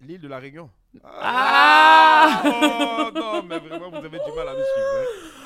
L'île 0.01 0.19
de 0.21 0.27
la 0.27 0.39
Réunion. 0.39 0.69
Ah 1.05 2.41
Oh 2.45 3.09
non, 3.13 3.43
mais 3.43 3.57
vraiment, 3.59 3.89
vous 3.89 3.95
avez 3.97 4.09
du 4.19 4.31
mal 4.35 4.47
à 4.49 4.53
me 4.53 4.57
suivre. 4.63 4.87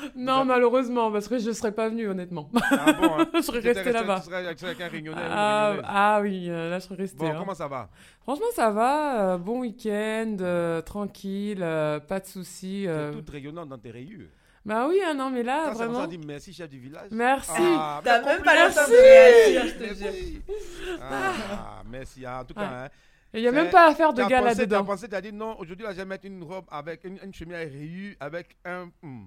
hein. 0.04 0.08
Non, 0.16 0.44
malheureusement, 0.44 1.10
parce 1.12 1.28
que 1.28 1.38
je 1.38 1.50
serais 1.52 1.72
pas 1.72 1.88
venue, 1.88 2.08
honnêtement. 2.08 2.50
Ah 2.70 2.92
bon, 2.92 3.18
hein. 3.18 3.26
je 3.34 3.40
serais 3.42 3.60
restée 3.60 3.92
là-bas. 3.92 4.20
Tu 4.20 4.26
serais 4.26 4.70
avec 4.70 4.80
un 4.80 4.88
Réunionnais. 4.88 5.22
Ah, 5.24 5.74
ah 5.84 6.18
oui, 6.22 6.46
euh, 6.50 6.70
là 6.70 6.78
je 6.78 6.84
serais 6.84 6.96
restée. 6.96 7.18
Bon, 7.18 7.30
hein. 7.30 7.36
comment 7.38 7.54
ça 7.54 7.68
va? 7.68 7.88
Franchement, 8.22 8.46
ça 8.54 8.70
va. 8.70 9.32
euh, 9.34 9.38
bon 9.38 9.60
week-end, 9.60 10.36
euh, 10.40 10.82
tranquille, 10.82 11.60
euh, 11.62 12.00
pas 12.00 12.20
de 12.20 12.26
soucis. 12.26 12.82
Tu 12.84 12.88
euh. 12.88 13.10
es 13.10 13.14
toute 13.14 13.30
rayonnante 13.30 13.68
dans 13.68 13.78
tes 13.78 13.90
rayures. 13.92 14.28
Bah 14.64 14.86
oui, 14.88 15.00
hein, 15.04 15.14
non, 15.14 15.30
mais 15.30 15.42
là, 15.42 15.66
Ça, 15.68 15.74
ça, 15.74 15.86
vraiment. 15.86 16.04
on 16.04 16.06
dit 16.06 16.18
merci, 16.18 16.52
chef 16.52 16.68
du 16.68 16.78
village. 16.78 17.08
Merci. 17.12 17.50
Ah, 17.56 18.00
T'as 18.04 18.20
même 18.22 18.42
pas 18.42 18.54
le 18.68 18.74
temps 18.74 18.86
de 18.86 18.90
merci. 18.90 18.92
réagir, 19.00 19.66
je 19.66 19.72
te 19.74 20.02
Merci. 20.04 20.42
Ah, 21.00 21.82
merci. 21.90 22.26
Ah, 22.26 22.40
En 22.40 22.44
tout 22.44 22.54
cas, 22.54 22.68
Ah. 22.70 22.84
hein, 22.84 22.88
il 23.34 23.40
y 23.42 23.48
a 23.48 23.52
même 23.52 23.70
pas 23.70 23.88
à 23.90 23.94
faire 23.94 24.12
de 24.12 24.22
gala 24.24 24.50
pensé- 24.50 24.66
T'as 24.68 24.82
pensé, 24.82 25.08
t'as 25.08 25.20
dit 25.20 25.32
non, 25.32 25.58
aujourd'hui, 25.58 25.84
là, 25.84 25.92
je 25.92 25.98
vais 25.98 26.04
mettre 26.04 26.26
une 26.26 26.42
robe 26.42 26.64
avec 26.70 27.04
une, 27.04 27.18
une 27.22 27.32
chemise 27.32 27.54
à 27.54 27.58
rayures 27.58 28.16
avec 28.20 28.56
un. 28.64 28.90
hmm. 29.02 29.26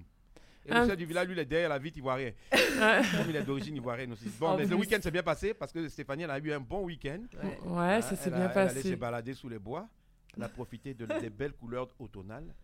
Et 0.66 0.72
le 0.72 0.86
chef 0.86 0.96
du 0.96 1.04
village, 1.04 1.26
lui, 1.26 1.34
il 1.34 1.38
est 1.38 1.44
derrière 1.44 1.68
la 1.68 1.78
vitre 1.78 1.98
ivoirienne. 1.98 2.32
Comme 2.50 3.28
il 3.28 3.36
est 3.36 3.42
d'origine 3.42 3.76
ivoirienne 3.76 4.12
aussi. 4.12 4.30
Bon, 4.40 4.56
mais 4.56 4.64
le 4.64 4.76
week-end 4.76 4.98
s'est 5.02 5.10
bien 5.10 5.22
passé 5.22 5.52
parce 5.52 5.70
que 5.72 5.86
Stéphanie, 5.88 6.22
elle 6.22 6.30
a 6.30 6.38
eu 6.38 6.52
un 6.52 6.60
bon 6.60 6.84
week-end. 6.84 7.20
Ouais. 7.42 7.58
Ouais, 7.70 8.00
ça 8.02 8.16
s'est 8.16 8.32
a- 8.32 8.36
bien 8.36 8.50
Elle 8.50 8.58
allait 8.58 8.74
passé. 8.74 8.90
se 8.90 8.94
balader 8.94 9.34
sous 9.34 9.48
les 9.50 9.58
bois. 9.58 9.86
Elle 10.36 10.42
a 10.42 10.48
profité 10.48 10.94
de, 10.94 11.04
des 11.20 11.28
belles 11.30 11.52
couleurs 11.52 11.88
automnales. 11.98 12.54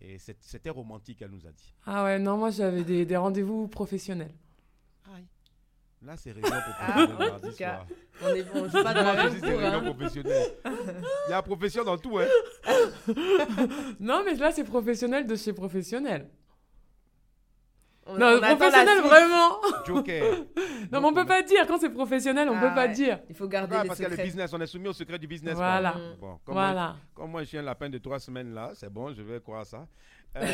Et 0.00 0.18
c'était 0.18 0.70
romantique, 0.70 1.22
elle 1.22 1.30
nous 1.30 1.46
a 1.46 1.50
dit. 1.50 1.74
Ah 1.86 2.04
ouais, 2.04 2.18
non, 2.18 2.36
moi 2.36 2.50
j'avais 2.50 2.84
des, 2.84 3.04
des 3.06 3.16
rendez-vous 3.16 3.66
professionnels. 3.66 4.30
Là, 6.04 6.16
c'est 6.16 6.30
réunion 6.32 6.50
Ah, 6.52 6.60
professionnelle 6.60 7.14
en 7.16 7.30
mardi 7.30 7.48
tout 7.50 7.56
cas, 7.56 7.74
soir. 7.74 7.86
on 8.22 8.34
est- 8.34 8.46
on 8.54 8.68
joue 8.68 8.82
pas 8.84 8.94
dans 8.94 9.02
la 9.02 9.28
je 9.30 9.36
même 9.36 9.40
cour, 9.40 9.60
hein. 9.64 9.80
professionnelle. 9.94 10.46
Il 11.26 11.30
y 11.30 11.32
a 11.34 11.42
profession 11.42 11.84
dans 11.84 11.98
tout, 11.98 12.18
hein. 12.18 12.26
non, 14.00 14.22
mais 14.24 14.34
là 14.34 14.52
c'est 14.52 14.64
professionnel 14.64 15.26
de 15.26 15.34
chez 15.34 15.52
professionnel. 15.52 16.28
On- 18.06 18.16
non, 18.16 18.36
on 18.36 18.40
professionnel 18.56 19.00
vraiment. 19.02 19.60
Joker. 19.86 20.22
non, 20.92 21.00
mais 21.00 21.06
on 21.08 21.12
peut 21.12 21.26
pas 21.26 21.42
dire 21.42 21.66
quand 21.66 21.78
c'est 21.78 21.90
professionnel, 21.90 22.48
on 22.48 22.56
Ah 22.56 22.60
peut 22.68 22.74
pas 22.74 22.86
ouais. 22.86 22.92
dire. 22.94 23.18
Il 23.28 23.34
faut 23.34 23.48
garder 23.48 23.74
Ouais, 23.76 23.82
les 23.82 23.88
parce 23.88 23.98
qu'il 23.98 24.04
y 24.04 24.06
a 24.06 24.08
le 24.08 24.14
secrets. 24.14 24.24
business, 24.28 24.52
on 24.54 24.60
est 24.60 24.66
soumis 24.66 24.88
au 24.88 24.92
secret 24.94 25.18
du 25.18 25.26
business. 25.26 25.56
quoi. 25.56 25.66
Voilà. 25.72 25.94
Bon, 26.20 26.38
comme 26.44 26.54
Voilà. 26.54 26.72
Moi, 26.86 26.96
comme 27.14 27.30
moi, 27.32 27.42
je 27.42 27.48
suis 27.48 27.58
un 27.58 27.62
lapin 27.62 27.90
de 27.90 27.98
trois 27.98 28.18
semaines 28.18 28.54
là, 28.54 28.70
c'est 28.74 28.88
bon, 28.90 29.12
je 29.12 29.20
vais 29.20 29.40
croire 29.40 29.66
ça. 29.66 29.86
Euh, 30.36 30.46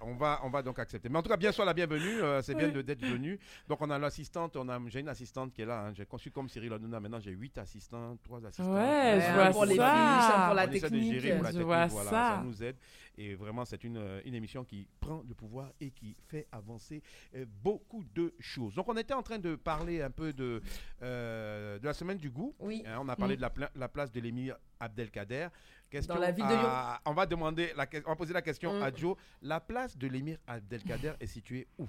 on, 0.00 0.14
va, 0.14 0.40
on 0.44 0.50
va 0.50 0.62
donc 0.62 0.78
accepter. 0.78 1.08
Mais 1.08 1.18
en 1.18 1.22
tout 1.22 1.28
cas, 1.30 1.36
bien 1.36 1.52
sûr, 1.52 1.64
la 1.64 1.72
bienvenue. 1.74 2.22
euh, 2.22 2.42
c'est 2.42 2.54
bien 2.54 2.66
Oui. 2.68 2.72
de- 2.74 2.82
d'être 2.82 3.04
venu. 3.04 3.38
Donc, 3.68 3.80
on 3.80 3.90
a 3.90 3.98
l'assistante, 3.98 4.56
on 4.56 4.68
a, 4.68 4.78
j'ai 4.88 5.00
une 5.00 5.08
assistante 5.08 5.52
qui 5.52 5.62
est 5.62 5.66
là. 5.66 5.86
hein. 5.86 5.92
J'ai 5.94 6.04
conçu 6.06 6.30
comme 6.30 6.48
Cyril 6.48 6.72
Hanouna. 6.72 7.00
Maintenant, 7.00 7.20
j'ai 7.20 7.30
huit 7.32 7.56
assistants, 7.58 8.16
trois 8.22 8.44
assistants. 8.44 8.74
Ouais, 8.74 9.20
je 9.26 9.32
vois 9.34 9.50
pour 9.50 9.64
les 9.64 9.76
ça. 9.76 9.90
fiches, 9.94 10.44
pour 10.46 10.54
la 10.54 10.66
On 10.66 10.70
essaie 10.70 10.80
de 10.90 10.94
technique. 10.96 11.12
gérer 11.20 11.34
pour 11.34 11.42
la 11.44 11.50
Je 11.50 11.52
technique, 11.54 11.66
vois 11.66 11.86
voilà, 11.86 12.10
ça. 12.10 12.42
nous 12.44 12.62
aide. 12.62 12.76
Et 13.16 13.34
vraiment, 13.34 13.64
c'est 13.64 13.82
une, 13.84 13.96
euh, 13.96 14.20
une 14.24 14.34
émission 14.34 14.64
qui 14.64 14.88
prend 15.00 15.22
le 15.28 15.34
pouvoir 15.34 15.70
et 15.80 15.90
qui 15.90 16.16
fait 16.26 16.46
avancer 16.50 17.00
euh, 17.36 17.44
beaucoup 17.62 18.04
de 18.14 18.34
choses. 18.40 18.74
Donc, 18.74 18.88
on 18.88 18.96
était 18.96 19.14
en 19.14 19.22
train 19.22 19.38
de 19.38 19.54
parler 19.54 20.02
un 20.02 20.10
peu 20.10 20.32
de, 20.32 20.60
euh, 21.02 21.78
de 21.78 21.84
la 21.86 21.92
semaine 21.94 22.18
du 22.18 22.30
goût. 22.30 22.54
Oui. 22.58 22.82
Hein, 22.86 22.98
on 23.00 23.08
a 23.08 23.16
parlé 23.16 23.34
Mm. 23.34 23.36
de 23.36 23.42
la, 23.42 23.50
pla- 23.50 23.70
la 23.74 23.88
place 23.88 24.10
de 24.12 24.20
l'émir 24.20 24.56
Abdelkader. 24.80 25.48
Question 25.94 26.14
Dans 26.16 26.20
la 26.20 26.32
ville 26.32 26.44
de 26.44 26.50
à- 26.50 26.56
Lyon. 26.56 26.68
On 27.06 27.12
va 27.12 27.24
demander, 27.26 27.70
la, 27.76 27.86
que- 27.86 27.98
on 28.04 28.10
va 28.10 28.16
poser 28.16 28.32
la 28.34 28.42
question 28.42 28.72
Mm. 28.80 28.82
à 28.82 28.90
Joe. 28.94 29.14
La 29.42 29.60
place 29.60 29.96
de 29.96 30.08
l'émir 30.08 30.38
Abdelkader 30.48 31.12
est 31.20 31.26
située 31.26 31.68
où? 31.78 31.86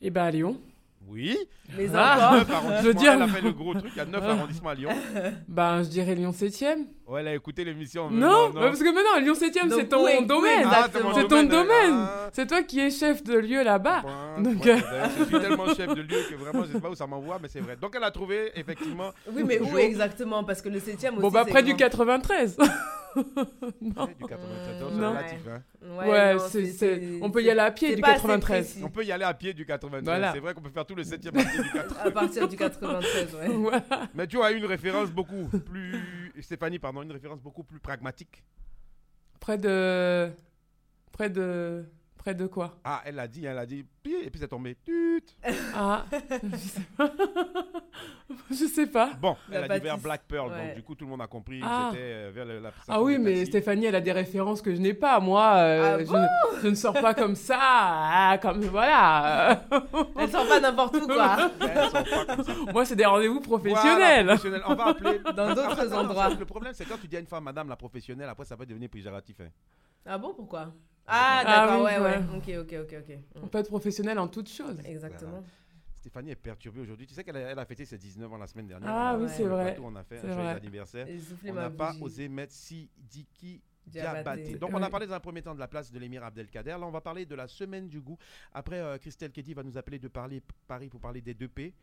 Et 0.00 0.08
bah 0.10 0.24
à 0.24 0.30
Lyon. 0.30 0.60
Oui. 1.08 1.36
Mais 1.76 1.86
Ah, 1.94 2.38
je 2.40 2.44
veux 2.44 2.54
arrondissements. 2.54 2.92
dire. 3.00 3.12
Elle 3.12 3.22
a 3.22 3.28
fait 3.28 3.40
le 3.40 3.52
gros 3.52 3.72
truc. 3.74 3.90
Il 3.94 3.98
y 3.98 4.00
a 4.00 4.04
9 4.04 4.22
Ah. 4.24 4.30
arrondissements 4.32 4.70
à 4.70 4.74
Lyon. 4.74 4.90
Ben, 5.48 5.82
je 5.84 5.88
dirais 5.88 6.14
Lyon 6.16 6.32
7ème. 6.32 6.86
Ouais, 7.06 7.20
elle 7.20 7.28
a 7.28 7.34
écouté 7.34 7.64
l'émission. 7.64 8.10
Non, 8.10 8.50
bah, 8.50 8.60
parce 8.62 8.78
que 8.80 8.84
maintenant, 8.92 9.20
Lyon 9.20 9.34
7ème, 9.34 9.68
Donc, 9.68 9.78
c'est 9.80 9.88
ton 9.88 10.02
domaine. 10.22 10.68
c'est 11.14 11.28
ton 11.28 11.42
domaine, 11.44 11.92
ah. 11.94 12.28
C'est 12.32 12.46
toi 12.48 12.62
qui 12.64 12.80
es 12.80 12.90
chef 12.90 13.22
de 13.24 13.36
lieu 13.38 13.62
là-bas. 13.64 14.02
Donc, 14.38 14.66
euh, 14.66 14.76
Je 15.18 15.24
suis 15.24 15.40
tellement 15.40 15.66
chef 15.74 15.88
de 15.94 16.02
lieu 16.02 16.18
que 16.30 16.34
vraiment, 16.36 16.64
je 16.64 16.72
sais 16.72 16.80
pas 16.80 16.90
où 16.90 16.94
ça 16.96 17.06
m'envoie, 17.06 17.38
mais 17.40 17.48
c'est 17.48 17.60
vrai. 17.60 17.76
Donc, 17.76 17.94
elle 17.96 18.04
a 18.04 18.10
trouvé, 18.10 18.50
effectivement. 18.56 19.10
Oui, 19.32 19.42
mais 19.44 19.60
où 19.60 19.76
exactement? 19.78 20.42
Parce 20.44 20.60
que 20.62 20.68
le 20.68 20.80
7ème 20.80 21.12
aussi. 21.14 21.22
Bon, 21.22 21.30
bah, 21.30 21.44
près 21.44 21.62
du 21.62 21.70
grand. 21.70 21.78
93. 21.78 22.56
non. 23.80 24.06
Du 24.06 24.24
93, 24.26 24.78
c'est 24.78 24.96
Non. 24.96 25.10
relatif. 25.10 25.40
hein. 25.48 25.62
Ouais, 25.82 26.08
Ouais, 26.08 26.34
non, 26.34 27.26
on 27.26 27.30
peut 27.30 27.42
y 27.42 27.50
aller 27.50 27.60
à 27.60 27.70
pied 27.70 27.94
du 27.96 28.00
pas 28.02 28.08
assez 28.12 28.16
93. 28.22 28.64
précis. 28.66 28.84
On 28.84 28.90
peut 28.90 29.04
y 29.04 29.12
aller 29.12 29.24
à 29.24 29.34
pied 29.34 29.54
du 29.54 29.64
93. 29.66 30.04
Voilà. 30.04 30.32
C'est 30.32 30.40
vrai 30.40 30.54
qu'on 30.54 30.60
peut 30.62 30.70
faire 30.70 30.86
tout 30.86 30.94
le 30.94 31.02
7e 31.02 31.28
à 31.28 31.44
pied 31.44 31.62
du 31.62 31.70
93. 31.72 32.06
À 32.06 32.10
partir 32.10 32.48
du 32.48 32.56
93, 32.56 33.34
ouais. 33.34 33.48
Voilà. 33.54 33.84
Mais 34.14 34.26
tu 34.26 34.40
as 34.42 34.50
une 34.52 34.64
référence 34.66 35.10
beaucoup 35.10 35.48
plus. 35.48 36.32
Stéphanie, 36.40 36.78
pardon, 36.78 37.02
une 37.02 37.12
référence 37.12 37.40
beaucoup 37.40 37.64
plus 37.64 37.80
pragmatique. 37.80 38.42
Près 39.40 39.58
de. 39.58 40.30
Près 41.12 41.30
de. 41.30 41.84
Près 42.16 42.34
de 42.34 42.46
quoi? 42.46 42.78
Ah, 42.84 43.00
elle 43.06 43.14
l'a 43.14 43.28
dit, 43.28 43.46
elle 43.46 43.58
a 43.58 43.64
dit, 43.64 43.86
et 44.06 44.30
puis 44.30 44.40
c'est 44.40 44.48
tombé. 44.48 44.76
Tut. 44.84 45.22
Ah. 45.74 46.04
je 46.42 46.56
sais 46.56 46.80
pas. 46.96 47.10
Je 48.50 48.54
sais 48.66 48.86
pas. 48.86 49.10
Bon, 49.20 49.36
La 49.50 49.60
elle 49.60 49.72
a 49.72 49.78
dit 49.78 49.84
vers. 49.84 49.98
Black 49.98 50.22
Pearl, 50.28 50.50
Ouais. 50.50 50.66
donc 50.68 50.74
du 50.76 50.82
coup 50.82 50.94
tout 50.94 51.04
le 51.04 51.10
monde 51.10 51.22
a 51.22 51.26
compris 51.26 51.60
Ah. 51.64 51.88
c'était 51.90 52.02
euh, 52.02 52.30
vers 52.34 52.44
le- 52.44 52.60
la 52.60 52.70
Ah 52.88 53.02
oui, 53.02 53.18
mais. 53.18 53.44
Stéphanie, 53.44 53.86
elle 53.86 53.94
a 53.94 54.00
des 54.00 54.12
références 54.12 54.62
que 54.62 54.74
je 54.74 54.80
n'ai 54.80 54.94
pas. 54.94 55.18
Moi, 55.20 55.42
euh, 55.56 55.96
Ah 55.98 56.04
je, 56.04 56.10
bon 56.10 56.18
ne, 56.18 56.60
je 56.62 56.68
ne 56.68 56.74
sors 56.74 56.94
pas 56.94 57.14
comme 57.14 57.34
ça. 57.34 57.58
ah, 57.60 58.38
comme 58.40 58.60
voilà. 58.64 59.62
Elle 60.18 60.28
sort 60.30 60.46
pas 60.46 60.60
n'importe 60.60 60.96
où, 60.96 61.06
quoi. 61.06 61.50
Pas 61.58 62.36
comme 62.36 62.44
ça. 62.44 62.54
Moi, 62.72 62.84
c'est 62.84 62.96
des 62.96 63.04
rendez-vous 63.06 63.40
Voilà, 63.40 63.62
professionnels. 63.62 64.26
professionnel. 64.26 64.62
On 64.66 64.74
va 64.74 64.86
appeler. 64.88 65.18
Dans 65.36 65.54
d'autres 65.54 65.92
endroits. 65.94 66.28
Le 66.30 66.44
problème, 66.44 66.72
c'est 66.74 66.84
quand 66.84 66.98
tu 67.00 67.08
dis 67.08 67.16
à 67.16 67.20
une 67.20 67.26
femme, 67.26 67.44
madame 67.44 67.68
la 67.68 67.76
professionnelle, 67.76 68.28
après 68.28 68.44
ça 68.44 68.56
peut 68.56 68.66
devenir 68.66 68.88
péjoratif. 68.88 69.40
hein. 69.40 69.48
Ah 70.06 70.16
bon, 70.18 70.32
pourquoi? 70.34 70.72
Ah, 71.10 71.40
Ah 71.40 71.44
d'accord, 71.66 71.78
oui, 71.80 71.84
ouais, 71.86 71.98
ouais. 71.98 72.18
ouais. 72.18 72.60
Ok, 72.60 72.66
ok, 72.72 72.78
ok, 72.82 72.96
ok. 73.08 73.18
On 73.42 73.46
peut 73.48 73.58
être 73.58 73.68
professionnel 73.68 73.97
en 74.18 74.28
toutes 74.28 74.48
choses. 74.48 74.80
Exactement. 74.84 75.42
Stéphanie 75.94 76.30
est 76.30 76.36
perturbée 76.36 76.80
aujourd'hui. 76.80 77.06
Tu 77.06 77.14
sais 77.14 77.24
qu'elle 77.24 77.36
a, 77.36 77.40
elle 77.40 77.58
a 77.58 77.64
fêté 77.64 77.84
ses 77.84 77.98
19 77.98 78.32
ans 78.32 78.38
la 78.38 78.46
semaine 78.46 78.68
dernière. 78.68 78.88
Ah 78.90 79.14
On 79.16 79.20
a- 79.20 79.22
oui, 79.24 79.28
sur 79.28 79.36
c'est 79.36 79.44
vrai. 79.44 79.76
On 79.82 79.96
a 79.96 80.04
fait 80.04 80.18
un 80.24 80.32
joyeux 80.32 80.48
anniversaire. 80.48 81.06
On 81.46 81.52
n'a 81.54 81.70
pas 81.70 81.92
osé 82.00 82.28
mettre 82.28 82.52
Sidiki 82.52 83.60
Diabaté. 83.86 84.54
Donc 84.58 84.70
on 84.72 84.82
a 84.82 84.88
parlé 84.90 85.06
dans 85.06 85.14
un 85.14 85.20
premier 85.20 85.42
temps 85.42 85.54
de 85.54 85.60
la 85.60 85.66
place 85.68 85.90
de 85.90 85.98
l'émir 85.98 86.22
Abdelkader. 86.22 86.70
Là, 86.70 86.80
on 86.86 86.90
va 86.90 87.00
parler 87.00 87.26
de 87.26 87.34
la 87.34 87.48
semaine 87.48 87.88
du 87.88 88.00
goût. 88.00 88.16
Après, 88.52 88.78
euh, 88.78 88.98
Christelle 88.98 89.32
Keddy 89.32 89.54
va 89.54 89.62
nous 89.64 89.76
appeler 89.76 89.98
de 89.98 90.08
parler 90.08 90.42
Paris 90.66 90.88
pour 90.88 91.00
parler 91.00 91.20
des 91.20 91.34
deux 91.34 91.48
P. 91.48 91.74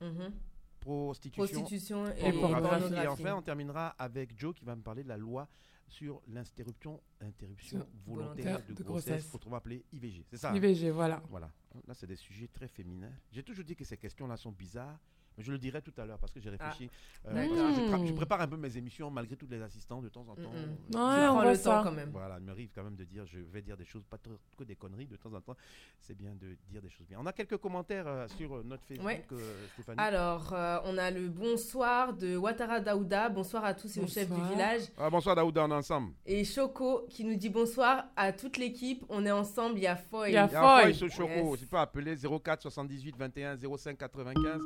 Mhm. 0.00 0.32
Prostitution, 0.80 1.44
Prostitution 1.44 2.06
et 2.16 2.28
Et 2.28 2.32
pornographie. 2.32 2.94
Et 2.94 3.06
enfin, 3.06 3.34
on 3.34 3.42
terminera 3.42 3.88
avec 3.98 4.38
Joe 4.38 4.54
qui 4.54 4.64
va 4.64 4.74
me 4.74 4.82
parler 4.82 5.02
de 5.02 5.08
la 5.08 5.18
loi 5.18 5.46
sur 5.90 6.22
l'interruption 6.28 7.00
interruption 7.20 7.86
volontaire 8.06 8.34
volontaire 8.56 8.66
de, 8.66 8.74
de 8.74 8.82
grossesse, 8.82 9.12
grossesse. 9.14 9.34
autrement 9.34 9.56
appelé 9.56 9.84
IVG. 9.92 10.24
C'est 10.30 10.36
ça 10.36 10.50
hein? 10.50 10.56
IVG, 10.56 10.90
voilà. 10.90 11.22
Voilà. 11.28 11.50
Là, 11.86 11.94
c'est 11.94 12.06
des 12.06 12.16
sujets 12.16 12.48
très 12.48 12.68
féminins. 12.68 13.12
J'ai 13.30 13.42
toujours 13.42 13.64
dit 13.64 13.76
que 13.76 13.84
ces 13.84 13.96
questions-là 13.96 14.36
sont 14.36 14.52
bizarres, 14.52 14.98
Je 15.40 15.52
le 15.52 15.58
dirai 15.58 15.82
tout 15.82 15.92
à 15.98 16.04
l'heure 16.04 16.18
parce 16.18 16.32
que 16.32 16.40
j'ai 16.40 16.50
réfléchi. 16.50 16.90
Euh, 17.26 17.34
parce 17.34 17.48
que 17.48 17.54
je, 17.54 17.90
tra- 17.92 18.00
Mm. 18.02 18.06
je 18.06 18.12
prépare 18.12 18.40
un 18.40 18.46
peu 18.48 18.56
mes 18.56 18.76
émissions 18.76 19.10
malgré 19.10 19.36
tous 19.36 19.46
les 19.50 19.60
assistants 19.62 20.00
de 20.02 20.08
temps 20.08 20.26
en 20.28 20.34
temps. 20.34 20.50
Mm, 20.50 20.96
mm. 20.96 21.00
Ouais, 21.00 21.28
on 21.28 21.42
le 21.48 21.54
ça. 21.54 21.70
temps 21.78 21.82
quand 21.84 21.92
même. 21.92 22.10
Voilà, 22.12 22.36
il 22.38 22.44
m'arrive 22.44 22.70
quand 22.74 22.84
même 22.84 22.96
de 22.96 23.04
dire, 23.04 23.24
je 23.26 23.38
vais 23.38 23.62
dire 23.62 23.76
des 23.76 23.84
choses, 23.84 24.04
pas 24.08 24.18
trop 24.18 24.34
que 24.58 24.64
des 24.64 24.76
conneries 24.76 25.06
de 25.06 25.16
temps 25.16 25.32
en 25.32 25.40
temps. 25.40 25.56
C'est 26.00 26.16
bien 26.16 26.34
de 26.34 26.56
dire 26.70 26.80
des 26.82 26.88
choses 26.90 27.06
bien. 27.06 27.18
On 27.20 27.26
a 27.26 27.32
quelques 27.32 27.56
commentaires 27.58 28.06
euh, 28.06 28.28
sur 28.28 28.56
euh, 28.56 28.62
notre 28.64 28.84
Facebook, 28.84 29.06
Ouais. 29.06 29.24
euh, 29.32 29.66
Stéphanie. 29.74 29.98
Alors, 30.00 30.52
euh, 30.52 30.78
on 30.84 30.96
a 30.98 31.10
le 31.10 31.28
bonsoir 31.28 32.12
de 32.14 32.36
Ouattara 32.36 32.80
Daouda. 32.80 33.28
Bonsoir 33.28 33.64
à 33.64 33.74
tous 33.74 33.96
et 33.96 34.00
au 34.00 34.06
chef 34.06 34.28
du 34.30 34.40
village. 34.52 34.82
Ah, 34.98 35.10
bonsoir 35.10 35.34
Daouda, 35.36 35.64
on 35.64 35.70
est 35.70 35.74
ensemble. 35.74 36.12
Et 36.26 36.44
Choco 36.44 37.06
qui 37.08 37.24
nous 37.24 37.36
dit 37.36 37.48
bonsoir 37.48 38.04
à 38.16 38.32
toute 38.32 38.56
l'équipe. 38.56 39.04
On 39.08 39.24
est 39.26 39.30
ensemble. 39.30 39.76
Il 39.78 39.82
y 39.82 39.86
a 39.86 39.96
Foy. 39.96 40.30
Il 40.30 40.34
y 40.34 40.36
a 40.36 40.48
Foy. 40.48 40.94
Choco, 41.10 41.30
Yes. 41.50 41.60
tu 41.60 41.66
peux 41.66 41.76
appeler 41.78 42.14
04 42.16 42.62
78 42.62 43.16
21 43.16 43.56
05 43.56 43.96
95. 43.98 44.60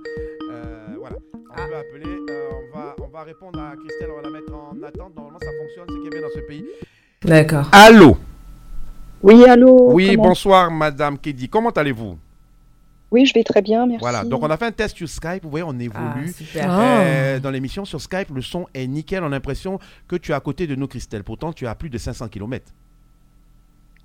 Euh, 0.65 0.87
voilà, 0.99 1.17
on 1.35 1.39
Ah. 1.57 1.67
peut 1.69 1.77
appeler. 1.77 2.17
euh, 2.31 2.49
on, 2.73 2.77
va, 2.77 2.97
on 3.03 3.09
va 3.09 3.23
répondre 3.23 3.61
à 3.61 3.75
Christelle, 3.77 4.09
on 4.13 4.17
va 4.17 4.23
la 4.23 4.31
mettre 4.31 4.53
en 4.55 4.83
attente. 4.83 5.15
Normalement, 5.15 5.39
ça 5.41 5.51
fonctionne, 5.61 5.87
c'est 5.89 6.01
qui 6.01 6.07
est 6.07 6.11
bien 6.21 6.29
dans 6.29 6.35
ce 6.35 6.41
pays. 6.47 6.65
D'accord. 7.23 7.69
Allô? 7.73 8.17
Oui, 9.23 9.45
allô 9.47 9.93
Oui, 9.93 10.11
comment- 10.17 10.29
bonsoir 10.29 10.71
Madame 10.71 11.19
Kedi, 11.19 11.49
comment 11.49 11.71
allez-vous? 11.71 12.19
Oui, 13.11 13.27
je 13.27 13.33
vais 13.35 13.45
très 13.45 13.63
bien, 13.63 13.87
merci. 13.87 14.01
Voilà, 14.01 14.25
donc 14.25 14.43
on 14.43 14.51
a 14.51 14.57
fait 14.57 14.65
un 14.67 14.73
test 14.73 14.97
sur 14.97 15.09
Skype, 15.09 15.45
vous 15.45 15.51
voyez, 15.51 15.65
on 15.67 15.79
évolue. 15.79 16.27
Ah, 16.29 16.33
super. 16.33 16.67
Euh, 16.69 17.39
dans 17.39 17.51
l'émission 17.51 17.85
sur 17.85 18.01
Skype, 18.01 18.29
le 18.35 18.43
son 18.43 18.67
est 18.75 18.87
nickel, 18.89 19.23
on 19.23 19.27
a 19.27 19.31
l'impression 19.31 19.79
que 20.09 20.17
tu 20.17 20.33
es 20.33 20.35
à 20.35 20.41
côté 20.41 20.67
de 20.67 20.75
nous, 20.75 20.89
Christelle. 20.89 21.23
Pourtant, 21.23 21.53
tu 21.53 21.65
es 21.65 21.69
à 21.69 21.75
plus 21.77 21.89
de 21.91 21.97
500 21.99 22.27
km. 22.29 22.73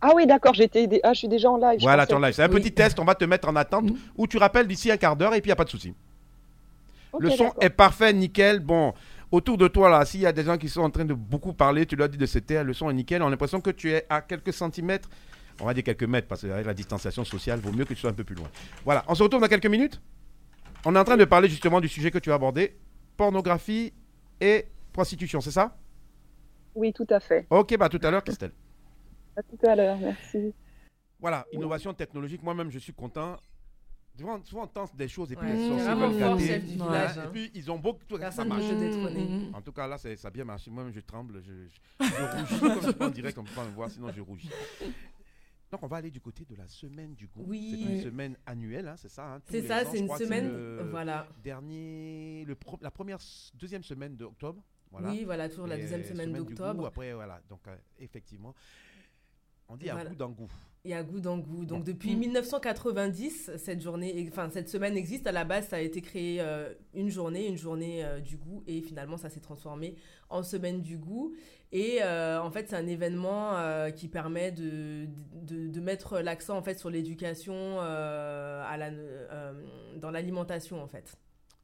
Ah 0.02 0.12
oui, 0.16 0.28
d'accord, 0.28 0.54
j'étais 0.54 0.86
dé- 0.88 1.02
ah, 1.04 1.12
je 1.14 1.20
suis 1.20 1.28
déjà 1.28 1.50
en 1.50 1.58
live. 1.58 1.80
Voilà, 1.82 2.04
pensais- 2.06 2.14
ton 2.14 2.20
live. 2.22 2.34
C'est 2.34 2.44
un 2.44 2.50
Oui. 2.50 2.62
petit 2.62 2.72
test, 2.72 3.00
on 3.00 3.04
va 3.04 3.16
te 3.16 3.26
mettre 3.26 3.50
en 3.50 3.56
attente 3.56 3.86
Mm. 3.90 3.96
où 4.16 4.28
tu 4.28 4.38
rappelles 4.38 4.68
d'ici 4.68 4.92
un 4.92 4.98
quart 4.98 5.16
d'heure 5.16 5.34
et 5.34 5.42
puis 5.42 5.48
il 5.50 5.52
n'y 5.52 5.54
a 5.54 5.58
pas 5.58 5.66
de 5.66 5.70
souci. 5.70 5.94
Le 7.18 7.30
son 7.32 7.54
est 7.60 7.70
parfait, 7.70 8.14
nickel. 8.14 8.60
Bon, 8.60 8.94
autour 9.32 9.58
de 9.58 9.68
toi, 9.68 9.90
là, 9.90 10.06
s'il 10.06 10.22
y 10.22 10.26
a 10.26 10.32
des 10.32 10.44
gens 10.44 10.58
qui 10.58 10.70
sont 10.70 10.82
en 10.82 10.90
train 10.90 11.06
de 11.06 11.14
beaucoup 11.14 11.54
parler, 11.54 11.86
tu 11.86 11.96
leur 11.96 12.10
dis 12.10 12.18
de 12.18 12.26
se 12.26 12.40
taire, 12.40 12.64
le 12.64 12.74
son 12.74 12.90
est 12.90 12.94
nickel. 12.94 13.22
On 13.24 13.28
a 13.28 13.30
l'impression 13.30 13.62
que 13.62 13.72
tu 13.72 13.92
es 13.92 14.06
à 14.10 14.22
quelques 14.22 14.54
centimètres, 14.54 15.10
on 15.60 15.66
va 15.66 15.74
dire 15.74 15.84
quelques 15.84 16.04
mètres, 16.04 16.28
parce 16.28 16.42
qu'avec 16.42 16.66
la 16.66 16.74
distanciation 16.74 17.24
sociale, 17.26 17.60
vaut 17.60 17.72
mieux 17.72 17.86
que 17.86 17.94
tu 17.94 18.00
sois 18.00 18.12
un 18.12 18.14
peu 18.14 18.24
plus 18.24 18.36
loin. 18.36 18.48
Voilà, 18.86 19.04
on 19.08 19.16
se 19.16 19.24
retrouve 19.24 19.42
dans 19.42 19.48
quelques 19.48 19.66
minutes. 19.66 20.02
On 20.86 20.96
est 20.96 21.00
en 21.00 21.04
train 21.04 21.18
de 21.18 21.26
parler 21.26 21.50
justement 21.50 21.82
du 21.82 21.88
sujet 21.88 22.12
que 22.12 22.20
tu 22.20 22.32
as 22.32 22.36
abordé, 22.36 22.78
pornographie 23.18 23.92
et 24.40 24.66
prostitution, 24.94 25.42
c'est 25.42 25.52
ça? 25.52 25.76
Oui, 26.76 26.94
tout 26.94 27.08
à 27.10 27.20
fait. 27.20 27.48
Ok, 27.50 27.76
bah 27.78 27.86
à 27.86 27.90
tout 27.90 28.00
à 28.04 28.12
l'heure, 28.12 28.24
Christelle. 28.24 28.52
À 29.36 29.44
tout 29.44 29.68
à 29.68 29.76
l'heure, 29.76 29.98
merci. 29.98 30.54
Voilà, 31.20 31.46
innovation 31.52 31.94
technologique, 31.94 32.42
moi-même 32.44 32.72
je 32.72 32.80
suis 32.80 32.94
content. 32.94 33.36
Souvent, 34.20 34.44
souvent 34.44 34.64
on 34.64 34.68
tente 34.68 34.96
des 34.96 35.08
choses 35.08 35.32
et 35.32 35.36
puis 35.36 35.48
Ouais, 35.48 35.54
les 35.54 35.60
c'est 35.70 35.86
sorciers 35.86 35.96
veulent 35.96 36.20
gâter. 36.20 36.46
Et 36.46 36.82
hein. 37.22 37.30
puis 37.32 37.52
ils 37.56 37.72
ont 37.72 37.80
beaucoup 37.80 38.06
de 38.06 38.18
ça 38.32 38.44
marche. 38.46 38.64
ne 38.64 38.70
peut 38.70 38.80
détrôner. 38.80 39.26
Mm. 39.50 39.56
En 39.56 39.62
tout 39.62 39.72
cas 39.72 39.88
là, 39.88 39.98
ça 39.98 40.10
a 40.24 40.30
bien 40.32 40.46
marché. 40.46 40.70
Moi-même 40.70 40.92
je 40.94 41.00
tremble, 41.00 41.42
je, 41.42 41.54
je, 41.68 42.06
je 42.06 42.38
rougis 42.38 42.60
comme 42.60 42.82
je 43.00 43.04
en 43.06 43.10
direct, 43.10 43.38
on 43.38 43.44
peut 43.44 43.56
pas 43.56 43.66
me 43.66 43.72
voir, 43.72 43.90
sinon 43.90 44.12
je 44.16 44.22
rougis. 44.22 44.50
Donc 45.72 45.84
on 45.84 45.88
va 45.88 45.98
aller 45.98 46.10
du 46.12 46.20
côté 46.20 46.46
de 46.46 46.56
la 46.56 46.68
semaine 46.68 47.14
du 47.14 47.28
goût. 47.28 47.44
Oui. 47.48 47.70
C'est 47.88 47.94
une 47.94 48.02
semaine 48.02 48.36
annuelle, 48.46 48.88
hein, 48.88 48.96
c'est 48.98 49.10
ça 49.10 49.36
hein, 49.36 49.42
C'est 49.50 49.62
ça, 49.62 49.86
c'est 49.86 50.00
une 50.00 50.10
semaine. 50.16 50.48
le 50.52 50.88
Voilà. 50.90 51.28
Dernier, 51.44 52.44
le 52.46 52.56
pro- 52.56 52.80
la 52.82 52.92
première, 52.92 53.20
deuxième 53.54 53.84
semaine 53.84 54.16
d'octobre. 54.18 54.62
Voilà. 54.92 55.10
Oui, 55.12 55.24
voilà, 55.24 55.48
toujours 55.48 55.68
la 55.68 55.78
deuxième 55.78 56.04
semaine 56.04 56.32
goût, 56.36 56.46
d'octobre. 56.46 56.88
Après, 56.88 57.14
voilà. 57.14 57.40
Donc, 57.48 57.60
euh, 57.68 57.76
effectivement, 58.00 58.56
on 59.68 59.78
dit 59.78 59.88
à 59.90 59.94
Voilà. 59.94 60.10
goût 60.10 60.16
dans 60.16 60.30
goût. 60.30 60.50
Et 60.86 60.94
à 60.96 61.04
goût 61.04 61.20
dans 61.20 61.38
goût. 61.38 61.66
Donc 61.66 61.80
Bon. 61.80 61.84
depuis 61.84 62.16
1990, 62.16 63.52
cette 63.58 63.82
journée, 63.82 64.28
enfin 64.32 64.50
cette 64.50 64.70
semaine 64.70 64.96
existe. 64.96 65.28
À 65.28 65.32
la 65.34 65.44
base, 65.44 65.68
ça 65.68 65.76
a 65.76 65.80
été 65.82 66.02
créé 66.02 66.40
euh, 66.40 66.74
une 66.94 67.10
journée, 67.10 67.48
une 67.48 67.58
journée 67.58 68.04
euh, 68.06 68.20
du 68.22 68.38
goût, 68.38 68.64
et 68.66 68.82
finalement, 68.82 69.18
ça 69.18 69.30
s'est 69.30 69.42
transformé 69.42 69.96
en 70.30 70.42
semaine 70.42 70.82
du 70.82 70.98
goût. 70.98 71.36
Et 71.72 72.00
euh, 72.02 72.42
en 72.42 72.50
fait, 72.50 72.70
c'est 72.70 72.76
un 72.78 72.88
événement 72.88 73.58
euh, 73.58 73.90
qui 73.92 74.08
permet 74.08 74.52
de, 74.52 75.08
de, 75.34 75.68
de 75.68 75.80
mettre 75.82 76.20
l'accent 76.20 76.58
en 76.58 76.64
fait 76.64 76.80
sur 76.80 76.90
l'éducation 76.90 77.54
euh, 77.82 78.64
à 78.66 78.78
la, 78.78 78.88
euh, 78.88 79.54
dans 79.98 80.12
l'alimentation 80.12 80.82
en 80.82 80.88
fait. 80.88 81.18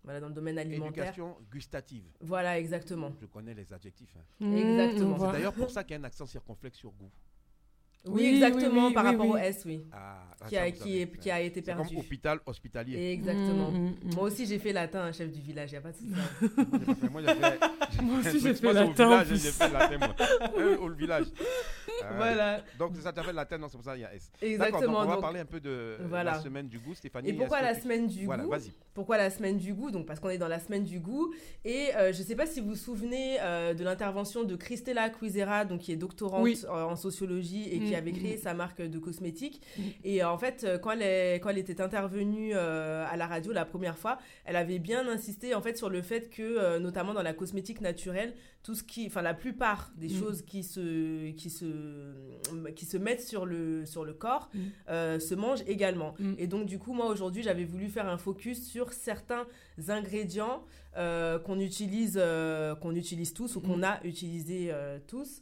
Voilà, 0.04 0.20
dans 0.20 0.28
le 0.28 0.34
domaine 0.36 0.60
alimentaire. 0.60 1.06
Éducation 1.06 1.36
gustative. 1.52 2.04
Voilà, 2.20 2.60
exactement. 2.60 3.12
Je 3.20 3.26
connais 3.26 3.56
les 3.56 3.74
adjectifs. 3.74 4.14
hein. 4.20 4.46
Mm, 4.46 4.56
Exactement. 4.58 5.18
C'est 5.20 5.32
d'ailleurs 5.32 5.54
pour 5.54 5.72
ça 5.72 5.84
qu'il 5.84 5.94
y 5.96 5.98
a 5.98 6.02
un 6.02 6.04
accent 6.04 6.28
circonflexe 6.28 6.78
sur 6.78 6.92
goût. 6.92 7.10
Oui, 8.08 8.14
Oui, 8.22 8.26
exactement, 8.36 8.88
oui, 8.88 8.94
par 8.94 9.04
oui, 9.06 9.10
rapport 9.12 9.26
oui. 9.28 9.32
au 9.34 9.38
S, 9.38 9.64
oui. 9.66 9.82
Ah, 9.92 10.28
Qui 10.48 10.56
ça, 10.56 10.62
a, 10.62 10.72
qui, 10.72 11.02
est, 11.02 11.18
qui 11.20 11.32
a 11.32 11.42
été 11.42 11.62
C'est 11.66 11.74
comme 11.74 11.82
perdu. 11.84 11.98
hôpital 11.98 12.40
hospitalier. 12.46 13.12
Exactement. 13.14 13.72
Mm, 13.72 13.76
mm, 13.78 13.88
mm. 14.12 14.16
Moi 14.16 14.24
aussi, 14.26 14.46
j'ai 14.46 14.60
fait 14.60 14.74
latin, 14.74 15.12
chef 15.12 15.32
du 15.32 15.42
village, 15.42 15.72
il 15.72 15.74
n'y 15.74 15.78
a 15.78 15.82
pas 15.82 15.92
de 15.92 15.96
souci. 15.98 16.10
Moi, 16.10 16.22
j'ai 16.86 16.94
fait- 16.94 17.10
moi, 17.12 17.22
j'ai 17.22 17.28
fait- 17.28 17.60
j'ai 17.92 18.02
Moi 18.02 18.22
fait 18.22 18.30
aussi, 18.36 18.38
un 18.38 18.42
j'ai 18.50 18.54
fait 18.54 18.74
latin. 18.74 19.24
J'ai 19.28 19.38
fait 19.52 19.74
latin, 19.74 19.98
moi. 19.98 20.16
Euh, 20.60 20.78
Au 20.78 20.90
village. 20.90 21.26
Ah, 22.04 22.14
Voilà. 22.16 22.62
Donc, 22.80 22.96
ça, 22.98 23.12
fait 23.14 23.34
latin, 23.34 23.58
non, 23.58 23.68
c'est 23.70 23.78
pour 23.78 23.86
ça 23.86 23.94
qu'il 23.94 24.02
y 24.02 24.06
a 24.06 24.14
S. 24.14 24.32
Exactement, 24.42 24.94
donc 24.94 24.96
on 25.04 25.06
va 25.08 25.14
donc- 25.14 25.22
parler 25.22 25.40
un 25.40 25.46
peu 25.46 25.60
de 25.60 25.98
Voilà. 26.08 26.32
la 26.34 26.40
semaine 26.42 26.68
du 26.68 26.80
goût, 26.80 26.94
Stéphanie. 26.96 27.30
Et 27.30 27.34
pourquoi 27.34 27.62
la 27.62 27.76
tu- 27.76 27.82
semaine 27.82 28.08
du 28.08 28.26
Voilà, 28.26 28.44
goût 28.44 28.50
vas-y. 28.52 28.72
Pourquoi 28.94 29.18
la 29.18 29.30
semaine 29.30 29.58
du 29.58 29.74
goût 29.74 29.92
Donc 29.92 30.06
parce 30.06 30.20
qu'on 30.20 30.30
est 30.30 30.38
dans 30.38 30.48
la 30.48 30.60
semaine 30.60 30.84
du 30.84 31.00
goût. 31.00 31.34
Et 31.66 31.94
euh, 31.96 32.14
je 32.14 32.20
ne 32.22 32.26
sais 32.26 32.36
pas 32.36 32.46
si 32.46 32.62
vous 32.62 32.70
vous 32.70 32.76
souvenez 32.76 33.38
euh, 33.42 33.74
de 33.74 33.84
l'intervention 33.84 34.44
de 34.44 34.56
Christella 34.56 35.10
Cuisera, 35.10 35.66
donc 35.66 35.82
qui 35.82 35.92
est 35.92 35.96
doctorante 35.98 36.44
Oui. 36.44 36.62
euh, 36.66 36.84
en 36.84 36.96
sociologie 36.96 37.68
et 37.70 37.80
qui 37.80 37.92
Mm, 37.92 37.96
avait 37.96 38.12
créé 38.14 38.36
mm. 38.36 38.40
sa 38.40 38.54
marque 38.54 38.82
de 38.82 39.00
cosmétiques. 39.00 39.62
Mm. 39.78 39.82
Et 40.04 40.24
euh, 40.24 40.30
en 40.30 40.38
fait, 40.38 40.66
quand 40.82 40.92
elle, 40.92 41.02
est- 41.02 41.40
quand 41.40 41.50
elle 41.50 41.58
était 41.58 41.82
intervenue 41.82 42.52
euh, 42.54 43.06
à 43.10 43.18
la 43.18 43.28
radio 43.28 43.52
la 43.52 43.66
première 43.66 43.98
fois, 43.98 44.18
elle 44.46 44.56
avait 44.56 44.80
bien 44.80 45.08
insisté 45.08 45.56
en 45.56 45.62
fait 45.62 45.78
sur 45.78 45.90
le 45.90 46.02
fait 46.02 46.30
que, 46.30 46.42
euh, 46.42 46.80
notamment 46.80 47.14
dans 47.14 47.24
la 47.24 47.34
cosmétique 47.34 47.82
naturelle, 47.82 48.34
tout 48.66 48.74
ce 48.74 48.84
qui, 48.84 49.06
enfin 49.06 49.22
la 49.22 49.36
plupart 49.36 49.92
des 49.96 50.08
Mm. 50.08 50.20
choses 50.20 50.42
qui 50.42 50.64
se, 50.64 51.30
qui 51.34 51.52
se, 51.52 51.66
qui 52.76 52.86
se 52.86 52.98
mettent 52.98 53.22
sur 53.22 53.46
le, 53.46 53.86
sur 53.86 54.04
le 54.04 54.14
corps 54.14 54.50
Mm. 54.54 54.60
euh, 54.90 55.20
se 55.20 55.36
mangent 55.36 55.64
également. 55.68 56.16
Mm. 56.18 56.34
Et 56.40 56.48
donc 56.48 56.66
du 56.66 56.80
coup, 56.80 56.94
moi 56.94 57.06
aujourd'hui, 57.06 57.44
j'avais 57.44 57.64
voulu 57.64 57.90
faire 57.90 58.08
un 58.10 58.18
focus 58.18 58.68
sur 58.68 58.92
certains 58.92 59.46
ingrédients 59.88 60.64
euh, 60.98 61.38
qu'on 61.38 61.60
utilise, 61.60 62.18
euh, 62.20 62.74
qu'on 62.74 62.96
utilise 62.96 63.34
tous 63.34 63.56
ou 63.56 63.62
qu'on 63.62 63.84
a 63.84 64.04
utilisé 64.04 64.72
tous. 65.08 65.42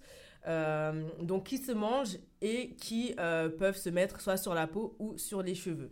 Donc 1.22 1.46
qui 1.46 1.58
se 1.58 1.72
mangent 1.72 2.18
et 2.42 2.76
qui 2.76 3.14
peuvent 3.58 3.78
se 3.78 3.90
mettre 3.90 4.20
soit 4.20 4.36
sur 4.38 4.54
la 4.54 4.68
peau 4.68 4.96
ou 5.00 5.18
sur 5.18 5.42
les 5.42 5.56
cheveux. 5.56 5.92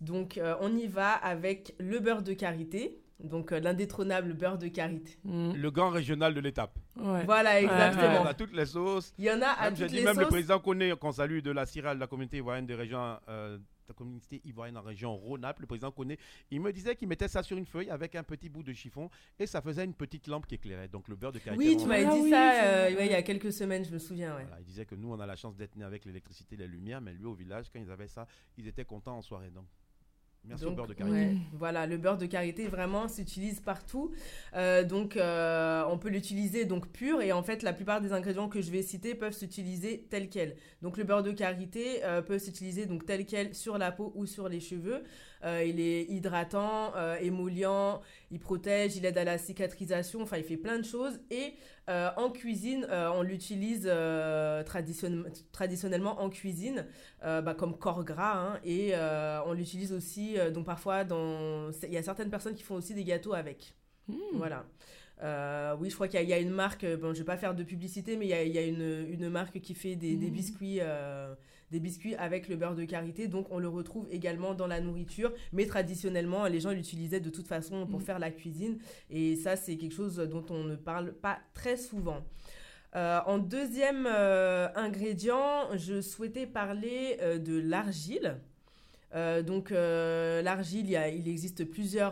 Donc 0.00 0.40
on 0.60 0.74
y 0.76 0.88
va 0.88 1.12
avec 1.12 1.74
le 1.78 2.00
beurre 2.00 2.22
de 2.22 2.32
karité, 2.32 2.98
donc 3.22 3.52
euh, 3.52 3.60
l'indétrônable 3.60 4.34
beurre 4.34 4.58
de 4.58 4.68
karité. 4.68 5.18
Mm. 5.24 5.52
Le 5.54 5.70
grand 5.70 5.90
régional 5.90 6.34
de 6.34 6.40
l'étape. 6.40 6.78
Ouais. 6.96 7.24
Voilà, 7.24 7.60
exactement. 7.60 8.22
On 8.22 8.26
a 8.26 8.34
toutes 8.34 8.52
les 8.52 8.66
sauces. 8.66 9.14
Il 9.18 9.24
y 9.24 9.30
en 9.30 9.40
a 9.40 9.48
à 9.48 9.64
Même, 9.66 9.76
j'ai 9.76 9.84
toutes 9.84 9.92
dit, 9.92 9.98
les 9.98 10.04
même 10.04 10.20
le 10.20 10.26
président 10.26 10.58
connaît, 10.58 10.94
qu'on 10.96 11.12
salue 11.12 11.40
de 11.40 11.50
la 11.50 11.66
CIRAL, 11.66 11.96
de 11.96 12.00
la 12.00 12.06
communauté 12.06 12.38
ivoirienne 12.38 12.66
de 12.66 12.74
région, 12.74 13.18
euh, 13.28 13.56
de 13.56 13.62
la 13.88 13.94
communauté 13.94 14.40
ivoirienne 14.44 14.76
en 14.76 14.82
région 14.82 15.16
Rhône-Alpes, 15.16 15.60
le 15.60 15.66
président 15.66 15.90
connaît. 15.90 16.18
Il 16.50 16.60
me 16.60 16.72
disait 16.72 16.94
qu'il 16.96 17.08
mettait 17.08 17.28
ça 17.28 17.42
sur 17.42 17.56
une 17.56 17.66
feuille 17.66 17.88
avec 17.90 18.14
un 18.16 18.22
petit 18.22 18.48
bout 18.48 18.62
de 18.62 18.72
chiffon 18.72 19.08
et 19.38 19.46
ça 19.46 19.62
faisait 19.62 19.84
une 19.84 19.94
petite 19.94 20.26
lampe 20.26 20.46
qui 20.46 20.56
éclairait. 20.56 20.88
Donc 20.88 21.08
le 21.08 21.16
beurre 21.16 21.32
de 21.32 21.38
karité. 21.38 21.64
Oui, 21.64 21.76
tu 21.76 21.86
m'avais 21.86 22.04
Ah 22.04 22.14
dit 22.14 22.20
oui, 22.20 22.30
ça 22.30 22.64
euh, 22.64 22.94
ouais, 22.96 23.06
il 23.06 23.12
y 23.12 23.14
a 23.14 23.22
quelques 23.22 23.52
semaines, 23.52 23.84
je 23.84 23.92
me 23.92 23.98
souviens. 23.98 24.36
Ouais. 24.36 24.42
Voilà, 24.42 24.60
il 24.60 24.64
disait 24.66 24.84
que 24.84 24.94
nous, 24.94 25.12
on 25.12 25.20
a 25.20 25.26
la 25.26 25.36
chance 25.36 25.56
d'être 25.56 25.76
nés 25.76 25.84
avec 25.84 26.04
l'électricité 26.04 26.54
et 26.56 26.58
les 26.58 26.68
lumières, 26.68 27.00
mais 27.00 27.12
lui, 27.12 27.24
au 27.24 27.34
village, 27.34 27.66
quand 27.72 27.80
ils 27.80 27.90
avaient 27.90 28.08
ça, 28.08 28.26
ils 28.58 28.66
étaient 28.66 28.84
contents 28.84 29.16
en 29.16 29.22
soirée. 29.22 29.50
Donc, 29.50 29.66
merci 30.48 30.64
au 30.64 30.68
Donc, 30.68 30.76
beurre 30.76 30.86
de 30.86 30.94
karité. 30.94 31.16
ouais, 31.16 31.36
voilà, 31.52 31.86
le 31.86 31.96
beurre 31.96 32.18
de 32.18 32.26
karité 32.26 32.68
vraiment 32.68 33.08
s'utilise 33.08 33.60
partout. 33.60 34.12
Euh, 34.54 34.84
donc, 34.84 35.16
euh, 35.16 35.84
on 35.88 35.98
peut 35.98 36.08
l'utiliser 36.08 36.64
donc 36.64 36.88
pur 36.88 37.20
et 37.20 37.32
en 37.32 37.42
fait, 37.42 37.62
la 37.62 37.72
plupart 37.72 38.00
des 38.00 38.12
ingrédients 38.12 38.48
que 38.48 38.60
je 38.60 38.70
vais 38.70 38.82
citer 38.82 39.14
peuvent 39.14 39.32
s'utiliser 39.32 40.06
tel 40.10 40.28
quel. 40.28 40.56
Donc, 40.82 40.96
le 40.96 41.04
beurre 41.04 41.22
de 41.22 41.32
karité 41.32 42.04
euh, 42.04 42.22
peut 42.22 42.38
s'utiliser 42.38 42.86
donc 42.86 43.06
tel 43.06 43.26
quel 43.26 43.54
sur 43.54 43.78
la 43.78 43.92
peau 43.92 44.12
ou 44.14 44.26
sur 44.26 44.48
les 44.48 44.60
cheveux. 44.60 45.02
Il 45.44 45.78
est 45.78 46.10
hydratant, 46.10 46.92
émollient, 47.20 48.00
il 48.32 48.40
protège, 48.40 48.96
il 48.96 49.06
aide 49.06 49.16
à 49.16 49.22
la 49.22 49.38
cicatrisation. 49.38 50.20
Enfin, 50.20 50.38
il 50.38 50.42
fait 50.42 50.56
plein 50.56 50.76
de 50.76 50.84
choses 50.84 51.20
et 51.30 51.54
euh, 51.88 52.10
en 52.16 52.30
cuisine, 52.30 52.86
euh, 52.90 53.10
on 53.14 53.22
l'utilise 53.22 53.84
euh, 53.86 54.62
traditionne- 54.64 55.30
traditionnellement 55.52 56.20
en 56.20 56.28
cuisine 56.30 56.86
bah, 57.22 57.54
comme 57.54 57.76
corps 57.78 58.04
gras 58.04 58.36
hein, 58.38 58.60
et 58.64 58.92
on 59.46 59.52
l'utilise 59.52 59.92
aussi 59.92 60.36
donc 60.54 60.66
parfois 60.66 61.04
dans 61.04 61.70
il 61.82 61.92
y 61.92 61.96
a 61.98 62.02
certaines 62.02 62.30
personnes 62.30 62.54
qui 62.54 62.62
font 62.64 62.74
aussi 62.76 62.94
des 62.94 63.04
gâteaux 63.04 63.34
avec 63.34 63.74
Mm. 64.08 64.14
voilà 64.34 64.64
Euh, 65.22 65.74
oui 65.80 65.88
je 65.90 65.94
crois 65.94 66.06
qu'il 66.08 66.20
y, 66.20 66.22
a- 66.22 66.22
il 66.22 66.28
y 66.28 66.32
a 66.34 66.38
une 66.38 66.50
marque 66.50 66.84
bon 67.00 67.14
je 67.14 67.18
vais 67.20 67.24
pas 67.24 67.38
faire 67.38 67.54
de 67.54 67.64
publicité 67.64 68.16
mais 68.18 68.26
il 68.26 68.28
y 68.28 68.34
a, 68.34 68.42
il 68.44 68.52
y 68.52 68.58
a 68.58 68.62
une, 68.62 69.06
une 69.10 69.28
marque 69.30 69.60
qui 69.60 69.74
fait 69.74 69.96
des, 69.96 70.14
des 70.16 70.28
Mm. 70.30 70.32
biscuits 70.40 70.78
euh, 70.80 71.34
des 71.70 71.80
biscuits 71.80 72.14
avec 72.16 72.48
le 72.48 72.56
beurre 72.56 72.74
de 72.74 72.84
karité 72.84 73.28
donc 73.28 73.46
on 73.50 73.58
le 73.58 73.68
retrouve 73.68 74.06
également 74.10 74.54
dans 74.54 74.66
la 74.66 74.80
nourriture 74.80 75.32
mais 75.52 75.66
traditionnellement 75.66 76.46
les 76.46 76.60
gens 76.60 76.70
l'utilisaient 76.70 77.20
de 77.20 77.30
toute 77.30 77.48
façon 77.48 77.86
pour 77.86 78.00
Mm. 78.00 78.02
faire 78.02 78.18
la 78.18 78.30
cuisine 78.30 78.78
et 79.10 79.36
ça 79.36 79.56
c'est 79.56 79.76
quelque 79.76 79.94
chose 79.94 80.16
dont 80.16 80.44
on 80.50 80.64
ne 80.64 80.76
parle 80.76 81.12
pas 81.12 81.38
très 81.54 81.76
souvent 81.76 82.22
euh, 82.96 83.20
en 83.26 83.36
deuxième 83.36 84.08
euh, 84.10 84.68
ingrédient, 84.74 85.76
je 85.76 86.00
souhaitais 86.00 86.46
parler 86.46 87.18
euh, 87.20 87.38
de 87.38 87.58
l'argile. 87.58 88.36
Donc 89.46 89.70
l'argile, 89.70 90.90
il 90.90 91.26
existe 91.26 91.64
plusieurs 91.64 92.04